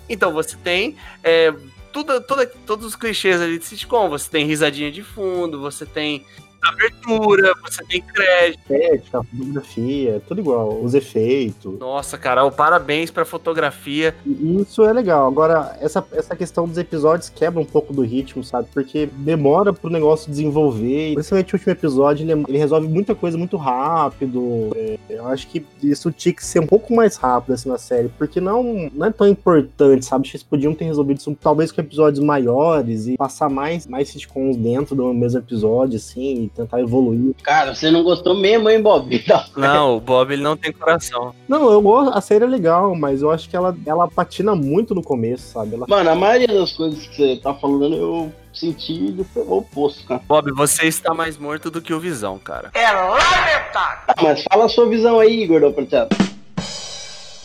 Então 0.07 0.31
você 0.31 0.55
tem 0.57 0.95
é, 1.23 1.53
tudo, 1.91 2.21
toda- 2.21 2.45
todos 2.65 2.85
os 2.85 2.95
clichês 2.95 3.41
ali 3.41 3.57
de 3.57 3.65
sitcom. 3.65 4.09
Você 4.09 4.29
tem 4.29 4.45
risadinha 4.45 4.91
de 4.91 5.03
fundo, 5.03 5.59
você 5.59 5.85
tem 5.85 6.25
abertura, 6.61 7.53
você 7.63 7.83
tem 7.85 8.01
crédito. 8.01 8.59
Estética, 8.61 9.19
a 9.19 9.23
fotografia, 9.23 10.21
tudo 10.27 10.41
igual. 10.41 10.81
Os 10.81 10.93
efeitos. 10.93 11.79
Nossa, 11.79 12.17
cara, 12.17 12.43
o 12.45 12.51
parabéns 12.51 13.09
pra 13.09 13.25
fotografia. 13.25 14.15
Isso 14.25 14.83
é 14.83 14.93
legal. 14.93 15.27
Agora, 15.27 15.75
essa, 15.79 16.05
essa 16.11 16.35
questão 16.35 16.67
dos 16.67 16.77
episódios 16.77 17.29
quebra 17.29 17.59
um 17.59 17.65
pouco 17.65 17.93
do 17.93 18.01
ritmo, 18.01 18.43
sabe? 18.43 18.67
Porque 18.73 19.09
demora 19.17 19.73
pro 19.73 19.89
negócio 19.89 20.29
desenvolver. 20.29 21.13
Principalmente 21.13 21.53
o 21.53 21.57
último 21.57 21.73
episódio, 21.73 22.23
ele, 22.23 22.43
ele 22.47 22.57
resolve 22.57 22.87
muita 22.87 23.15
coisa 23.15 23.37
muito 23.37 23.57
rápido. 23.57 24.71
É, 24.75 24.97
eu 25.09 25.27
acho 25.27 25.47
que 25.47 25.65
isso 25.83 26.11
tinha 26.11 26.33
que 26.33 26.45
ser 26.45 26.59
um 26.59 26.67
pouco 26.67 26.93
mais 26.93 27.15
rápido 27.15 27.53
assim 27.53 27.69
na 27.69 27.77
série. 27.77 28.09
Porque 28.09 28.39
não, 28.39 28.89
não 28.93 29.05
é 29.07 29.11
tão 29.11 29.27
importante, 29.27 30.05
sabe? 30.05 30.27
Eles 30.29 30.43
podiam 30.43 30.73
ter 30.73 30.85
resolvido 30.85 31.17
isso 31.17 31.35
talvez 31.41 31.71
com 31.71 31.81
episódios 31.81 32.23
maiores 32.23 33.07
e 33.07 33.17
passar 33.17 33.49
mais, 33.49 33.87
mais 33.87 34.09
sitcoms 34.09 34.55
dentro 34.55 34.95
do 34.95 35.13
mesmo 35.13 35.39
episódio, 35.39 35.97
assim, 35.97 36.50
tentar 36.55 36.79
evoluir. 36.79 37.33
Cara, 37.43 37.73
você 37.73 37.89
não 37.89 38.03
gostou 38.03 38.35
mesmo, 38.35 38.69
hein, 38.69 38.81
Bob? 38.81 39.23
Não, 39.55 39.97
o 39.97 39.99
Bob 39.99 40.31
ele 40.31 40.41
não 40.41 40.55
tem 40.55 40.71
coração. 40.71 41.33
Não, 41.47 41.71
eu 41.71 41.81
gosto, 41.81 42.17
a 42.17 42.21
série 42.21 42.43
é 42.43 42.47
legal, 42.47 42.95
mas 42.95 43.21
eu 43.21 43.31
acho 43.31 43.49
que 43.49 43.55
ela, 43.55 43.75
ela 43.85 44.07
patina 44.07 44.55
muito 44.55 44.95
no 44.95 45.01
começo, 45.01 45.53
sabe? 45.53 45.75
Ela 45.75 45.85
Mano, 45.87 46.09
a 46.09 46.15
maioria 46.15 46.47
das 46.47 46.71
coisas 46.73 47.05
que 47.07 47.15
você 47.15 47.35
tá 47.37 47.53
falando 47.53 47.95
eu 47.95 48.31
senti 48.53 49.11
do 49.11 49.25
oposto, 49.47 50.05
cara. 50.05 50.21
Bob, 50.27 50.51
você 50.53 50.87
está 50.87 51.13
mais 51.13 51.37
morto 51.37 51.69
do 51.69 51.81
que 51.81 51.93
o 51.93 51.99
Visão, 51.99 52.37
cara. 52.39 52.71
Ah, 52.75 54.15
mas 54.21 54.43
fala 54.43 54.65
a 54.65 54.69
sua 54.69 54.87
visão 54.87 55.19
aí, 55.19 55.43
Igor 55.43 55.61
do. 55.61 56.07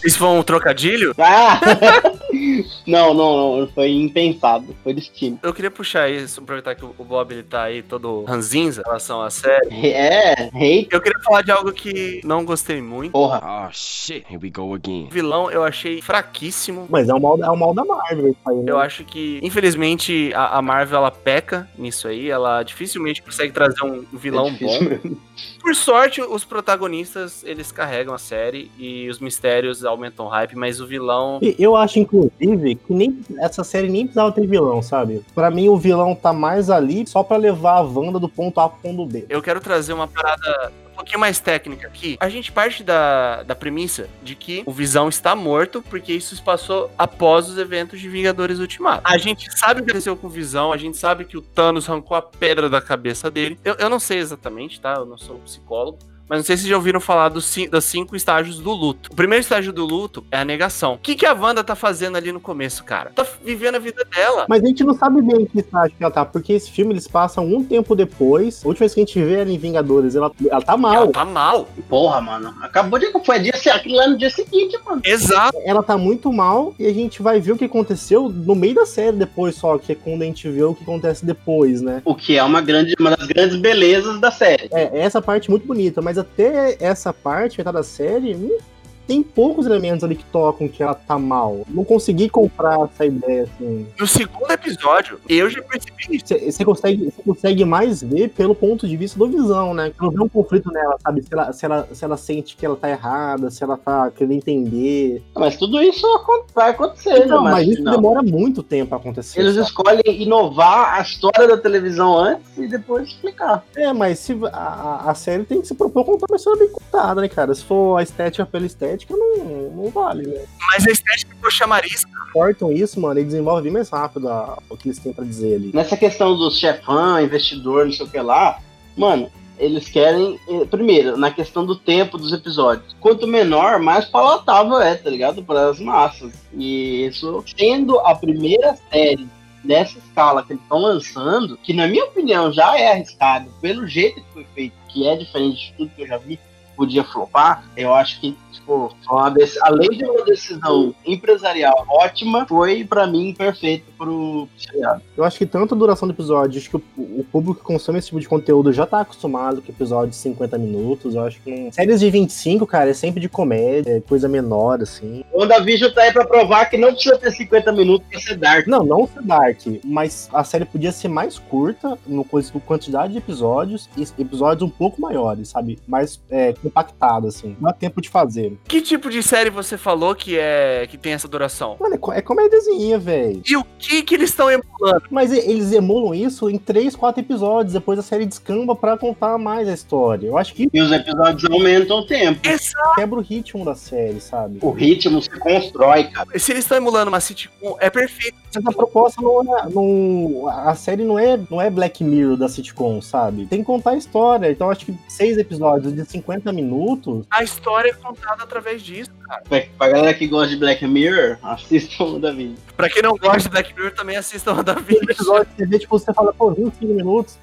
Isso 0.04 0.18
foi 0.18 0.28
um 0.28 0.42
trocadilho? 0.42 1.14
Ah! 1.18 1.60
não, 2.86 3.12
não, 3.14 3.58
não. 3.60 3.68
Foi 3.68 3.90
impensado. 3.90 4.74
Foi 4.82 4.94
destino. 4.94 5.38
Eu 5.42 5.52
queria 5.52 5.70
puxar 5.70 6.08
isso, 6.10 6.40
aproveitar 6.40 6.74
que 6.74 6.84
o 6.84 6.92
Bob 7.04 7.32
ele 7.32 7.42
tá 7.42 7.64
aí 7.64 7.82
todo 7.82 8.24
ranzinza 8.24 8.80
em 8.80 8.84
relação 8.84 9.20
à 9.22 9.30
série. 9.30 9.86
É, 9.88 10.48
hate. 10.54 10.88
Eu 10.90 11.00
queria 11.00 11.18
falar 11.22 11.42
de 11.42 11.50
algo 11.50 11.72
que 11.72 12.20
não 12.24 12.44
gostei 12.44 12.80
muito. 12.80 13.12
Porra. 13.12 13.40
Oh 13.68 13.72
shit, 13.72 14.24
here 14.30 14.38
we 14.42 14.50
go 14.50 14.74
again. 14.74 15.06
O 15.06 15.10
vilão 15.10 15.50
eu 15.50 15.62
achei 15.62 16.00
fraquíssimo. 16.00 16.86
Mas 16.88 17.08
é 17.08 17.14
o 17.14 17.20
mal, 17.20 17.42
é 17.42 17.50
o 17.50 17.56
mal 17.56 17.74
da 17.74 17.84
Marvel 17.84 18.28
isso 18.28 18.38
aí, 18.48 18.56
né? 18.56 18.70
Eu 18.70 18.78
acho 18.78 19.04
que, 19.04 19.40
infelizmente, 19.42 20.32
a, 20.34 20.58
a 20.58 20.62
Marvel 20.62 20.98
ela 20.98 21.10
peca 21.10 21.68
nisso 21.78 22.08
aí. 22.08 22.30
Ela 22.30 22.62
dificilmente 22.62 23.22
consegue 23.22 23.52
trazer 23.52 23.82
um 23.84 24.04
vilão 24.12 24.48
É 24.48 24.50
bom. 24.52 24.80
mesmo. 24.80 25.20
Por 25.60 25.74
sorte, 25.74 26.20
os 26.22 26.44
protagonistas 26.44 27.42
eles 27.44 27.70
carregam 27.72 28.14
a 28.14 28.18
série 28.18 28.70
e 28.78 29.08
os 29.08 29.18
mistérios 29.18 29.84
aumentam 29.84 30.26
o 30.26 30.28
hype, 30.28 30.56
mas 30.56 30.80
o 30.80 30.86
vilão. 30.86 31.38
E 31.42 31.54
Eu 31.58 31.76
acho, 31.76 31.98
inclusive, 31.98 32.75
que 32.86 32.92
nem 32.92 33.20
essa 33.38 33.64
série 33.64 33.88
nem 33.88 34.04
precisava 34.04 34.32
ter 34.32 34.46
vilão, 34.46 34.82
sabe? 34.82 35.24
Pra 35.34 35.50
mim, 35.50 35.68
o 35.68 35.76
vilão 35.76 36.14
tá 36.14 36.32
mais 36.32 36.70
ali 36.70 37.06
só 37.06 37.22
pra 37.22 37.36
levar 37.36 37.78
a 37.78 37.82
Wanda 37.82 38.18
do 38.18 38.28
ponto 38.28 38.60
A 38.60 38.68
pro 38.68 38.80
ponto 38.80 39.06
B. 39.06 39.26
Eu 39.28 39.42
quero 39.42 39.60
trazer 39.60 39.92
uma 39.92 40.08
parada 40.08 40.72
um 40.92 40.96
pouquinho 40.96 41.20
mais 41.20 41.38
técnica 41.38 41.86
aqui. 41.86 42.16
A 42.18 42.28
gente 42.28 42.50
parte 42.50 42.82
da, 42.82 43.42
da 43.42 43.54
premissa 43.54 44.08
de 44.22 44.34
que 44.34 44.62
o 44.64 44.72
Visão 44.72 45.08
está 45.08 45.36
morto, 45.36 45.82
porque 45.82 46.12
isso 46.12 46.34
se 46.34 46.42
passou 46.42 46.90
após 46.96 47.48
os 47.48 47.58
eventos 47.58 48.00
de 48.00 48.08
Vingadores 48.08 48.58
Ultimato. 48.58 49.02
A 49.04 49.18
gente 49.18 49.46
sabe 49.58 49.80
o 49.80 49.84
que 49.84 49.90
aconteceu 49.90 50.16
com 50.16 50.26
o 50.26 50.30
Visão, 50.30 50.72
a 50.72 50.76
gente 50.76 50.96
sabe 50.96 51.26
que 51.26 51.36
o 51.36 51.42
Thanos 51.42 51.88
arrancou 51.88 52.16
a 52.16 52.22
pedra 52.22 52.70
da 52.70 52.80
cabeça 52.80 53.30
dele. 53.30 53.58
Eu, 53.62 53.74
eu 53.74 53.90
não 53.90 54.00
sei 54.00 54.18
exatamente, 54.18 54.80
tá? 54.80 54.94
Eu 54.94 55.04
não 55.04 55.18
sou 55.18 55.36
psicólogo. 55.40 55.98
Mas 56.28 56.38
não 56.40 56.44
sei 56.44 56.56
se 56.56 56.62
vocês 56.62 56.70
já 56.70 56.76
ouviram 56.76 57.00
falar 57.00 57.28
dos, 57.28 57.44
cin- 57.44 57.68
dos 57.68 57.84
cinco 57.84 58.16
estágios 58.16 58.58
do 58.58 58.72
luto. 58.72 59.10
O 59.12 59.16
primeiro 59.16 59.40
estágio 59.42 59.72
do 59.72 59.84
luto 59.84 60.24
é 60.30 60.38
a 60.38 60.44
negação. 60.44 60.94
O 60.94 60.98
que, 60.98 61.14
que 61.14 61.24
a 61.24 61.32
Wanda 61.32 61.62
tá 61.62 61.74
fazendo 61.76 62.16
ali 62.16 62.32
no 62.32 62.40
começo, 62.40 62.82
cara? 62.84 63.12
Tá 63.14 63.24
vivendo 63.44 63.76
a 63.76 63.78
vida 63.78 64.04
dela. 64.04 64.46
Mas 64.48 64.62
a 64.62 64.66
gente 64.66 64.82
não 64.84 64.94
sabe 64.94 65.22
bem 65.22 65.42
em 65.42 65.46
que 65.46 65.60
estágio 65.60 65.96
que 65.96 66.02
ela 66.02 66.12
tá, 66.12 66.24
porque 66.24 66.52
esse 66.52 66.70
filme 66.70 66.92
eles 66.92 67.06
passam 67.06 67.46
um 67.46 67.62
tempo 67.64 67.94
depois. 67.94 68.64
A 68.64 68.68
última 68.68 68.84
vez 68.84 68.94
que 68.94 69.00
a 69.00 69.04
gente 69.04 69.22
vê 69.22 69.40
ela 69.40 69.50
em 69.50 69.58
Vingadores, 69.58 70.14
ela, 70.16 70.32
ela 70.50 70.62
tá 70.62 70.76
mal. 70.76 70.94
Ela 70.94 71.12
tá 71.12 71.24
mal. 71.24 71.68
Porra, 71.88 72.20
mano. 72.20 72.54
Acabou 72.60 72.98
de. 72.98 73.06
Foi 73.24 73.38
dia, 73.38 73.52
aquilo 73.72 73.96
lá 73.96 74.08
no 74.08 74.18
dia 74.18 74.30
seguinte, 74.30 74.78
mano. 74.84 75.00
Exato. 75.04 75.56
Ela 75.64 75.82
tá 75.82 75.96
muito 75.96 76.32
mal 76.32 76.74
e 76.78 76.86
a 76.86 76.92
gente 76.92 77.22
vai 77.22 77.40
ver 77.40 77.52
o 77.52 77.56
que 77.56 77.64
aconteceu 77.64 78.28
no 78.28 78.54
meio 78.54 78.74
da 78.74 78.86
série 78.86 79.16
depois 79.16 79.54
só, 79.54 79.78
que 79.78 79.92
é 79.92 79.94
quando 79.94 80.22
a 80.22 80.24
gente 80.24 80.48
vê 80.48 80.62
o 80.62 80.74
que 80.74 80.82
acontece 80.82 81.24
depois, 81.24 81.80
né? 81.80 82.02
O 82.04 82.14
que 82.14 82.36
é 82.36 82.42
uma, 82.42 82.60
grande, 82.60 82.94
uma 82.98 83.16
das 83.16 83.26
grandes 83.26 83.56
belezas 83.56 84.18
da 84.20 84.30
série. 84.30 84.68
É, 84.72 84.90
essa 85.00 85.22
parte 85.22 85.48
é 85.48 85.50
muito 85.50 85.66
bonita, 85.66 86.02
mas 86.02 86.15
até 86.18 86.76
essa 86.80 87.12
parte, 87.12 87.60
da 87.72 87.82
série, 87.82 88.34
hum, 88.34 88.58
tem 89.06 89.22
poucos 89.22 89.66
elementos 89.66 90.02
ali 90.04 90.14
que 90.16 90.24
tocam 90.24 90.68
que 90.68 90.82
ela 90.82 90.94
tá 90.94 91.18
mal. 91.18 91.60
Não 91.68 91.84
consegui 91.84 92.28
comprar 92.28 92.78
essa 92.80 93.04
ideia, 93.06 93.44
assim. 93.44 93.86
No 93.98 94.06
segundo 94.06 94.50
episódio, 94.50 95.18
eu 95.28 95.48
já 95.48 95.62
percebi 95.62 96.16
isso. 96.16 96.26
Você 96.52 96.64
consegue, 96.64 97.12
consegue 97.24 97.64
mais 97.64 98.02
ver 98.02 98.28
pelo 98.30 98.54
ponto 98.54 98.86
de 98.86 98.96
vista 98.96 99.18
do 99.18 99.28
Visão, 99.28 99.72
né? 99.74 99.92
Não 100.00 100.10
vê 100.10 100.22
um 100.22 100.28
conflito 100.28 100.70
nela, 100.72 100.96
sabe? 101.02 101.22
Se 101.22 101.28
ela, 101.32 101.52
se, 101.52 101.64
ela, 101.64 101.88
se 101.92 102.04
ela 102.04 102.16
sente 102.16 102.56
que 102.56 102.66
ela 102.66 102.76
tá 102.76 102.88
errada, 102.90 103.50
se 103.50 103.62
ela 103.62 103.76
tá 103.76 104.10
querendo 104.10 104.32
entender. 104.32 105.22
Mas 105.34 105.56
tudo 105.56 105.80
isso 105.82 106.06
vai 106.54 106.70
acontecer, 106.70 107.26
Não, 107.26 107.44
né? 107.44 107.50
mas 107.52 107.68
isso 107.68 107.82
não. 107.82 107.92
demora 107.92 108.22
muito 108.22 108.62
tempo 108.62 108.94
a 108.94 108.98
acontecer. 108.98 109.40
Eles 109.40 109.54
sabe? 109.54 109.66
escolhem 109.66 110.22
inovar 110.22 110.94
a 110.98 111.02
história 111.02 111.46
da 111.48 111.56
televisão 111.56 112.16
antes 112.18 112.46
e 112.58 112.66
depois 112.66 113.08
explicar. 113.08 113.64
É, 113.76 113.92
mas 113.92 114.18
se 114.18 114.36
a, 114.52 114.58
a- 114.58 115.10
a 115.10 115.14
série 115.14 115.44
tem 115.44 115.60
que 115.60 115.66
se 115.68 115.74
propor 115.74 116.04
contar 116.04 116.26
uma 116.28 116.36
história 116.36 116.58
bem 116.58 116.70
contada, 116.70 117.20
né, 117.20 117.28
cara? 117.28 117.54
Se 117.54 117.64
for 117.64 117.98
a 117.98 118.02
estética 118.02 118.44
pela 118.46 118.66
estética, 118.66 118.95
não, 119.10 119.70
não 119.84 119.90
vale, 119.90 120.26
né? 120.26 120.44
Mas 120.72 120.86
a 120.86 120.90
estética 120.90 121.34
ficou 121.34 121.50
chamariz. 121.50 122.04
Cortam 122.32 122.70
isso, 122.72 123.00
mano, 123.00 123.18
e 123.20 123.24
desenvolve 123.24 123.62
bem 123.62 123.72
mais 123.72 123.88
rápido 123.90 124.28
a- 124.28 124.58
o 124.70 124.76
que 124.76 124.88
eles 124.88 124.98
têm 124.98 125.12
pra 125.12 125.24
dizer 125.24 125.56
ali. 125.56 125.70
Nessa 125.74 125.96
questão 125.96 126.36
do 126.36 126.50
chefão, 126.50 127.20
investidor, 127.20 127.86
não 127.86 127.92
sei 127.92 128.06
o 128.06 128.10
que 128.10 128.20
lá, 128.20 128.58
mano, 128.96 129.30
eles 129.58 129.88
querem. 129.88 130.38
eh, 130.48 130.64
Primeiro, 130.66 131.16
na 131.16 131.30
questão 131.30 131.64
do 131.64 131.74
tempo 131.76 132.18
dos 132.18 132.32
episódios. 132.32 132.94
Quanto 133.00 133.26
menor, 133.26 133.78
mais 133.80 134.04
palatável 134.04 134.78
é, 134.80 134.94
tá 134.96 135.08
ligado? 135.08 135.42
Para 135.42 135.70
as 135.70 135.80
massas. 135.80 136.32
E 136.52 137.06
isso, 137.06 137.42
sendo 137.58 137.98
a 138.00 138.14
primeira 138.14 138.76
série 138.92 139.26
nessa 139.64 139.98
escala 139.98 140.42
que 140.44 140.52
eles 140.52 140.62
estão 140.62 140.78
lançando, 140.78 141.56
que 141.56 141.72
na 141.72 141.88
minha 141.88 142.04
opinião 142.04 142.52
já 142.52 142.78
é 142.78 142.92
arriscado, 142.92 143.50
pelo 143.60 143.86
jeito 143.86 144.16
que 144.20 144.32
foi 144.34 144.46
feito, 144.54 144.74
que 144.88 145.08
é 145.08 145.16
diferente 145.16 145.56
de 145.70 145.72
tudo 145.76 145.90
que 145.96 146.02
eu 146.02 146.06
já 146.06 146.18
vi, 146.18 146.38
podia 146.76 147.02
flopar, 147.04 147.64
eu 147.76 147.94
acho 147.94 148.20
que, 148.20 148.36
tipo, 148.52 148.94
uma 149.10 149.30
dec- 149.30 149.56
além 149.62 149.88
de 149.90 150.04
uma 150.04 150.24
decisão 150.24 150.94
empresarial 151.06 151.84
ótima, 151.88 152.46
foi 152.46 152.84
pra 152.84 153.06
mim 153.06 153.34
perfeito 153.36 153.84
pro 153.96 154.46
seriado. 154.58 155.02
Eu 155.16 155.24
acho 155.24 155.38
que 155.38 155.46
tanto 155.46 155.74
a 155.74 155.78
duração 155.78 156.06
do 156.06 156.12
episódio, 156.14 156.58
acho 156.58 156.68
que 156.70 156.76
o, 156.76 156.82
o 157.20 157.24
público 157.30 157.60
que 157.60 157.64
consome 157.64 157.98
esse 157.98 158.08
tipo 158.08 158.20
de 158.20 158.28
conteúdo 158.28 158.72
já 158.72 158.84
tá 158.86 159.00
acostumado 159.00 159.62
com 159.62 159.72
episódios 159.72 160.16
de 160.16 160.22
50 160.22 160.58
minutos. 160.58 161.14
Eu 161.14 161.24
acho 161.24 161.40
que 161.40 161.50
não... 161.50 161.72
séries 161.72 162.00
de 162.00 162.10
25, 162.10 162.66
cara, 162.66 162.90
é 162.90 162.94
sempre 162.94 163.20
de 163.20 163.28
comédia, 163.28 163.96
é 163.96 164.00
coisa 164.00 164.28
menor, 164.28 164.82
assim. 164.82 165.24
O 165.32 165.40
WandaVision 165.40 165.92
tá 165.92 166.02
aí 166.02 166.12
pra 166.12 166.24
provar 166.26 166.66
que 166.66 166.76
não 166.76 166.92
precisa 166.92 167.16
ter 167.18 167.32
50 167.32 167.72
minutos 167.72 168.06
pra 168.10 168.20
ser 168.20 168.36
Dark. 168.36 168.66
Não, 168.66 168.84
não 168.84 169.06
ser 169.06 169.22
Dark, 169.22 169.58
mas 169.84 170.28
a 170.32 170.44
série 170.44 170.64
podia 170.64 170.92
ser 170.92 171.08
mais 171.08 171.38
curta 171.38 171.96
no 172.06 172.24
coisa 172.24 172.52
com 172.52 172.60
quantidade 172.60 173.12
de 173.12 173.18
episódios 173.18 173.88
e 173.96 174.02
episódios 174.20 174.62
um 174.62 174.70
pouco 174.70 175.00
maiores, 175.00 175.48
sabe? 175.48 175.78
Mais 175.86 176.20
é, 176.30 176.52
compactado, 176.66 177.28
assim. 177.28 177.56
Não 177.60 177.68
dá 177.68 177.72
tempo 177.72 178.00
de 178.00 178.08
fazer. 178.08 178.58
Que 178.66 178.80
tipo 178.80 179.10
de 179.10 179.22
série 179.22 179.50
você 179.50 179.78
falou 179.78 180.14
que 180.14 180.38
é 180.38 180.86
que 180.88 180.98
tem 180.98 181.12
essa 181.12 181.28
duração? 181.28 181.76
Mano, 181.80 181.94
é, 181.94 182.18
é 182.18 182.22
comédiazinha, 182.22 182.98
velho. 182.98 183.42
E 183.46 183.56
o 183.56 183.64
que 183.78 184.02
que 184.02 184.14
eles 184.14 184.30
estão 184.30 184.50
emulando? 184.50 185.02
Mas 185.10 185.32
eles 185.32 185.72
emulam 185.72 186.14
isso 186.14 186.50
em 186.50 186.58
3, 186.58 186.94
4 186.96 187.20
episódios, 187.20 187.72
depois 187.72 187.98
a 187.98 188.02
série 188.02 188.26
descamba 188.26 188.74
pra 188.74 188.96
contar 188.96 189.38
mais 189.38 189.68
a 189.68 189.72
história. 189.72 190.26
Eu 190.26 190.36
acho 190.38 190.54
que 190.54 190.68
E 190.72 190.80
os 190.80 190.90
episódios 190.92 191.50
aumentam 191.50 191.98
o 191.98 192.06
tempo. 192.06 192.40
Exato. 192.46 192.94
quebra 192.94 193.18
o 193.18 193.22
ritmo 193.22 193.64
da 193.64 193.74
série, 193.74 194.20
sabe? 194.20 194.58
O 194.60 194.70
ritmo 194.70 195.20
se 195.22 195.30
constrói, 195.30 196.04
cara. 196.04 196.38
Se 196.38 196.52
eles 196.52 196.64
estão 196.64 196.76
emulando 196.76 197.08
uma 197.08 197.20
sitcom, 197.20 197.76
é 197.80 197.88
perfeito. 197.90 198.36
Essa 198.58 198.72
proposta 198.72 199.20
não 199.20 199.42
é. 199.58 199.68
Não, 199.68 200.48
a 200.48 200.74
série 200.74 201.04
não 201.04 201.18
é, 201.18 201.38
não 201.50 201.60
é 201.60 201.68
Black 201.70 202.02
Mirror 202.02 202.36
da 202.36 202.48
sitcom, 202.48 203.00
sabe? 203.02 203.46
Tem 203.46 203.60
que 203.60 203.64
contar 203.64 203.90
a 203.90 203.96
história. 203.96 204.50
Então 204.50 204.70
acho 204.70 204.86
que 204.86 204.94
seis 205.08 205.36
episódios 205.36 205.94
de 205.94 206.04
50 206.04 206.52
minutos. 206.52 207.26
A 207.30 207.42
história 207.42 207.90
é 207.90 207.94
contada 207.94 208.42
através 208.42 208.82
disso, 208.82 209.10
cara. 209.26 209.42
Pra, 209.48 209.62
pra 209.76 209.88
galera 209.88 210.14
que 210.14 210.26
gosta 210.26 210.48
de 210.48 210.56
Black 210.56 210.86
Mirror, 210.86 211.38
assistam 211.42 212.04
o 212.04 212.12
WandaVision. 212.14 212.54
Pra 212.76 212.90
quem 212.90 213.02
não 213.02 213.16
gosta 213.16 213.40
de 213.40 213.48
Black 213.48 213.74
Mirror, 213.74 213.92
também 213.94 214.16
assistam 214.16 214.58
a 214.58 214.62
da 214.62 214.74
Tem 214.74 214.84
vida. 214.84 215.12
episódio 215.12 215.46
que 215.46 215.56
você 215.56 215.66
vê, 215.66 215.78
tipo, 215.78 215.98
você 215.98 216.12
fala, 216.12 216.32
pô, 216.32 216.50
25 216.50 216.84
minutos, 216.92 217.38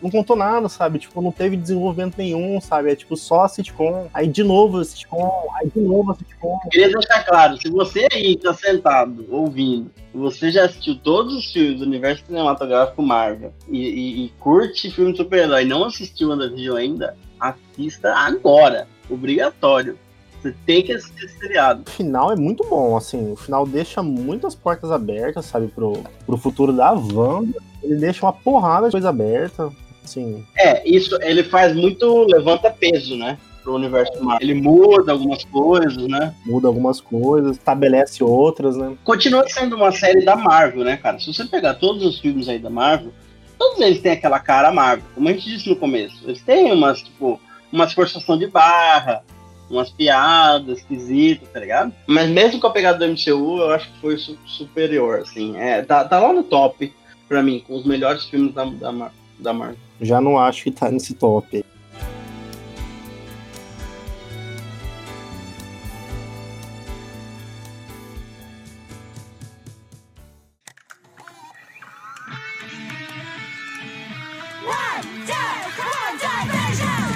não 0.00 0.10
contou 0.10 0.36
nada, 0.36 0.68
sabe? 0.68 0.98
Tipo, 0.98 1.20
não 1.20 1.32
teve 1.32 1.56
desenvolvimento 1.56 2.16
nenhum, 2.16 2.60
sabe? 2.60 2.92
É 2.92 2.96
tipo 2.96 3.16
só 3.16 3.42
a 3.42 3.48
sitcom, 3.48 4.08
aí 4.12 4.28
de 4.28 4.44
novo 4.44 4.78
a 4.78 4.84
sitcom, 4.84 5.48
aí 5.56 5.70
de 5.70 5.80
novo 5.80 6.12
a 6.12 6.14
sitcom. 6.14 6.58
Queria 6.70 6.90
deixar 6.90 7.24
claro, 7.24 7.56
se 7.60 7.70
você 7.70 8.06
aí 8.12 8.36
tá 8.36 8.54
sentado, 8.54 9.26
ouvindo, 9.30 9.90
você 10.14 10.50
já 10.50 10.64
assistiu 10.66 10.96
todos 10.96 11.34
os 11.34 11.52
filmes 11.52 11.78
do 11.80 11.86
universo 11.86 12.24
cinematográfico 12.26 13.02
Marvel 13.02 13.52
e, 13.68 13.78
e- 13.78 14.24
e 14.26 14.28
curte 14.40 14.90
filme 14.90 15.12
de 15.12 15.18
super-herói 15.18 15.62
e 15.62 15.66
não 15.66 15.84
assistiu 15.84 16.28
WandaVision 16.28 16.76
ainda, 16.76 17.16
assista 17.40 18.14
agora. 18.14 18.86
Obrigatório. 19.08 19.98
Você 20.42 20.54
tem 20.66 20.82
que 20.82 20.92
assistir 20.92 21.24
esse 21.24 21.38
seriado. 21.38 21.84
O 21.86 21.90
final 21.90 22.32
é 22.32 22.36
muito 22.36 22.64
bom, 22.68 22.96
assim, 22.96 23.32
o 23.32 23.36
final 23.36 23.64
deixa 23.66 24.02
muitas 24.02 24.54
portas 24.56 24.90
abertas, 24.90 25.44
sabe, 25.46 25.68
pro, 25.68 26.02
pro 26.26 26.36
futuro 26.36 26.72
da 26.72 26.90
Wanda. 26.92 27.58
Ele 27.82 27.96
deixa 27.96 28.26
uma 28.26 28.32
porrada 28.32 28.86
de 28.86 28.92
coisa 28.92 29.08
aberta, 29.10 29.70
assim. 30.04 30.44
É, 30.56 30.86
isso 30.88 31.16
ele 31.22 31.44
faz 31.44 31.74
muito 31.76 32.24
levanta 32.24 32.70
peso, 32.70 33.16
né? 33.16 33.38
Pro 33.62 33.74
universo 33.74 34.22
Marvel. 34.24 34.48
Ele 34.48 34.60
muda 34.60 35.12
algumas 35.12 35.44
coisas, 35.44 36.08
né? 36.08 36.34
muda 36.44 36.66
algumas 36.68 37.00
coisas, 37.00 37.56
estabelece 37.56 38.22
outras, 38.24 38.76
né? 38.76 38.94
Continua 39.04 39.48
sendo 39.48 39.76
uma 39.76 39.92
série 39.92 40.24
da 40.24 40.34
Marvel, 40.36 40.84
né, 40.84 40.96
cara? 40.96 41.18
Se 41.20 41.32
você 41.32 41.44
pegar 41.44 41.74
todos 41.74 42.04
os 42.04 42.18
filmes 42.18 42.48
aí 42.48 42.58
da 42.58 42.68
Marvel, 42.70 43.12
todos 43.58 43.80
eles 43.80 44.00
têm 44.00 44.12
aquela 44.12 44.40
cara 44.40 44.72
Marvel. 44.72 45.04
Como 45.14 45.28
a 45.28 45.32
gente 45.32 45.48
disse 45.48 45.68
no 45.68 45.76
começo, 45.76 46.16
eles 46.24 46.42
têm 46.42 46.72
umas, 46.72 47.02
tipo, 47.02 47.40
umas 47.72 47.92
forçação 47.92 48.36
de 48.36 48.48
barra, 48.48 49.22
umas 49.70 49.90
piadas 49.90 50.78
esquisitas, 50.78 51.48
tá 51.48 51.60
ligado? 51.60 51.92
Mas 52.06 52.28
mesmo 52.28 52.60
com 52.60 52.66
a 52.66 52.70
pegada 52.70 52.98
do 52.98 53.04
MCU, 53.12 53.58
eu 53.58 53.70
acho 53.70 53.90
que 53.92 54.00
foi 54.00 54.16
su- 54.18 54.36
superior, 54.44 55.20
assim. 55.20 55.56
É, 55.56 55.82
tá, 55.82 56.04
tá 56.04 56.18
lá 56.18 56.32
no 56.32 56.42
top, 56.42 56.92
pra 57.28 57.42
mim, 57.42 57.62
com 57.66 57.76
os 57.76 57.86
melhores 57.86 58.24
filmes 58.24 58.52
da, 58.52 58.64
da, 58.64 58.90
Mar- 58.92 59.12
da 59.38 59.52
Marvel. 59.52 59.78
Já 60.00 60.20
não 60.20 60.36
acho 60.38 60.64
que 60.64 60.70
tá 60.72 60.90
nesse 60.90 61.14
top. 61.14 61.64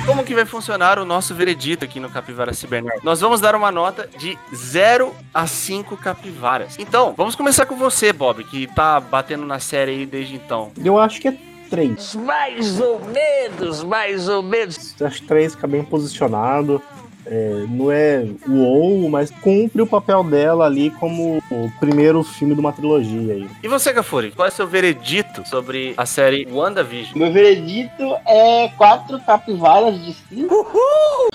Como 0.06 0.22
que 0.22 0.36
vai 0.36 0.46
funcionar 0.46 1.00
o 1.00 1.04
nosso 1.04 1.34
veredito 1.34 1.84
aqui 1.84 1.98
no 1.98 2.08
Capivara 2.08 2.54
Cibernético? 2.54 3.04
Nós 3.04 3.20
vamos 3.20 3.40
dar 3.40 3.56
uma 3.56 3.72
nota 3.72 4.08
de 4.16 4.38
0 4.54 5.12
a 5.34 5.48
5 5.48 5.96
capivaras. 5.96 6.78
Então, 6.78 7.12
vamos 7.16 7.34
começar 7.34 7.66
com 7.66 7.74
você, 7.76 8.12
Bob, 8.12 8.44
que 8.44 8.68
tá 8.68 9.00
batendo 9.00 9.44
na 9.44 9.58
série 9.58 9.90
aí 9.90 10.06
desde 10.06 10.36
então. 10.36 10.70
Eu 10.82 10.96
acho 10.96 11.20
que 11.20 11.26
é 11.26 11.36
três. 11.68 12.14
Mais 12.14 12.80
ou 12.80 13.00
menos, 13.00 13.82
mais 13.82 14.28
ou 14.28 14.44
menos. 14.44 14.94
Acho 15.00 15.22
que 15.22 15.26
três 15.26 15.56
fica 15.56 15.66
bem 15.66 15.82
posicionado. 15.82 16.80
É, 17.26 17.64
não 17.68 17.90
é 17.90 18.24
uou, 18.48 19.08
mas 19.10 19.30
cumpre 19.30 19.82
o 19.82 19.86
papel 19.86 20.22
dela 20.22 20.64
ali 20.64 20.90
como 20.90 21.42
o 21.50 21.70
primeiro 21.80 22.22
filme 22.22 22.54
de 22.54 22.60
uma 22.60 22.72
trilogia 22.72 23.34
aí. 23.34 23.48
E 23.62 23.68
você, 23.68 23.92
Gafuri, 23.92 24.30
qual 24.30 24.46
é 24.46 24.50
o 24.50 24.54
seu 24.54 24.66
veredito 24.66 25.46
sobre 25.46 25.94
a 25.96 26.06
série 26.06 26.46
WandaVision? 26.50 27.18
Meu 27.18 27.32
veredito 27.32 28.14
é 28.26 28.68
quatro 28.76 29.18
capivaras 29.20 30.00
de 30.04 30.14
cinco. 30.14 30.66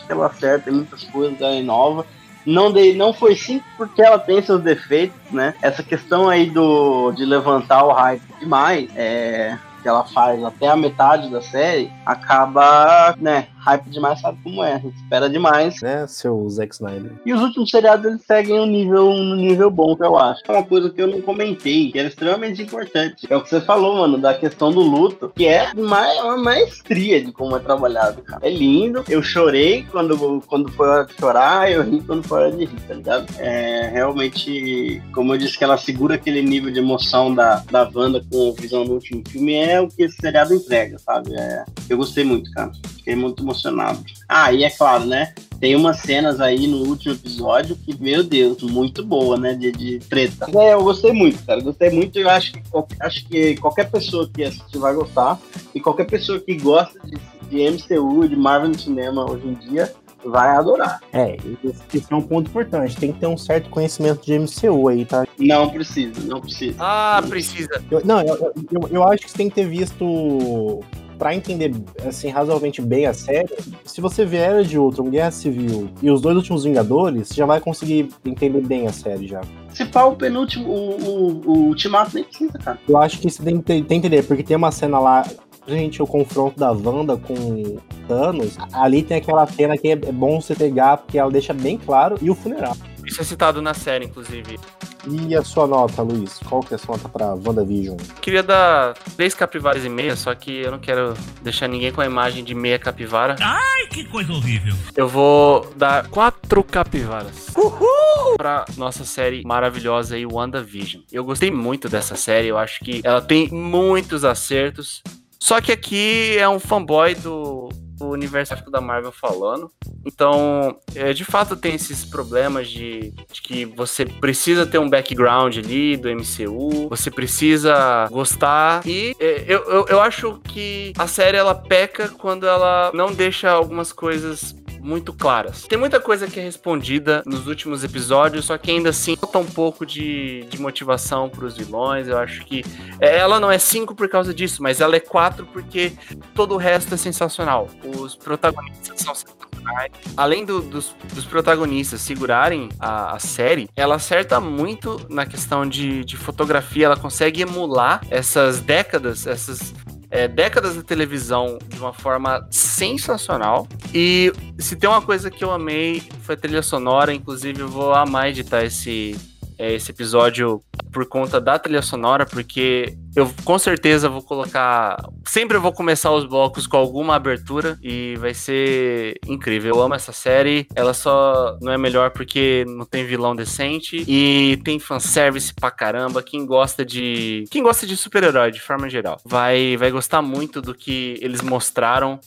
Ela 0.07 0.27
acerta 0.27 0.69
em 0.69 0.73
muitas 0.73 1.03
coisas, 1.05 1.39
ela 1.41 1.55
inova. 1.55 2.05
Não, 2.45 2.71
dei, 2.71 2.95
não 2.95 3.13
foi 3.13 3.35
simples 3.35 3.71
porque 3.77 4.01
ela 4.01 4.17
tem 4.17 4.41
seus 4.41 4.61
defeitos, 4.61 5.15
né? 5.31 5.53
Essa 5.61 5.83
questão 5.83 6.27
aí 6.27 6.49
do, 6.49 7.11
de 7.11 7.23
levantar 7.23 7.83
o 7.85 7.91
hype 7.91 8.23
demais, 8.39 8.89
é, 8.95 9.57
que 9.81 9.87
ela 9.87 10.03
faz 10.05 10.43
até 10.43 10.67
a 10.67 10.75
metade 10.75 11.29
da 11.29 11.41
série, 11.41 11.91
acaba, 12.05 13.15
né, 13.19 13.47
hype 13.61 13.89
demais 13.89 14.19
sabe 14.19 14.39
como 14.43 14.63
é, 14.63 14.73
a 14.73 14.79
gente 14.79 14.95
espera 14.95 15.29
demais. 15.29 15.81
Né, 15.81 16.05
seu 16.07 16.47
Zack 16.49 16.73
Snyder. 16.73 17.11
E 17.25 17.33
os 17.33 17.41
últimos 17.41 17.69
seriados 17.69 18.05
eles 18.05 18.21
seguem 18.25 18.59
um 18.59 18.65
nível, 18.65 19.09
um 19.09 19.35
nível 19.35 19.69
bom, 19.69 19.95
que 19.95 20.03
eu 20.03 20.17
acho. 20.17 20.41
É 20.47 20.51
uma 20.51 20.63
coisa 20.63 20.89
que 20.89 21.01
eu 21.01 21.07
não 21.07 21.21
comentei, 21.21 21.91
que 21.91 21.99
era 21.99 22.07
extremamente 22.07 22.61
importante. 22.61 23.27
É 23.29 23.35
o 23.35 23.41
que 23.41 23.49
você 23.49 23.61
falou, 23.61 23.97
mano, 23.97 24.17
da 24.17 24.33
questão 24.33 24.71
do 24.71 24.81
luto, 24.81 25.31
que 25.35 25.47
é 25.47 25.71
uma, 25.75 26.11
uma 26.23 26.37
maestria 26.37 27.23
de 27.23 27.31
como 27.31 27.55
é 27.55 27.59
trabalhado, 27.59 28.21
cara. 28.21 28.45
É 28.45 28.49
lindo. 28.49 29.03
Eu 29.07 29.21
chorei 29.21 29.85
quando, 29.91 30.41
quando 30.47 30.71
foi 30.71 30.87
hora 30.87 31.05
de 31.05 31.13
chorar, 31.13 31.71
eu 31.71 31.83
ri 31.83 32.01
quando 32.01 32.27
foi 32.27 32.39
hora 32.39 32.51
de 32.51 32.65
rir, 32.65 32.81
tá 32.87 32.93
ligado? 32.93 33.25
É 33.37 33.89
realmente, 33.91 35.01
como 35.13 35.33
eu 35.33 35.37
disse, 35.37 35.57
que 35.57 35.63
ela 35.63 35.77
segura 35.77 36.15
aquele 36.15 36.41
nível 36.41 36.71
de 36.71 36.79
emoção 36.79 37.33
da, 37.33 37.63
da 37.71 37.89
Wanda 37.93 38.23
com 38.31 38.49
a 38.49 38.61
visão 38.61 38.85
do 38.85 38.93
último 38.93 39.23
filme, 39.27 39.53
é 39.53 39.79
o 39.79 39.87
que 39.87 40.03
esse 40.03 40.15
seriado 40.15 40.53
entrega, 40.53 40.97
sabe? 40.99 41.33
É, 41.35 41.65
eu 41.89 41.97
gostei 41.97 42.23
muito, 42.23 42.51
cara. 42.51 42.71
Fiquei 42.97 43.15
muito 43.15 43.43
emocionado. 43.51 43.99
Ah, 44.27 44.51
e 44.51 44.63
é 44.63 44.69
claro, 44.69 45.05
né? 45.05 45.33
Tem 45.59 45.75
umas 45.75 45.99
cenas 45.99 46.41
aí 46.41 46.65
no 46.65 46.77
último 46.87 47.13
episódio 47.13 47.75
que, 47.75 47.95
meu 48.01 48.23
Deus, 48.23 48.63
muito 48.63 49.05
boa, 49.05 49.37
né? 49.37 49.53
De, 49.53 49.71
de 49.71 49.99
treta. 49.99 50.47
É, 50.55 50.73
eu 50.73 50.83
gostei 50.83 51.11
muito, 51.11 51.43
cara. 51.45 51.61
Gostei 51.61 51.91
muito 51.91 52.17
e 52.17 52.23
eu 52.23 52.29
acho 52.29 52.53
que, 52.53 52.61
acho 52.99 53.25
que 53.27 53.55
qualquer 53.57 53.91
pessoa 53.91 54.27
que 54.33 54.43
assistir 54.43 54.79
vai 54.79 54.93
gostar. 54.95 55.39
E 55.75 55.79
qualquer 55.79 56.05
pessoa 56.05 56.39
que 56.39 56.55
gosta 56.55 56.99
de, 57.05 57.17
de 57.49 57.69
MCU, 57.69 58.27
de 58.27 58.35
Marvel 58.35 58.69
no 58.69 58.79
cinema 58.79 59.29
hoje 59.29 59.47
em 59.47 59.53
dia, 59.53 59.93
vai 60.25 60.49
adorar. 60.49 60.99
É, 61.13 61.35
esse, 61.63 61.83
esse 61.97 62.11
é 62.11 62.15
um 62.15 62.21
ponto 62.23 62.49
importante. 62.49 62.95
Tem 62.95 63.11
que 63.11 63.19
ter 63.19 63.27
um 63.27 63.37
certo 63.37 63.69
conhecimento 63.69 64.25
de 64.25 64.39
MCU 64.39 64.87
aí, 64.87 65.05
tá? 65.05 65.27
Não 65.37 65.69
precisa, 65.69 66.19
não 66.21 66.41
precisa. 66.41 66.75
Ah, 66.79 67.23
precisa. 67.27 67.83
Eu- 67.91 68.01
não, 68.03 68.19
eu, 68.21 68.53
eu, 68.71 68.89
eu 68.89 69.03
acho 69.07 69.23
que 69.25 69.31
você 69.31 69.37
tem 69.37 69.49
que 69.49 69.55
ter 69.55 69.67
visto. 69.67 70.79
Pra 71.21 71.35
entender, 71.35 71.71
assim, 72.03 72.29
razoavelmente 72.29 72.81
bem 72.81 73.05
a 73.05 73.13
série, 73.13 73.53
se 73.85 74.01
você 74.01 74.25
vier 74.25 74.49
Era 74.49 74.63
de 74.63 74.75
Ultron, 74.79 75.07
Guerra 75.11 75.29
Civil 75.29 75.87
e 76.01 76.09
os 76.09 76.19
dois 76.19 76.35
últimos 76.35 76.63
Vingadores, 76.63 77.27
você 77.27 77.35
já 77.35 77.45
vai 77.45 77.59
conseguir 77.61 78.09
entender 78.25 78.59
bem 78.61 78.87
a 78.87 78.91
série 78.91 79.27
já. 79.27 79.41
Se 79.71 79.85
pá, 79.85 80.05
o 80.05 80.15
penúltimo, 80.15 80.67
o, 80.67 80.97
o, 80.99 81.41
o 81.45 81.57
Ultimato 81.67 82.15
nem 82.15 82.23
precisa, 82.23 82.57
cara. 82.57 82.79
Eu 82.89 82.97
acho 82.97 83.19
que 83.19 83.29
você 83.29 83.43
tem 83.43 83.57
que, 83.59 83.63
ter- 83.63 83.73
tem 83.83 84.01
que 84.01 84.07
entender, 84.07 84.23
porque 84.23 84.41
tem 84.41 84.57
uma 84.57 84.71
cena 84.71 84.97
lá, 84.97 85.23
gente, 85.67 86.01
o 86.01 86.07
confronto 86.07 86.59
da 86.59 86.71
Wanda 86.71 87.15
com 87.15 87.77
Thanos, 88.07 88.57
ali 88.73 89.03
tem 89.03 89.17
aquela 89.17 89.45
cena 89.45 89.77
que 89.77 89.89
é 89.89 89.91
é 89.91 89.95
bom 90.11 90.41
você 90.41 90.55
pegar, 90.55 90.97
porque 90.97 91.19
ela 91.19 91.29
deixa 91.29 91.53
bem 91.53 91.77
claro, 91.77 92.17
e 92.19 92.31
o 92.31 92.35
funeral. 92.35 92.75
Isso 93.05 93.21
é 93.21 93.23
citado 93.23 93.61
na 93.61 93.73
série, 93.73 94.05
inclusive. 94.05 94.59
E 95.07 95.35
a 95.35 95.43
sua 95.43 95.65
nota, 95.65 96.01
Luiz? 96.01 96.39
Qual 96.47 96.61
que 96.61 96.73
é 96.73 96.75
a 96.75 96.77
sua 96.77 96.95
nota 96.95 97.09
pra 97.09 97.33
WandaVision? 97.33 97.97
Queria 98.21 98.43
dar 98.43 98.93
três 99.15 99.33
capivaras 99.33 99.83
e 99.83 99.89
meia, 99.89 100.15
só 100.15 100.33
que 100.35 100.61
eu 100.61 100.71
não 100.71 100.79
quero 100.79 101.15
deixar 101.41 101.67
ninguém 101.67 101.91
com 101.91 102.01
a 102.01 102.05
imagem 102.05 102.43
de 102.43 102.53
meia 102.53 102.77
capivara. 102.77 103.35
Ai, 103.39 103.87
que 103.87 104.03
coisa 104.05 104.31
horrível. 104.31 104.75
Eu 104.95 105.07
vou 105.07 105.71
dar 105.75 106.07
quatro 106.07 106.63
capivaras. 106.63 107.47
Uhul! 107.55 108.37
Pra 108.37 108.65
nossa 108.77 109.03
série 109.03 109.43
maravilhosa 109.43 110.15
aí, 110.15 110.25
WandaVision. 110.25 111.01
Eu 111.11 111.23
gostei 111.23 111.49
muito 111.49 111.89
dessa 111.89 112.15
série, 112.15 112.47
eu 112.47 112.57
acho 112.57 112.79
que 112.83 113.01
ela 113.03 113.21
tem 113.21 113.49
muitos 113.49 114.23
acertos. 114.23 115.01
Só 115.39 115.59
que 115.59 115.71
aqui 115.71 116.37
é 116.37 116.47
um 116.47 116.59
fanboy 116.59 117.15
do, 117.15 117.69
do 118.01 118.09
universo 118.09 118.55
da 118.69 118.81
Marvel 118.81 119.11
falando. 119.11 119.71
Então, 120.05 120.75
é, 120.95 121.13
de 121.13 121.23
fato, 121.23 121.55
tem 121.55 121.75
esses 121.75 122.03
problemas 122.03 122.69
de, 122.69 123.11
de 123.31 123.41
que 123.41 123.65
você 123.65 124.05
precisa 124.05 124.65
ter 124.65 124.79
um 124.79 124.89
background 124.89 125.57
ali 125.57 125.95
do 125.95 126.09
MCU, 126.09 126.89
você 126.89 127.11
precisa 127.11 128.07
gostar. 128.09 128.85
E 128.85 129.15
é, 129.19 129.45
eu, 129.47 129.63
eu, 129.65 129.85
eu 129.87 130.01
acho 130.01 130.39
que 130.43 130.93
a 130.97 131.07
série 131.07 131.37
ela 131.37 131.53
peca 131.55 132.09
quando 132.09 132.47
ela 132.47 132.91
não 132.93 133.13
deixa 133.13 133.51
algumas 133.51 133.93
coisas 133.93 134.53
muito 134.81 135.13
claras. 135.13 135.63
Tem 135.63 135.77
muita 135.77 135.99
coisa 135.99 136.27
que 136.27 136.39
é 136.39 136.43
respondida 136.43 137.21
nos 137.25 137.47
últimos 137.47 137.83
episódios, 137.83 138.45
só 138.45 138.57
que 138.57 138.71
ainda 138.71 138.89
assim 138.89 139.15
falta 139.15 139.37
um 139.39 139.45
pouco 139.45 139.85
de, 139.85 140.43
de 140.49 140.59
motivação 140.59 141.29
para 141.29 141.45
os 141.45 141.55
vilões. 141.55 142.07
Eu 142.07 142.17
acho 142.17 142.43
que 142.45 142.63
é, 142.99 143.17
ela 143.17 143.39
não 143.39 143.51
é 143.51 143.57
5 143.59 143.93
por 143.95 144.09
causa 144.09 144.33
disso, 144.33 144.61
mas 144.63 144.81
ela 144.81 144.95
é 144.95 144.99
4 144.99 145.45
porque 145.47 145.93
todo 146.33 146.53
o 146.55 146.57
resto 146.57 146.93
é 146.93 146.97
sensacional. 146.97 147.67
Os 147.97 148.15
protagonistas 148.15 148.99
são 149.01 149.13
sensacionais. 149.15 149.91
Além 150.17 150.43
do- 150.43 150.61
dos, 150.61 150.95
dos 151.13 151.23
protagonistas 151.25 152.01
segurarem 152.01 152.69
a, 152.79 153.15
a 153.15 153.19
série, 153.19 153.69
ela 153.75 153.95
acerta 153.95 154.39
muito 154.39 154.99
na 155.09 155.25
questão 155.25 155.67
de, 155.67 156.03
de 156.03 156.17
fotografia. 156.17 156.85
Ela 156.87 156.97
consegue 156.97 157.41
emular 157.41 158.01
essas 158.09 158.59
décadas, 158.59 159.27
essas 159.27 159.73
é, 160.11 160.27
décadas 160.27 160.75
de 160.75 160.83
televisão 160.83 161.57
de 161.67 161.79
uma 161.79 161.93
forma 161.93 162.45
sensacional. 162.51 163.67
E 163.93 164.31
se 164.59 164.75
tem 164.75 164.89
uma 164.89 165.01
coisa 165.01 165.31
que 165.31 165.43
eu 165.43 165.51
amei 165.51 166.03
foi 166.21 166.35
a 166.35 166.37
trilha 166.37 166.61
sonora. 166.61 167.13
Inclusive, 167.13 167.61
eu 167.61 167.69
vou 167.69 167.93
amar 167.93 168.29
editar 168.29 168.63
esse, 168.63 169.17
é, 169.57 169.73
esse 169.73 169.89
episódio 169.91 170.61
por 170.91 171.07
conta 171.07 171.39
da 171.39 171.57
trilha 171.57 171.81
sonora, 171.81 172.25
porque 172.25 172.97
eu 173.15 173.31
com 173.43 173.59
certeza 173.59 174.09
vou 174.09 174.21
colocar. 174.21 174.97
Sempre 175.25 175.57
eu 175.57 175.61
vou 175.61 175.73
começar 175.73 176.11
os 176.11 176.25
blocos 176.25 176.65
com 176.65 176.77
alguma 176.77 177.15
abertura 177.15 177.77
e 177.81 178.15
vai 178.17 178.33
ser 178.33 179.19
incrível. 179.27 179.75
Eu 179.75 179.81
amo 179.81 179.95
essa 179.95 180.11
série. 180.11 180.67
Ela 180.75 180.93
só 180.93 181.57
não 181.61 181.71
é 181.71 181.77
melhor 181.77 182.11
porque 182.11 182.65
não 182.67 182.85
tem 182.85 183.05
vilão 183.05 183.35
decente 183.35 184.03
e 184.07 184.59
tem 184.63 184.79
fanservice 184.79 185.53
pra 185.53 185.71
caramba. 185.71 186.23
Quem 186.23 186.45
gosta 186.45 186.85
de. 186.85 187.45
Quem 187.51 187.61
gosta 187.61 187.85
de 187.85 187.97
super-herói 187.97 188.51
de 188.51 188.61
forma 188.61 188.89
geral 188.89 189.19
vai, 189.25 189.75
vai 189.77 189.91
gostar 189.91 190.21
muito 190.21 190.61
do 190.61 190.73
que 190.73 191.17
eles 191.21 191.41
mostraram 191.41 192.19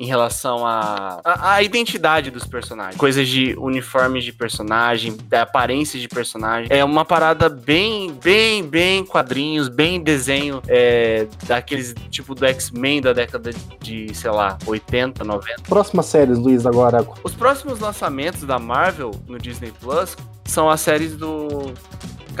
em 0.00 0.06
relação 0.06 0.66
à 0.66 1.20
a, 1.24 1.54
a 1.54 1.62
identidade 1.62 2.30
dos 2.30 2.44
personagens. 2.44 2.96
Coisas 2.96 3.28
de 3.28 3.54
uniformes 3.58 4.24
de 4.24 4.32
personagem, 4.32 5.16
da 5.28 5.42
aparência 5.42 5.98
de 5.98 6.08
personagem. 6.08 6.68
É 6.70 6.84
uma 6.84 7.04
parada 7.04 7.48
bem, 7.48 8.12
bem, 8.12 8.66
bem 8.66 9.04
quadrinhos, 9.04 9.68
bem 9.68 10.02
desenho 10.02 10.29
é, 10.68 11.26
daqueles 11.46 11.94
tipo 12.10 12.34
do 12.34 12.44
X-Men 12.46 13.00
da 13.00 13.12
década 13.12 13.50
de, 13.80 14.14
sei 14.14 14.30
lá, 14.30 14.56
80, 14.66 15.24
90. 15.24 15.62
Próximas 15.62 16.06
séries, 16.06 16.38
Luiz, 16.38 16.66
agora. 16.66 17.06
Os 17.24 17.34
próximos 17.34 17.80
lançamentos 17.80 18.42
da 18.42 18.58
Marvel 18.58 19.10
no 19.26 19.38
Disney 19.38 19.72
Plus 19.80 20.16
são 20.44 20.68
as 20.68 20.80
séries 20.80 21.16
do 21.16 21.72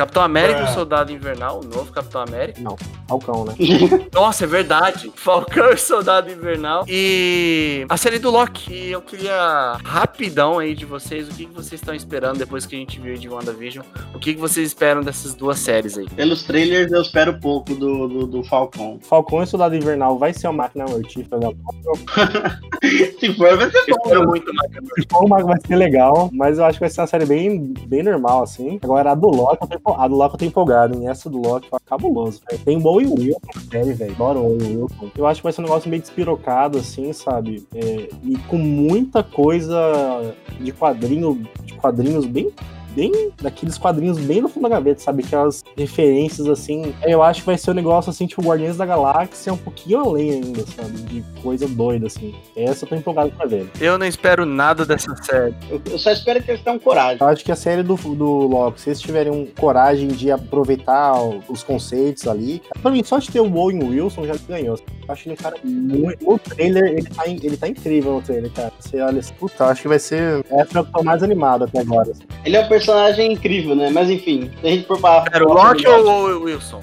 Capitão 0.00 0.22
América 0.22 0.60
e 0.60 0.64
o 0.64 0.68
Soldado 0.68 1.12
Invernal, 1.12 1.60
o 1.60 1.62
novo 1.62 1.92
Capitão 1.92 2.22
América. 2.22 2.58
Falcão, 3.06 3.44
né? 3.44 3.54
Nossa, 4.14 4.44
é 4.44 4.46
verdade. 4.46 5.12
Falcão 5.14 5.70
e 5.72 5.76
Soldado 5.76 6.30
Invernal. 6.30 6.86
E 6.88 7.84
a 7.86 7.98
série 7.98 8.18
do 8.18 8.30
Loki. 8.30 8.72
E 8.72 8.92
eu 8.92 9.02
queria 9.02 9.76
rapidão 9.84 10.58
aí 10.58 10.74
de 10.74 10.86
vocês, 10.86 11.28
o 11.28 11.32
que, 11.32 11.44
que 11.44 11.52
vocês 11.52 11.80
estão 11.82 11.94
esperando 11.94 12.38
depois 12.38 12.64
que 12.64 12.76
a 12.76 12.78
gente 12.78 12.98
viu 12.98 13.14
de 13.14 13.28
WandaVision. 13.28 13.84
O 14.14 14.18
que, 14.18 14.32
que 14.32 14.40
vocês 14.40 14.68
esperam 14.68 15.02
dessas 15.02 15.34
duas 15.34 15.58
séries 15.58 15.98
aí? 15.98 16.08
Pelos 16.08 16.44
trailers 16.44 16.90
eu 16.92 17.02
espero 17.02 17.38
pouco 17.38 17.74
do, 17.74 18.08
do, 18.08 18.26
do 18.26 18.44
Falcão. 18.44 18.98
Falcão 19.02 19.42
e 19.42 19.46
Soldado 19.46 19.76
Invernal 19.76 20.16
vai 20.18 20.32
ser 20.32 20.46
uma 20.46 20.62
máquina 20.62 20.86
mortífera 20.86 21.38
da 21.40 21.50
Se 23.20 23.34
for, 23.34 23.54
vai 23.54 23.70
ser 23.70 23.84
bom. 23.88 24.08
né? 24.08 24.26
muito 24.26 24.54
mais. 24.54 24.70
Falcão, 25.10 25.28
mas 25.28 25.44
vai 25.44 25.58
ser 25.66 25.76
legal, 25.76 26.30
mas 26.32 26.58
eu 26.58 26.64
acho 26.64 26.78
que 26.78 26.84
vai 26.84 26.90
ser 26.90 27.02
uma 27.02 27.06
série 27.06 27.26
bem, 27.26 27.74
bem 27.86 28.02
normal, 28.02 28.44
assim. 28.44 28.78
Agora, 28.82 29.10
a 29.10 29.14
do 29.14 29.28
Loki, 29.28 29.66
eu 29.70 29.80
tô, 29.80 29.89
a 29.94 30.08
do 30.08 30.14
Loki 30.14 30.34
eu 30.34 30.38
tô 30.38 30.44
empolgado, 30.44 30.96
hein? 30.96 31.08
Essa 31.08 31.30
do 31.30 31.38
Loki 31.40 31.68
é 31.72 31.78
cabuloso, 31.84 32.40
velho. 32.48 32.62
Tem 32.64 32.78
Bowie 32.78 33.06
Wilson 33.06 33.40
na 33.54 33.60
série, 33.62 33.92
velho. 33.92 34.12
Adoro 34.12 34.40
o 34.40 34.58
Wilson. 34.58 35.10
Eu 35.16 35.26
acho 35.26 35.40
que 35.40 35.44
vai 35.44 35.52
ser 35.52 35.60
um 35.60 35.64
negócio 35.64 35.90
meio 35.90 36.02
despirocado, 36.02 36.78
assim, 36.78 37.12
sabe? 37.12 37.66
É, 37.74 38.08
e 38.22 38.36
com 38.48 38.58
muita 38.58 39.22
coisa 39.22 40.34
de 40.60 40.72
quadrinho, 40.72 41.46
de 41.64 41.74
quadrinhos 41.74 42.26
bem 42.26 42.52
bem 42.94 43.30
daqueles 43.40 43.78
quadrinhos 43.78 44.18
bem 44.18 44.40
no 44.40 44.48
fundo 44.48 44.64
da 44.64 44.68
gaveta, 44.76 45.00
sabe? 45.00 45.22
Aquelas 45.24 45.62
referências 45.76 46.46
assim. 46.48 46.94
Eu 47.02 47.22
acho 47.22 47.40
que 47.40 47.46
vai 47.46 47.58
ser 47.58 47.70
um 47.70 47.74
negócio 47.74 48.10
assim, 48.10 48.26
tipo 48.26 48.42
Guardiões 48.42 48.76
da 48.76 48.86
Galáxia, 48.86 49.52
um 49.52 49.56
pouquinho 49.56 50.00
além 50.00 50.30
ainda, 50.32 50.64
sabe? 50.66 50.90
De 51.02 51.24
coisa 51.42 51.66
doida, 51.68 52.06
assim. 52.06 52.34
Essa 52.56 52.84
eu 52.84 52.88
tô 52.88 52.94
empolgado 52.94 53.30
pra 53.32 53.46
ver. 53.46 53.68
Eu 53.80 53.98
não 53.98 54.06
espero 54.06 54.44
nada 54.44 54.84
dessa 54.84 55.14
série. 55.22 55.54
Eu, 55.70 55.80
eu 55.90 55.98
só 55.98 56.10
espero 56.10 56.42
que 56.42 56.50
eles 56.50 56.62
tenham 56.62 56.78
coragem. 56.78 57.18
Eu 57.20 57.26
acho 57.28 57.44
que 57.44 57.52
a 57.52 57.56
série 57.56 57.82
do, 57.82 57.94
do 57.96 58.24
Loki, 58.46 58.80
se 58.80 58.88
eles 58.90 59.00
tiverem 59.00 59.32
um 59.32 59.46
coragem 59.46 60.08
de 60.08 60.30
aproveitar 60.30 61.20
o- 61.22 61.40
os 61.48 61.62
conceitos 61.62 62.26
ali, 62.26 62.62
pra 62.82 62.90
mim, 62.90 63.02
só 63.04 63.18
de 63.18 63.30
ter 63.30 63.40
o 63.40 63.54
Owen 63.56 63.82
Wilson 63.82 64.26
já 64.26 64.34
ganhou. 64.48 64.76
Eu 65.08 65.12
acho 65.12 65.28
ele 65.28 65.34
um 65.34 65.42
cara 65.42 65.56
muito. 65.64 66.30
O 66.30 66.38
trailer, 66.38 66.84
ele 66.92 67.08
tá, 67.08 67.22
ele 67.26 67.56
tá 67.56 67.68
incrível 67.68 68.12
no 68.14 68.22
trailer, 68.22 68.50
cara. 68.52 68.72
Você 68.78 69.00
olha 69.00 69.18
assim, 69.20 69.34
puta, 69.34 69.64
acho 69.66 69.82
que 69.82 69.88
vai 69.88 69.98
ser. 69.98 70.44
Essa 70.50 70.54
é 70.54 70.62
a 70.62 70.66
que 70.66 70.78
eu 70.78 70.84
tô 70.84 71.02
mais 71.02 71.22
animado 71.22 71.64
até 71.64 71.80
agora. 71.80 72.10
assim. 72.10 72.22
Ele 72.44 72.56
é 72.56 72.60
um 72.64 72.68
personagem 72.80 73.32
incrível, 73.32 73.74
né? 73.76 73.90
Mas 73.90 74.10
enfim, 74.10 74.50
a 74.62 74.66
gente 74.66 74.86
for 74.86 74.98
pra. 75.00 75.24
Era 75.32 75.46
o 75.46 75.52
Loki 75.52 75.86
ou 75.86 76.04
o 76.04 76.42
Wilson? 76.44 76.82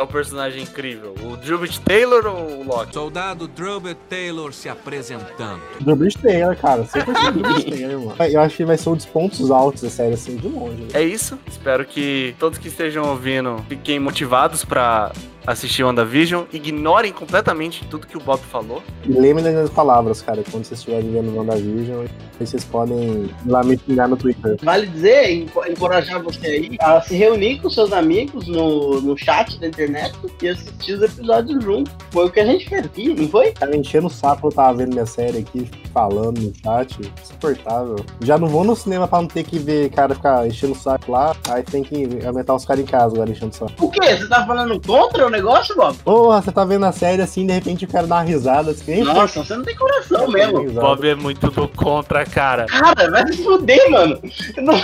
é 0.00 0.02
o 0.02 0.06
personagem 0.06 0.62
incrível? 0.62 1.14
O 1.22 1.36
Drubit 1.36 1.78
Taylor 1.80 2.26
ou 2.26 2.60
o 2.60 2.64
Loki? 2.64 2.94
Soldado 2.94 3.46
Drubit 3.46 3.98
Taylor 4.08 4.50
se 4.52 4.68
apresentando. 4.68 5.60
Do 5.80 5.94
Bruce 5.94 6.16
Taylor, 6.16 6.56
cara. 6.56 6.84
Sempre 6.86 7.12
achei 7.12 7.30
do 7.32 7.40
Bruce 7.40 7.64
Taylor, 7.70 8.00
mano. 8.00 8.16
Eu 8.32 8.40
acho 8.40 8.56
que 8.56 8.64
vai 8.64 8.78
ser 8.78 8.88
um 8.88 8.96
dos 8.96 9.04
pontos 9.04 9.50
altos 9.50 9.82
da 9.82 9.90
série, 9.90 10.14
assim, 10.14 10.36
de 10.36 10.48
longe. 10.48 10.82
né? 10.82 10.88
É 10.94 11.02
isso. 11.02 11.38
Espero 11.46 11.84
que 11.84 12.34
todos 12.38 12.58
que 12.58 12.68
estejam 12.68 13.04
ouvindo 13.10 13.62
fiquem 13.68 13.98
motivados 13.98 14.64
pra 14.64 15.12
assistir 15.50 15.84
WandaVision. 15.84 16.44
Ignorem 16.52 17.12
completamente 17.12 17.84
tudo 17.86 18.06
que 18.06 18.16
o 18.16 18.20
Bob 18.20 18.40
falou. 18.40 18.82
E 19.04 19.12
lembrem 19.12 19.52
das 19.52 19.70
palavras, 19.70 20.22
cara, 20.22 20.42
quando 20.50 20.64
vocês 20.64 20.80
estiverem 20.80 21.10
vendo 21.10 21.36
WandaVision. 21.36 22.06
Aí 22.38 22.46
vocês 22.46 22.64
podem 22.64 23.24
ir 23.24 23.34
lá 23.46 23.62
me 23.62 23.78
xingar 23.78 24.08
no 24.08 24.16
Twitter. 24.16 24.56
Vale 24.62 24.86
dizer, 24.86 25.30
enco- 25.30 25.66
encorajar 25.66 26.22
você 26.22 26.46
aí 26.46 26.76
a 26.80 27.00
se 27.02 27.14
reunir 27.14 27.58
com 27.60 27.68
seus 27.68 27.92
amigos 27.92 28.46
no, 28.48 29.00
no 29.02 29.16
chat 29.18 29.58
da 29.60 29.66
internet 29.68 30.14
e 30.42 30.48
assistir 30.48 30.94
os 30.94 31.02
episódios 31.02 31.62
juntos. 31.62 31.92
Foi 32.10 32.26
o 32.26 32.30
que 32.30 32.40
a 32.40 32.46
gente 32.46 32.66
fez 32.68 32.86
aqui, 32.86 33.12
não 33.12 33.28
foi? 33.28 33.52
Cara, 33.52 33.76
enchendo 33.76 34.06
o 34.06 34.10
saco, 34.10 34.46
eu 34.48 34.52
tava 34.52 34.72
vendo 34.78 34.92
minha 34.94 35.04
série 35.04 35.38
aqui, 35.38 35.68
falando 35.92 36.40
no 36.40 36.52
chat. 36.62 36.98
Insuportável. 37.22 37.96
Já 38.22 38.38
não 38.38 38.48
vou 38.48 38.64
no 38.64 38.74
cinema 38.74 39.06
pra 39.06 39.20
não 39.20 39.28
ter 39.28 39.44
que 39.44 39.58
ver 39.58 39.90
cara 39.90 40.14
ficar 40.14 40.46
enchendo 40.46 40.72
o 40.72 40.76
saco 40.76 41.12
lá. 41.12 41.36
Aí 41.50 41.62
tem 41.62 41.82
que 41.82 42.24
aumentar 42.26 42.54
os 42.54 42.64
caras 42.64 42.82
em 42.82 42.86
casa 42.86 43.14
agora 43.14 43.30
enchendo 43.30 43.52
o 43.52 43.54
saco. 43.54 43.72
O 43.84 43.90
quê? 43.90 44.16
Você 44.16 44.26
tá 44.28 44.46
falando 44.46 44.80
contra 44.80 45.26
o 45.26 45.30
negócio, 45.30 45.39
Bob? 45.42 45.96
Porra, 46.04 46.42
você 46.42 46.52
tá 46.52 46.64
vendo 46.64 46.84
a 46.86 46.92
série 46.92 47.22
assim, 47.22 47.46
de 47.46 47.52
repente 47.52 47.84
o 47.84 47.88
cara 47.88 48.06
dá 48.06 48.16
uma 48.16 48.22
risada. 48.22 48.70
Assim, 48.70 48.90
nem 48.92 49.04
Nossa, 49.04 49.42
você 49.44 49.56
não 49.56 49.64
tem 49.64 49.76
coração 49.76 50.28
mesmo. 50.28 50.60
risada. 50.60 50.80
Bob 50.80 51.08
é 51.08 51.14
muito 51.14 51.50
do 51.50 51.68
contra, 51.68 52.24
cara. 52.24 52.66
Cara, 52.66 53.10
vai 53.10 53.32
se 53.32 53.42
fuder, 53.42 53.90
mano. 53.90 54.20
Eu 54.56 54.62
não, 54.62 54.74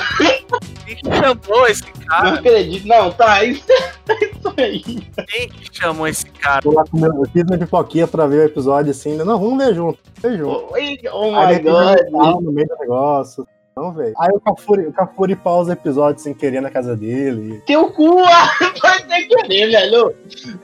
Quem 0.86 0.96
que 0.96 1.10
chamou 1.16 1.66
esse 1.66 1.82
não 1.84 2.06
cara? 2.06 2.34
acredito. 2.34 2.86
Não, 2.86 3.10
tá, 3.12 3.42
isso, 3.44 3.64
isso 4.08 4.54
aí. 4.56 4.80
Quem 4.82 5.48
que 5.48 5.68
chamou 5.72 6.06
esse 6.06 6.26
cara? 6.26 6.62
Tô 6.62 6.72
lá 6.72 6.84
comendo, 6.90 7.22
eu 7.24 7.30
fiz 7.30 7.44
minha 7.44 7.58
pipoquinha 7.58 8.06
pra 8.06 8.26
ver 8.26 8.40
o 8.40 8.44
episódio 8.44 8.90
assim. 8.90 9.16
Não, 9.16 9.38
vamos 9.38 9.58
ver 9.64 9.74
junto. 9.74 9.98
Ver 10.20 10.38
junto. 10.38 10.50
Oh, 10.50 10.68
oh 10.70 10.74
Aí 10.76 10.98
my 11.46 11.52
repente, 11.54 11.64
god. 11.70 11.98
eu 12.36 12.40
no 12.40 12.52
meio 12.52 12.68
do 12.68 12.76
negócio. 12.78 13.46
Não, 13.78 13.92
velho. 13.92 14.14
Aí 14.18 14.30
o 14.32 14.40
Cafuri, 14.40 14.86
o 14.86 14.92
Cafuri 14.92 15.36
pausa 15.36 15.70
o 15.70 15.72
episódio 15.74 16.22
sem 16.22 16.32
querer 16.32 16.62
na 16.62 16.70
casa 16.70 16.96
dele. 16.96 17.62
Teu 17.66 17.90
cu, 17.90 18.22
vai 18.80 19.02
ter 19.02 19.26
que 19.26 19.36
querer, 19.36 19.70
velho. 19.70 20.14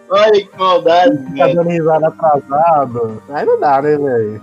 Olha 0.09 0.47
que 0.47 0.59
maldade, 0.59 1.17
velho. 1.35 1.55
dando 1.55 1.69
risada 1.69 2.09
atrasado. 2.09 3.23
Aí 3.29 3.45
não 3.45 3.61
dá, 3.61 3.83
né, 3.83 3.99
velho? 3.99 4.43